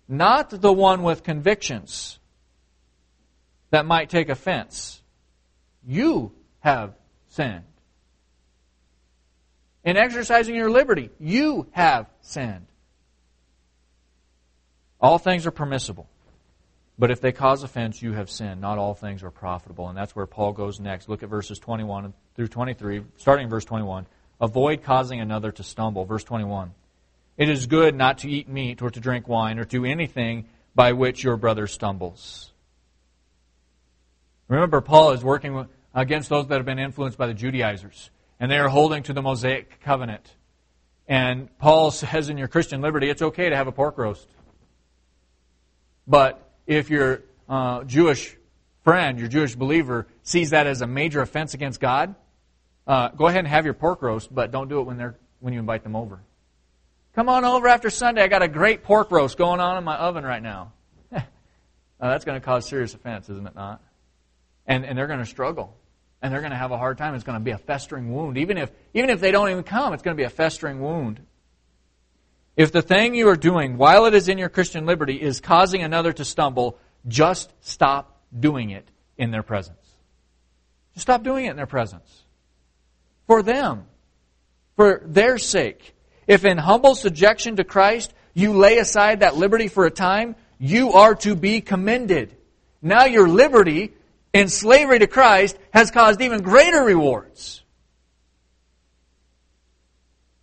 Not 0.08 0.50
the 0.50 0.72
one 0.72 1.04
with 1.04 1.24
convictions 1.24 2.20
that 3.72 3.86
might 3.86 4.10
take 4.10 4.30
offense. 4.30 5.02
You 5.86 6.32
have 6.60 6.96
sinned. 7.30 7.64
In 9.84 9.98
exercising 9.98 10.56
your 10.56 10.70
liberty, 10.70 11.10
you 11.20 11.68
have 11.72 12.08
sinned. 12.22 12.66
All 15.00 15.20
things 15.20 15.46
are 15.46 15.52
permissible. 15.52 16.08
But 16.98 17.12
if 17.12 17.20
they 17.20 17.32
cause 17.32 17.62
offense, 17.64 18.02
you 18.02 18.14
have 18.14 18.30
sinned. 18.30 18.62
Not 18.62 18.78
all 18.78 18.94
things 18.94 19.22
are 19.22 19.32
profitable. 19.32 19.90
And 19.90 19.98
that's 19.98 20.16
where 20.16 20.26
Paul 20.26 20.54
goes 20.54 20.80
next. 20.80 21.10
Look 21.10 21.24
at 21.24 21.30
verses 21.30 21.60
21 21.60 22.14
through 22.36 22.48
23, 22.48 23.04
starting 23.18 23.44
in 23.46 23.50
verse 23.50 23.66
21. 23.66 24.08
Avoid 24.40 24.84
causing 24.84 25.20
another 25.20 25.52
to 25.52 25.64
stumble. 25.64 26.06
Verse 26.06 26.24
21. 26.24 26.74
It 27.38 27.50
is 27.50 27.68
good 27.68 27.96
not 27.96 28.20
to 28.20 28.30
eat 28.30 28.48
meat 28.48 28.82
or 28.82 28.90
to 28.90 29.00
drink 29.00 29.28
wine 29.28 29.60
or 29.60 29.66
do 29.66 29.86
anything 29.86 30.46
by 30.74 30.94
which 30.94 31.24
your 31.24 31.38
brother 31.38 31.68
stumbles. 31.68 32.52
Remember, 34.48 34.82
Paul 34.82 35.12
is 35.12 35.24
working 35.24 35.68
against 35.94 36.30
those 36.30 36.48
that 36.48 36.56
have 36.56 36.66
been 36.66 36.80
influenced 36.80 37.18
by 37.18 37.28
the 37.28 37.34
Judaizers, 37.34 38.10
and 38.40 38.52
they 38.52 38.58
are 38.58 38.70
holding 38.70 39.04
to 39.04 39.14
the 39.14 39.22
Mosaic 39.22 39.82
covenant. 39.82 40.36
And 41.08 41.56
Paul 41.58 41.92
says 41.92 42.30
in 42.30 42.38
your 42.38 42.48
Christian 42.48 42.82
liberty, 42.82 43.10
it's 43.10 43.22
okay 43.22 43.50
to 43.50 43.56
have 43.56 43.68
a 43.68 43.72
pork 43.72 43.98
roast. 43.98 44.28
But 46.08 46.50
if 46.68 46.90
your 46.90 47.24
uh, 47.50 47.84
Jewish 47.84 48.38
friend, 48.84 49.20
your 49.20 49.28
Jewish 49.28 49.56
believer, 49.56 50.08
sees 50.24 50.52
that 50.52 50.68
as 50.68 50.82
a 50.82 50.88
major 50.88 51.22
offense 51.22 51.54
against 51.54 51.80
God, 51.80 52.16
uh, 52.86 53.10
go 53.10 53.26
ahead 53.28 53.40
and 53.40 53.48
have 53.48 53.66
your 53.66 53.74
pork 53.74 54.04
roast, 54.04 54.34
but 54.34 54.52
don't 54.52 54.68
do 54.70 54.80
it 54.80 54.84
when, 54.84 54.98
they're, 54.98 55.16
when 55.40 55.54
you 55.54 55.60
invite 55.60 55.84
them 55.84 55.96
over. 55.96 56.20
Come 57.16 57.30
on 57.30 57.46
over 57.46 57.68
after 57.68 57.90
Sunday. 57.90 58.22
I 58.22 58.28
got 58.28 58.44
a 58.44 58.48
great 58.48 58.84
pork 58.84 59.10
roast 59.10 59.38
going 59.38 59.60
on 59.60 59.78
in 59.78 59.84
my 59.84 59.96
oven 59.96 60.24
right 60.24 60.44
now. 60.44 60.74
uh, 61.16 61.22
that's 62.00 62.26
going 62.26 62.40
to 62.40 62.46
cause 62.46 62.68
serious 62.68 62.94
offense, 62.94 63.30
isn't 63.30 63.48
it 63.48 63.56
not? 63.56 63.82
and, 64.68 64.86
and 64.86 64.98
they're 64.98 65.08
going 65.08 65.20
to 65.20 65.26
struggle. 65.26 65.76
And 66.22 66.34
they're 66.34 66.42
going 66.42 66.52
to 66.52 66.58
have 66.58 66.72
a 66.72 66.78
hard 66.78 66.98
time. 66.98 67.14
It's 67.14 67.24
going 67.24 67.38
to 67.38 67.44
be 67.44 67.52
a 67.52 67.58
festering 67.58 68.12
wound. 68.14 68.38
Even 68.38 68.58
if, 68.58 68.72
even 68.94 69.10
if 69.10 69.20
they 69.20 69.32
don't 69.32 69.50
even 69.50 69.64
come, 69.64 69.94
it's 69.94 70.02
going 70.02 70.16
to 70.16 70.20
be 70.20 70.26
a 70.26 70.30
festering 70.30 70.82
wound. 70.82 71.20
If 72.58 72.72
the 72.72 72.82
thing 72.82 73.16
you 73.16 73.28
are 73.30 73.36
doing 73.36 73.78
while 73.78 74.06
it 74.06 74.14
is 74.14 74.28
in 74.30 74.38
your 74.38 74.50
Christian 74.50 74.86
liberty 74.86 75.22
is 75.22 75.40
causing 75.40 75.84
another 75.84 76.14
to 76.14 76.26
stumble, 76.26 76.80
just 77.08 77.52
stop 77.60 78.22
doing 78.38 78.72
it 78.72 78.88
in 79.18 79.30
their 79.32 79.44
presence. 79.44 79.78
Just 80.94 81.04
stop 81.04 81.22
doing 81.22 81.46
it 81.46 81.52
in 81.52 81.58
their 81.58 81.68
presence. 81.68 82.24
For 83.28 83.44
them. 83.44 83.86
For 84.78 85.02
their 85.06 85.38
sake. 85.38 85.95
If 86.28 86.46
in 86.46 86.58
humble 86.58 86.96
subjection 86.96 87.58
to 87.58 87.64
Christ 87.64 88.14
you 88.34 88.54
lay 88.54 88.78
aside 88.78 89.22
that 89.22 89.36
liberty 89.36 89.68
for 89.68 89.86
a 89.86 89.92
time, 89.92 90.36
you 90.60 90.94
are 90.94 91.16
to 91.16 91.36
be 91.36 91.62
commended. 91.62 92.36
Now 92.82 93.06
your 93.06 93.28
liberty 93.28 93.94
in 94.34 94.50
slavery 94.50 95.00
to 95.00 95.08
Christ 95.08 95.58
has 95.72 95.92
caused 95.92 96.22
even 96.22 96.42
greater 96.42 96.84
rewards. 96.84 97.64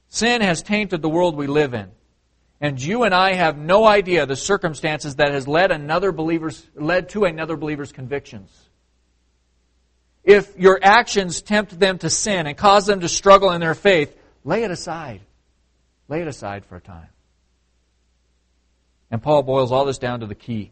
Sin 0.08 0.40
has 0.40 0.62
tainted 0.62 1.02
the 1.02 1.08
world 1.08 1.36
we 1.36 1.46
live 1.46 1.74
in. 1.74 1.90
And 2.60 2.80
you 2.80 3.02
and 3.02 3.14
I 3.14 3.34
have 3.34 3.58
no 3.58 3.84
idea 3.84 4.24
the 4.24 4.36
circumstances 4.36 5.16
that 5.16 5.32
has 5.32 5.48
led 5.48 5.72
another 5.72 6.12
believer's 6.12 6.64
led 6.74 7.08
to 7.10 7.24
another 7.24 7.56
believer's 7.56 7.92
convictions. 7.92 8.50
If 10.22 10.56
your 10.56 10.78
actions 10.80 11.42
tempt 11.42 11.78
them 11.78 11.98
to 11.98 12.08
sin 12.08 12.46
and 12.46 12.56
cause 12.56 12.86
them 12.86 13.00
to 13.00 13.08
struggle 13.08 13.50
in 13.50 13.60
their 13.60 13.74
faith, 13.74 14.16
lay 14.44 14.62
it 14.62 14.70
aside. 14.70 15.22
Lay 16.12 16.20
it 16.20 16.28
aside 16.28 16.66
for 16.66 16.76
a 16.76 16.80
time. 16.82 17.08
And 19.10 19.22
Paul 19.22 19.42
boils 19.42 19.72
all 19.72 19.86
this 19.86 19.96
down 19.96 20.20
to 20.20 20.26
the 20.26 20.34
key. 20.34 20.70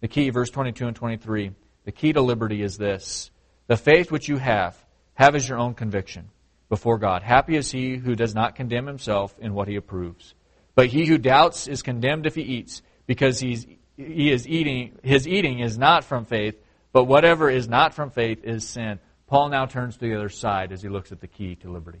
The 0.00 0.08
key, 0.08 0.30
verse 0.30 0.50
22 0.50 0.88
and 0.88 0.96
23. 0.96 1.52
The 1.84 1.92
key 1.92 2.12
to 2.12 2.20
liberty 2.20 2.60
is 2.60 2.76
this 2.76 3.30
the 3.68 3.76
faith 3.76 4.10
which 4.10 4.28
you 4.28 4.36
have, 4.36 4.76
have 5.14 5.36
as 5.36 5.48
your 5.48 5.58
own 5.58 5.74
conviction 5.74 6.28
before 6.68 6.98
God. 6.98 7.22
Happy 7.22 7.54
is 7.54 7.70
he 7.70 7.94
who 7.94 8.16
does 8.16 8.34
not 8.34 8.56
condemn 8.56 8.88
himself 8.88 9.32
in 9.38 9.54
what 9.54 9.68
he 9.68 9.76
approves. 9.76 10.34
But 10.74 10.88
he 10.88 11.06
who 11.06 11.18
doubts 11.18 11.68
is 11.68 11.82
condemned 11.82 12.26
if 12.26 12.34
he 12.34 12.42
eats, 12.42 12.82
because 13.06 13.38
he's, 13.38 13.68
he 13.96 14.32
is 14.32 14.48
eating, 14.48 14.98
his 15.04 15.28
eating 15.28 15.60
is 15.60 15.78
not 15.78 16.02
from 16.02 16.24
faith, 16.24 16.60
but 16.92 17.04
whatever 17.04 17.48
is 17.48 17.68
not 17.68 17.94
from 17.94 18.10
faith 18.10 18.42
is 18.42 18.66
sin. 18.66 18.98
Paul 19.28 19.50
now 19.50 19.66
turns 19.66 19.94
to 19.98 20.00
the 20.00 20.16
other 20.16 20.30
side 20.30 20.72
as 20.72 20.82
he 20.82 20.88
looks 20.88 21.12
at 21.12 21.20
the 21.20 21.28
key 21.28 21.54
to 21.60 21.70
liberty. 21.70 22.00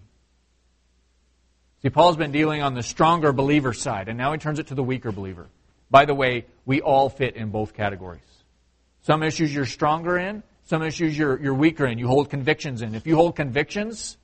See, 1.84 1.90
Paul's 1.90 2.16
been 2.16 2.32
dealing 2.32 2.62
on 2.62 2.72
the 2.72 2.82
stronger 2.82 3.34
believer 3.34 3.74
side, 3.74 4.08
and 4.08 4.16
now 4.16 4.32
he 4.32 4.38
turns 4.38 4.58
it 4.58 4.68
to 4.68 4.74
the 4.74 4.82
weaker 4.82 5.12
believer. 5.12 5.48
By 5.90 6.06
the 6.06 6.14
way, 6.14 6.46
we 6.64 6.80
all 6.80 7.10
fit 7.10 7.36
in 7.36 7.50
both 7.50 7.74
categories. 7.74 8.22
Some 9.02 9.22
issues 9.22 9.54
you're 9.54 9.66
stronger 9.66 10.16
in, 10.16 10.42
some 10.64 10.82
issues 10.82 11.16
you're, 11.16 11.38
you're 11.38 11.52
weaker 11.52 11.84
in. 11.84 11.98
You 11.98 12.06
hold 12.06 12.30
convictions 12.30 12.80
in. 12.80 12.94
If 12.94 13.06
you 13.06 13.16
hold 13.16 13.36
convictions, 13.36 14.16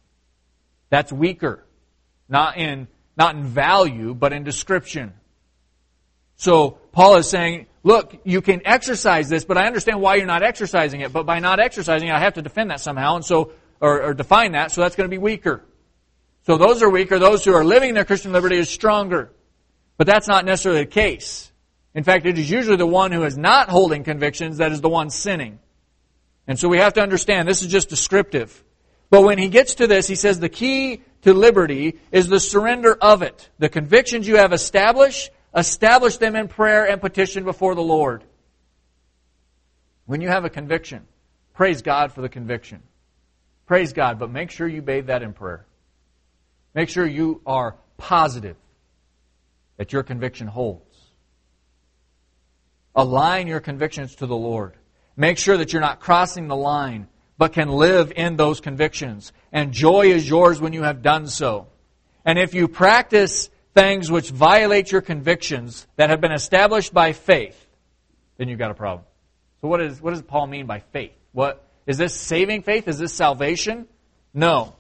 that's 0.89 1.13
weaker. 1.13 1.63
Not 2.31 2.57
in, 2.57 2.89
not 3.15 3.35
in 3.35 3.45
value, 3.45 4.15
but 4.15 4.33
in 4.33 4.43
description. 4.43 5.13
So 6.37 6.79
Paul 6.93 7.17
is 7.17 7.29
saying, 7.29 7.67
look, 7.83 8.23
you 8.25 8.41
can 8.41 8.63
exercise 8.65 9.29
this, 9.29 9.45
but 9.45 9.59
I 9.59 9.67
understand 9.67 10.01
why 10.01 10.15
you're 10.15 10.25
not 10.25 10.43
exercising 10.43 11.03
it. 11.03 11.13
But 11.13 11.27
by 11.27 11.41
not 11.41 11.61
exercising 11.61 12.09
it, 12.09 12.13
I 12.13 12.21
have 12.21 12.35
to 12.35 12.43
defend 12.43 12.71
that 12.71 12.81
somehow, 12.81 13.17
and 13.17 13.25
so 13.25 13.53
or, 13.83 14.03
or 14.03 14.15
define 14.15 14.53
that. 14.53 14.73
So 14.73 14.81
that's 14.81 14.97
going 14.97 15.11
to 15.11 15.15
be 15.15 15.19
weaker. 15.19 15.63
So 16.47 16.57
those 16.57 16.83
are 16.83 16.91
weaker. 16.91 17.19
Those 17.19 17.45
who 17.45 17.55
are 17.55 17.65
living 17.65 17.95
their 17.95 18.05
Christian 18.05 18.33
liberty 18.33 18.57
is 18.57 18.69
stronger. 18.69 19.31
But 19.97 20.07
that's 20.07 20.29
not 20.29 20.45
necessarily 20.45 20.85
the 20.85 20.91
case. 20.91 21.53
In 21.95 22.05
fact, 22.05 22.25
it 22.25 22.39
is 22.39 22.51
usually 22.51 22.77
the 22.77 22.87
one 22.87 23.13
who 23.13 23.25
is 23.25 23.37
not 23.37 23.69
holding 23.69 24.05
convictions 24.05 24.59
that 24.59 24.73
is 24.73 24.81
the 24.81 24.89
one 24.89 25.11
sinning. 25.11 25.59
And 26.47 26.59
so 26.59 26.69
we 26.69 26.79
have 26.79 26.95
to 26.95 27.03
understand 27.03 27.47
this 27.47 27.63
is 27.63 27.69
just 27.69 27.89
descriptive. 27.89 28.65
But 29.11 29.23
when 29.23 29.39
he 29.39 29.49
gets 29.49 29.77
to 29.77 29.87
this, 29.87 30.07
he 30.07 30.15
says 30.15 30.41
the 30.41 30.49
key 30.49 31.03
to 31.23 31.35
liberty 31.35 31.99
is 32.13 32.29
the 32.29 32.41
surrender 32.41 32.95
of 32.95 33.23
it. 33.23 33.51
The 33.59 33.69
convictions 33.69 34.27
you 34.27 34.37
have 34.37 34.53
established, 34.53 35.31
establish 35.55 36.17
them 36.17 36.37
in 36.37 36.49
prayer 36.49 36.89
and 36.89 37.01
petition 37.01 37.45
before 37.45 37.75
the 37.75 37.83
Lord. 37.83 38.25
When 40.07 40.21
you 40.21 40.29
have 40.29 40.45
a 40.45 40.51
conviction, 40.51 41.07
praise 41.55 41.83
God 41.83 42.13
for 42.13 42.21
the 42.21 42.29
conviction. 42.29 42.83
Praise 43.67 43.93
God, 43.93 44.19
but 44.19 44.31
make 44.31 44.51
sure 44.51 44.67
you 44.67 44.83
bathe 44.83 45.07
that 45.07 45.23
in 45.23 45.33
prayer. 45.33 45.67
Make 46.75 46.89
sure 46.89 47.07
you 47.07 47.41
are 47.47 47.77
positive 47.97 48.57
that 49.77 49.93
your 49.93 50.03
conviction 50.03 50.47
holds. 50.47 50.85
Align 52.95 53.47
your 53.47 53.61
convictions 53.61 54.17
to 54.17 54.27
the 54.27 54.37
Lord. 54.37 54.75
Make 55.17 55.39
sure 55.39 55.57
that 55.57 55.73
you're 55.73 55.83
not 55.83 56.01
crossing 56.01 56.49
the 56.49 56.57
line, 56.57 57.09
but 57.39 57.53
can 57.53 57.69
live 57.69 58.13
in 58.15 58.37
those 58.37 58.61
convictions. 58.61 59.33
And 59.53 59.73
joy 59.73 60.09
is 60.09 60.29
yours 60.29 60.61
when 60.61 60.73
you 60.73 60.83
have 60.83 61.03
done 61.03 61.27
so. 61.27 61.69
And 62.25 62.39
if 62.39 62.55
you 62.55 62.69
practice 62.69 63.49
things 63.75 64.11
which 64.11 64.31
violate 64.31 64.93
your 64.93 65.01
convictions 65.01 65.87
that 65.97 66.11
have 66.11 66.21
been 66.21 66.33
established 66.33 66.93
by 66.93 67.13
faith, 67.13 67.57
then 68.37 68.49
you've 68.49 68.59
got 68.59 68.71
a 68.71 68.75
problem. 68.75 69.07
So 69.61 69.69
what, 69.69 69.81
is, 69.81 70.01
what 70.01 70.11
does 70.11 70.23
Paul 70.23 70.47
mean 70.47 70.67
by 70.67 70.81
faith? 70.81 71.13
What, 71.33 71.65
is 71.87 71.99
this 71.99 72.15
saving 72.15 72.63
faith? 72.63 72.89
Is 72.89 72.99
this 72.99 73.13
salvation? 73.13 73.87
No. 74.35 74.77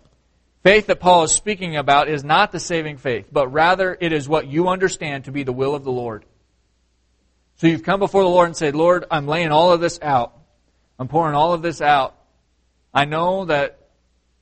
Faith 0.63 0.89
that 0.89 1.01
Paul 1.01 1.25
is 1.25 1.33
speaking 1.33 1.77
about 1.77 2.09
is 2.09 2.23
not 2.23 2.53
the 2.53 2.61
saving 2.61 2.99
faith, 2.99 3.27
but 3.33 3.49
rather 3.49 3.97
it 3.99 4.13
is 4.13 4.29
what 4.29 4.47
you 4.47 4.69
understand 4.69 5.25
to 5.25 5.33
be 5.33 5.43
the 5.43 5.53
will 5.53 5.75
of 5.75 5.85
the 5.85 5.93
Lord. 5.93 6.25
So 7.57 7.67
you've 7.67 7.83
come 7.83 8.01
before 8.01 8.23
the 8.23 8.29
Lord 8.29 8.47
and 8.47 8.57
said, 8.57 8.75
Lord, 8.75 9.05
I'm 9.11 9.27
laying 9.27 9.53
all 9.53 9.73
of 9.73 9.81
this 9.81 9.99
out. 10.03 10.37
I'm 10.99 11.09
pouring 11.09 11.35
all 11.35 11.55
of 11.55 11.63
this 11.63 11.81
out. 11.81 12.15
I 12.93 13.07
know 13.07 13.47
that 13.47 13.79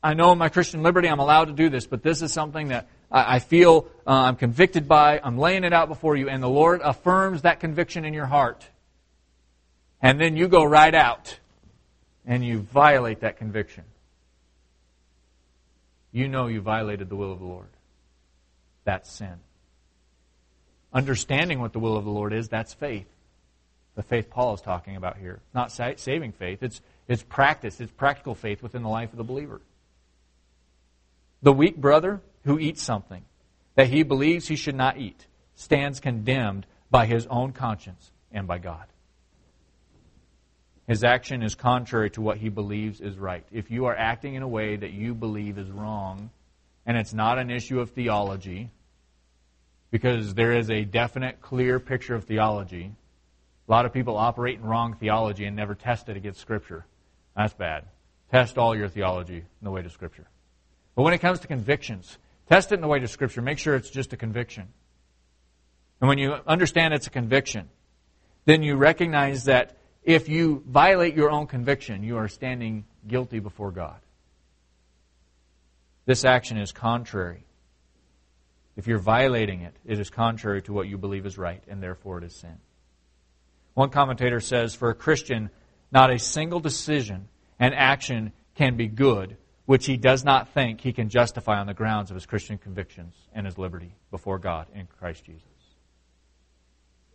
I 0.03 0.15
know 0.15 0.33
in 0.33 0.39
my 0.39 0.49
Christian 0.49 0.83
liberty 0.83 1.09
I'm 1.09 1.19
allowed 1.19 1.47
to 1.47 1.53
do 1.53 1.69
this, 1.69 1.87
but 1.87 2.03
this 2.03 2.23
is 2.23 2.33
something 2.33 2.69
that 2.69 2.89
I 3.11 3.39
feel 3.39 3.87
uh, 4.07 4.11
I'm 4.11 4.37
convicted 4.37 4.87
by. 4.87 5.21
I'm 5.23 5.39
laying 5.39 5.65
it 5.65 5.73
out 5.73 5.89
before 5.89 6.17
you, 6.17 6.29
and 6.29 6.43
the 6.43 6.49
Lord 6.49 6.81
affirms 6.83 7.43
that 7.43 7.59
conviction 7.61 8.05
in 8.05 8.13
your 8.13 8.27
heart. 8.27 8.69
And 10.01 10.21
then 10.21 10.37
you 10.37 10.47
go 10.47 10.65
right 10.65 10.95
out 10.95 11.39
and 12.27 12.45
you 12.45 12.61
violate 12.61 13.21
that 13.21 13.39
conviction. 13.39 13.85
You 16.19 16.27
know 16.27 16.49
you 16.49 16.61
violated 16.61 17.09
the 17.09 17.15
will 17.15 17.31
of 17.31 17.39
the 17.39 17.45
Lord. 17.45 17.69
That's 18.83 19.09
sin. 19.09 19.35
Understanding 20.93 21.61
what 21.61 21.73
the 21.73 21.79
will 21.79 21.97
of 21.97 22.05
the 22.05 22.11
Lord 22.11 22.33
is, 22.33 22.49
that's 22.49 22.75
faith. 22.75 23.07
The 23.95 24.03
faith 24.03 24.29
Paul 24.29 24.55
is 24.55 24.61
talking 24.61 24.97
about 24.97 25.19
here. 25.19 25.39
Not 25.55 25.71
saving 25.71 26.33
faith, 26.33 26.65
it's, 26.65 26.81
it's 27.07 27.23
practice, 27.23 27.81
it's 27.81 27.93
practical 27.93 28.35
faith 28.35 28.65
within 28.65 28.83
the 28.83 28.89
life 28.89 29.13
of 29.13 29.17
the 29.17 29.23
believer. 29.23 29.61
The 31.43 31.53
weak 31.53 31.77
brother 31.77 32.21
who 32.45 32.59
eats 32.59 32.83
something 32.83 33.23
that 33.77 33.87
he 33.87 34.03
believes 34.03 34.49
he 34.49 34.57
should 34.57 34.75
not 34.75 34.99
eat 34.99 35.25
stands 35.55 36.01
condemned 36.01 36.67
by 36.91 37.07
his 37.07 37.29
own 37.29 37.53
conscience 37.53 38.11
and 38.33 38.49
by 38.49 38.59
God. 38.59 38.87
His 40.89 41.05
action 41.05 41.43
is 41.43 41.55
contrary 41.55 42.09
to 42.11 42.23
what 42.23 42.39
he 42.39 42.49
believes 42.49 43.01
is 43.01 43.19
right. 43.19 43.45
If 43.53 43.71
you 43.71 43.85
are 43.85 43.95
acting 43.95 44.35
in 44.35 44.43
a 44.43 44.49
way 44.49 44.75
that 44.75 44.93
you 44.93 45.15
believe 45.15 45.59
is 45.59 45.71
wrong, 45.71 46.31
and 46.87 46.97
it's 46.97 47.13
not 47.13 47.39
an 47.39 47.51
issue 47.51 47.79
of 47.79 47.91
theology, 47.91 48.71
because 49.91 50.33
there 50.33 50.57
is 50.57 50.71
a 50.71 50.85
definite, 50.85 51.43
clear 51.43 51.79
picture 51.79 52.15
of 52.15 52.25
theology. 52.25 52.93
A 53.69 53.71
lot 53.71 53.85
of 53.85 53.93
people 53.93 54.17
operate 54.17 54.59
in 54.59 54.65
wrong 54.65 54.95
theology 54.95 55.45
and 55.45 55.55
never 55.55 55.75
test 55.75 56.09
it 56.09 56.17
against 56.17 56.41
Scripture. 56.41 56.87
That's 57.37 57.53
bad. 57.53 57.85
Test 58.31 58.57
all 58.57 58.75
your 58.75 58.89
theology 58.89 59.37
in 59.37 59.65
the 59.65 59.71
way 59.71 59.83
to 59.83 59.91
Scripture. 59.91 60.27
But 60.95 61.03
when 61.03 61.13
it 61.13 61.19
comes 61.19 61.41
to 61.41 61.47
convictions, 61.47 62.17
test 62.49 62.73
it 62.73 62.77
in 62.77 62.81
the 62.81 62.89
way 62.89 62.99
to 62.99 63.09
Scripture. 63.09 63.43
Make 63.43 63.59
sure 63.59 63.75
it's 63.75 63.91
just 63.91 64.15
a 64.15 64.17
conviction. 64.17 64.69
And 66.01 66.09
when 66.09 66.17
you 66.17 66.33
understand 66.47 66.95
it's 66.95 67.07
a 67.07 67.11
conviction, 67.11 67.69
then 68.47 68.63
you 68.63 68.77
recognize 68.77 69.45
that 69.45 69.78
if 70.09 70.29
you 70.29 70.63
violate 70.67 71.15
your 71.15 71.31
own 71.31 71.47
conviction, 71.47 72.03
you 72.03 72.17
are 72.17 72.29
standing 72.29 72.87
guilty 73.07 73.41
before 73.41 73.71
God. 73.71 74.01
This 76.07 76.25
action 76.25 76.57
is 76.57 76.73
contrary 76.73 77.45
if 78.79 78.87
you're 78.87 79.01
violating 79.01 79.63
it, 79.63 79.75
it 79.85 79.99
is 79.99 80.09
contrary 80.09 80.63
to 80.63 80.73
what 80.73 80.87
you 80.87 80.97
believe 80.97 81.27
is 81.27 81.37
right, 81.37 81.61
and 81.67 81.83
therefore 81.83 82.19
it 82.19 82.25
is 82.25 82.37
sin. 82.37 82.57
One 83.75 83.91
commentator 83.91 84.39
says 84.39 84.73
for 84.73 84.89
a 84.89 84.95
Christian, 84.95 85.51
not 85.91 86.13
a 86.13 86.19
single 86.19 86.61
decision 86.61 87.29
and 87.59 87.75
action 87.75 88.33
can 88.55 88.77
be 88.77 88.87
good 88.87 89.37
which 89.67 89.85
he 89.85 89.97
does 89.97 90.25
not 90.25 90.55
think 90.55 90.81
he 90.81 90.93
can 90.93 91.11
justify 91.11 91.59
on 91.59 91.67
the 91.67 91.75
grounds 91.75 92.11
of 92.11 92.15
his 92.15 92.25
Christian 92.25 92.57
convictions 92.57 93.15
and 93.35 93.45
his 93.45 93.59
liberty 93.59 93.93
before 94.13 94.39
God 94.39 94.69
in 94.75 94.87
Christ 94.99 95.25
Jesus. 95.25 95.43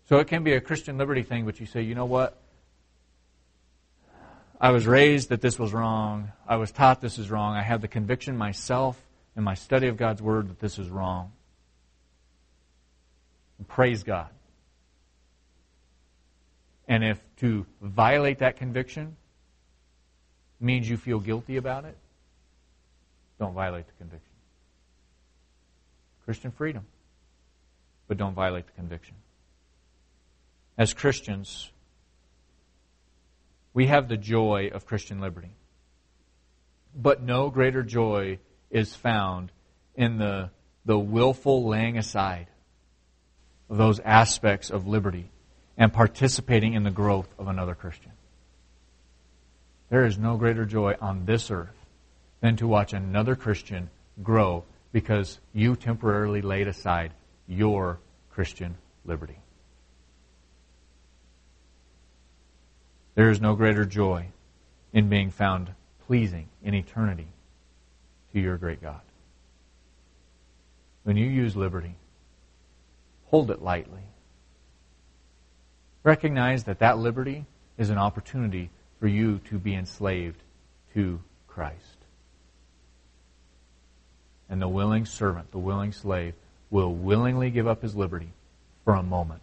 So 0.09 0.17
it 0.17 0.27
can 0.27 0.43
be 0.43 0.53
a 0.53 0.61
Christian 0.61 0.97
liberty 0.97 1.23
thing, 1.23 1.45
but 1.45 1.59
you 1.59 1.65
say, 1.65 1.81
you 1.81 1.95
know 1.95 2.05
what? 2.05 2.42
I 4.59 4.71
was 4.71 4.87
raised 4.87 5.29
that 5.29 5.41
this 5.41 5.59
was 5.59 5.73
wrong. 5.73 6.31
I 6.47 6.55
was 6.55 6.71
taught 6.71 7.01
this 7.01 7.17
is 7.17 7.29
wrong. 7.29 7.55
I 7.55 7.61
have 7.61 7.81
the 7.81 7.87
conviction 7.87 8.37
myself 8.37 9.01
in 9.35 9.43
my 9.43 9.55
study 9.55 9.87
of 9.87 9.97
God's 9.97 10.21
Word 10.21 10.49
that 10.49 10.59
this 10.59 10.79
is 10.79 10.89
wrong. 10.89 11.31
And 13.57 13.67
praise 13.67 14.03
God. 14.03 14.29
And 16.87 17.03
if 17.03 17.19
to 17.37 17.65
violate 17.81 18.39
that 18.39 18.57
conviction 18.57 19.15
means 20.59 20.89
you 20.89 20.97
feel 20.97 21.19
guilty 21.19 21.57
about 21.57 21.85
it, 21.85 21.97
don't 23.39 23.53
violate 23.53 23.87
the 23.87 23.93
conviction. 23.93 24.29
Christian 26.25 26.51
freedom, 26.51 26.85
but 28.07 28.17
don't 28.17 28.33
violate 28.33 28.65
the 28.65 28.71
conviction. 28.73 29.15
As 30.77 30.93
Christians, 30.93 31.69
we 33.73 33.87
have 33.87 34.07
the 34.07 34.17
joy 34.17 34.69
of 34.73 34.85
Christian 34.85 35.19
liberty. 35.19 35.55
But 36.95 37.23
no 37.23 37.49
greater 37.49 37.83
joy 37.83 38.39
is 38.69 38.95
found 38.95 39.51
in 39.95 40.17
the, 40.17 40.51
the 40.85 40.97
willful 40.97 41.67
laying 41.67 41.97
aside 41.97 42.47
of 43.69 43.77
those 43.77 43.99
aspects 43.99 44.69
of 44.69 44.87
liberty 44.87 45.31
and 45.77 45.91
participating 45.91 46.73
in 46.73 46.83
the 46.83 46.91
growth 46.91 47.27
of 47.39 47.47
another 47.47 47.73
Christian. 47.73 48.11
There 49.89 50.05
is 50.05 50.17
no 50.17 50.37
greater 50.37 50.65
joy 50.65 50.95
on 51.01 51.25
this 51.25 51.49
earth 51.49 51.85
than 52.41 52.55
to 52.57 52.67
watch 52.67 52.93
another 52.93 53.35
Christian 53.35 53.89
grow 54.21 54.63
because 54.91 55.39
you 55.53 55.75
temporarily 55.75 56.41
laid 56.41 56.67
aside 56.67 57.13
your 57.47 57.99
Christian 58.29 58.75
liberty. 59.05 59.37
There 63.15 63.29
is 63.29 63.39
no 63.39 63.55
greater 63.55 63.85
joy 63.85 64.27
in 64.91 65.09
being 65.09 65.29
found 65.31 65.71
pleasing 66.07 66.47
in 66.63 66.73
eternity 66.73 67.27
to 68.33 68.39
your 68.39 68.57
great 68.57 68.81
God. 68.81 69.01
When 71.03 71.17
you 71.17 71.27
use 71.27 71.55
liberty, 71.55 71.95
hold 73.25 73.51
it 73.51 73.61
lightly. 73.61 74.01
Recognize 76.03 76.63
that 76.63 76.79
that 76.79 76.97
liberty 76.97 77.45
is 77.77 77.89
an 77.89 77.97
opportunity 77.97 78.69
for 78.99 79.07
you 79.07 79.39
to 79.49 79.59
be 79.59 79.75
enslaved 79.75 80.41
to 80.93 81.19
Christ. 81.47 81.97
And 84.49 84.61
the 84.61 84.67
willing 84.67 85.05
servant, 85.05 85.51
the 85.51 85.57
willing 85.57 85.91
slave, 85.91 86.33
will 86.69 86.93
willingly 86.93 87.51
give 87.51 87.67
up 87.67 87.81
his 87.81 87.95
liberty 87.95 88.29
for 88.83 88.95
a 88.95 89.03
moment, 89.03 89.41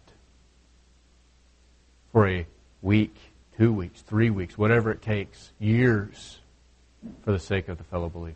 for 2.11 2.27
a 2.27 2.45
week, 2.81 3.15
two 3.61 3.71
weeks, 3.71 4.01
three 4.01 4.31
weeks, 4.31 4.57
whatever 4.57 4.89
it 4.89 5.03
takes, 5.03 5.51
years, 5.59 6.39
for 7.23 7.31
the 7.31 7.37
sake 7.37 7.67
of 7.67 7.77
the 7.77 7.83
fellow 7.83 8.09
believer. 8.09 8.35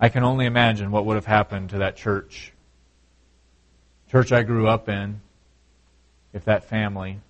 I 0.00 0.08
can 0.08 0.24
only 0.24 0.46
imagine 0.46 0.90
what 0.90 1.06
would 1.06 1.14
have 1.14 1.24
happened 1.24 1.70
to 1.70 1.78
that 1.78 1.94
church, 1.94 2.52
church 4.10 4.32
I 4.32 4.42
grew 4.42 4.66
up 4.66 4.88
in, 4.88 5.20
if 6.32 6.46
that 6.46 6.64
family 6.64 7.20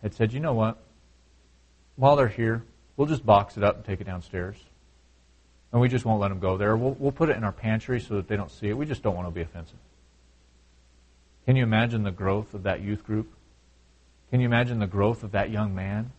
had 0.00 0.14
said, 0.14 0.32
you 0.32 0.40
know 0.40 0.54
what, 0.54 0.78
while 1.96 2.16
they're 2.16 2.26
here, 2.26 2.64
we'll 2.96 3.06
just 3.06 3.26
box 3.26 3.58
it 3.58 3.62
up 3.62 3.76
and 3.76 3.84
take 3.84 4.00
it 4.00 4.04
downstairs. 4.04 4.56
And 5.72 5.80
we 5.82 5.90
just 5.90 6.06
won't 6.06 6.22
let 6.22 6.28
them 6.28 6.40
go 6.40 6.56
there. 6.56 6.74
We'll, 6.74 6.96
we'll 6.98 7.12
put 7.12 7.28
it 7.28 7.36
in 7.36 7.44
our 7.44 7.52
pantry 7.52 8.00
so 8.00 8.14
that 8.14 8.28
they 8.28 8.36
don't 8.36 8.50
see 8.50 8.70
it. 8.70 8.78
We 8.78 8.86
just 8.86 9.02
don't 9.02 9.14
want 9.14 9.28
to 9.28 9.30
be 9.30 9.42
offensive. 9.42 9.76
Can 11.44 11.56
you 11.56 11.64
imagine 11.64 12.02
the 12.02 12.10
growth 12.10 12.54
of 12.54 12.62
that 12.62 12.80
youth 12.80 13.04
group? 13.04 13.30
Can 14.32 14.40
you 14.40 14.46
imagine 14.46 14.78
the 14.78 14.86
growth 14.86 15.24
of 15.24 15.32
that 15.32 15.50
young 15.50 15.74
man? 15.74 16.10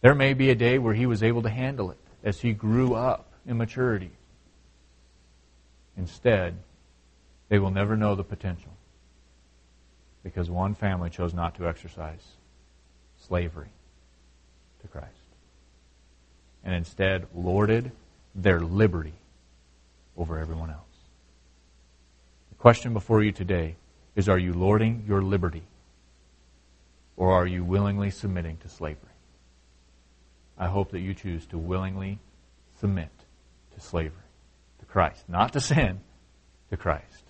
There 0.00 0.14
may 0.14 0.32
be 0.32 0.48
a 0.48 0.54
day 0.54 0.78
where 0.78 0.94
he 0.94 1.04
was 1.04 1.22
able 1.22 1.42
to 1.42 1.50
handle 1.50 1.90
it 1.90 1.98
as 2.24 2.40
he 2.40 2.54
grew 2.54 2.94
up 2.94 3.30
in 3.46 3.58
maturity. 3.58 4.10
Instead, 5.98 6.56
they 7.50 7.58
will 7.58 7.70
never 7.70 7.94
know 7.94 8.14
the 8.14 8.24
potential 8.24 8.72
because 10.22 10.48
one 10.48 10.74
family 10.74 11.10
chose 11.10 11.34
not 11.34 11.56
to 11.56 11.68
exercise 11.68 12.26
slavery 13.18 13.68
to 14.80 14.88
Christ 14.88 15.10
and 16.64 16.74
instead 16.74 17.26
lorded 17.34 17.92
their 18.34 18.60
liberty 18.60 19.12
over 20.16 20.38
everyone 20.38 20.70
else. 20.70 20.80
The 22.48 22.56
question 22.56 22.94
before 22.94 23.22
you 23.22 23.32
today 23.32 23.76
is 24.16 24.26
are 24.26 24.38
you 24.38 24.54
lording 24.54 25.04
your 25.06 25.20
liberty 25.20 25.64
or 27.20 27.34
are 27.34 27.46
you 27.46 27.62
willingly 27.62 28.08
submitting 28.08 28.56
to 28.56 28.68
slavery? 28.70 29.12
I 30.56 30.68
hope 30.68 30.92
that 30.92 31.00
you 31.00 31.12
choose 31.12 31.44
to 31.48 31.58
willingly 31.58 32.18
submit 32.80 33.10
to 33.74 33.80
slavery, 33.80 34.30
to 34.78 34.86
Christ. 34.86 35.28
Not 35.28 35.52
to 35.52 35.60
sin, 35.60 36.00
to 36.70 36.78
Christ. 36.78 37.24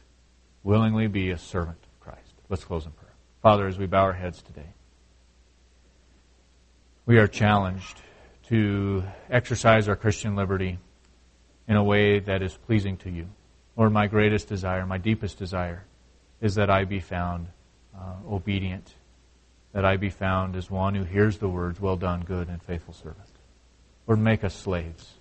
Willingly 0.62 1.08
be 1.08 1.32
a 1.32 1.36
servant 1.36 1.78
of 1.82 1.98
Christ. 1.98 2.34
Let's 2.48 2.62
close 2.62 2.86
in 2.86 2.92
prayer. 2.92 3.14
Father, 3.42 3.66
as 3.66 3.78
we 3.78 3.86
bow 3.86 4.02
our 4.02 4.12
heads 4.12 4.40
today, 4.42 4.74
we 7.04 7.18
are 7.18 7.26
challenged 7.26 8.00
to 8.46 9.02
exercise 9.28 9.88
our 9.88 9.96
Christian 9.96 10.36
liberty 10.36 10.78
in 11.66 11.74
a 11.74 11.82
way 11.82 12.20
that 12.20 12.42
is 12.42 12.56
pleasing 12.56 12.96
to 12.98 13.10
you. 13.10 13.26
Lord, 13.76 13.92
my 13.92 14.06
greatest 14.06 14.46
desire, 14.46 14.86
my 14.86 14.98
deepest 14.98 15.36
desire, 15.36 15.84
is 16.40 16.54
that 16.54 16.70
I 16.70 16.84
be 16.84 17.00
found 17.00 17.48
uh, 17.92 18.14
obedient, 18.30 18.94
that 19.72 19.84
I 19.84 19.96
be 19.96 20.10
found 20.10 20.56
as 20.56 20.70
one 20.70 20.94
who 20.94 21.04
hears 21.04 21.38
the 21.38 21.48
words, 21.48 21.80
Well 21.80 21.96
done, 21.96 22.22
good 22.22 22.48
and 22.48 22.62
faithful 22.62 22.94
servant. 22.94 23.28
Lord, 24.06 24.20
make 24.20 24.44
us 24.44 24.54
slaves. 24.54 25.14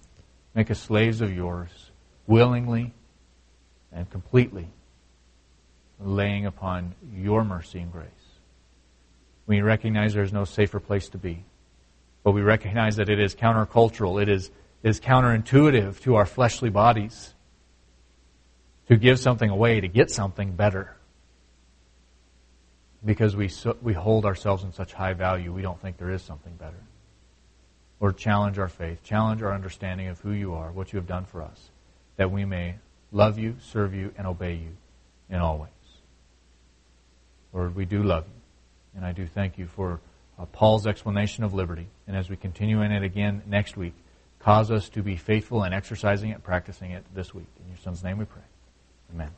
Make 0.55 0.71
us 0.71 0.79
slaves 0.79 1.21
of 1.21 1.35
yours, 1.35 1.69
willingly 2.25 2.93
and 3.91 4.09
completely, 4.09 4.67
laying 5.99 6.45
upon 6.45 6.95
your 7.13 7.43
mercy 7.43 7.79
and 7.79 7.91
grace. 7.91 8.09
We 9.45 9.61
recognize 9.61 10.13
there 10.13 10.23
is 10.23 10.33
no 10.33 10.45
safer 10.45 10.79
place 10.79 11.09
to 11.09 11.17
be, 11.17 11.45
but 12.23 12.31
we 12.31 12.41
recognize 12.41 12.95
that 12.97 13.09
it 13.09 13.19
is 13.19 13.35
countercultural. 13.35 14.21
It 14.21 14.29
is 14.29 14.51
is 14.83 14.99
counterintuitive 14.99 15.99
to 16.01 16.15
our 16.15 16.25
fleshly 16.25 16.69
bodies 16.69 17.33
to 18.87 18.95
give 18.95 19.19
something 19.19 19.49
away 19.49 19.81
to 19.81 19.87
get 19.87 20.09
something 20.09 20.53
better. 20.53 20.95
Because 23.03 23.35
we, 23.35 23.47
so, 23.47 23.77
we 23.81 23.93
hold 23.93 24.25
ourselves 24.25 24.63
in 24.63 24.73
such 24.73 24.93
high 24.93 25.13
value, 25.13 25.53
we 25.53 25.61
don't 25.61 25.79
think 25.79 25.97
there 25.97 26.11
is 26.11 26.21
something 26.21 26.53
better. 26.55 26.81
Lord, 27.99 28.17
challenge 28.17 28.59
our 28.59 28.67
faith, 28.67 29.03
challenge 29.03 29.41
our 29.41 29.53
understanding 29.53 30.07
of 30.07 30.19
who 30.19 30.31
you 30.31 30.53
are, 30.53 30.71
what 30.71 30.91
you 30.91 30.97
have 30.97 31.07
done 31.07 31.25
for 31.25 31.41
us, 31.41 31.69
that 32.17 32.31
we 32.31 32.45
may 32.45 32.75
love 33.11 33.39
you, 33.39 33.55
serve 33.61 33.93
you, 33.93 34.13
and 34.17 34.27
obey 34.27 34.55
you 34.55 34.75
in 35.29 35.37
all 35.37 35.57
ways. 35.57 35.69
Lord, 37.53 37.75
we 37.75 37.85
do 37.85 38.03
love 38.03 38.25
you, 38.25 38.41
and 38.97 39.05
I 39.05 39.11
do 39.11 39.25
thank 39.25 39.57
you 39.57 39.65
for 39.65 39.99
uh, 40.37 40.45
Paul's 40.45 40.87
explanation 40.87 41.43
of 41.43 41.53
liberty. 41.53 41.87
And 42.07 42.15
as 42.15 42.29
we 42.29 42.35
continue 42.35 42.81
in 42.81 42.91
it 42.91 43.03
again 43.03 43.41
next 43.47 43.75
week, 43.75 43.93
Cause 44.39 44.71
us 44.71 44.87
to 44.89 45.03
be 45.03 45.17
faithful 45.17 45.65
in 45.65 45.73
exercising 45.73 46.31
it, 46.31 46.43
practicing 46.43 46.91
it 46.91 47.03
this 47.13 47.33
week. 47.33 47.47
In 47.61 47.67
your 47.67 47.77
Son's 47.77 48.03
name 48.03 48.17
we 48.17 48.25
pray. 48.25 48.41
Amen. 49.13 49.31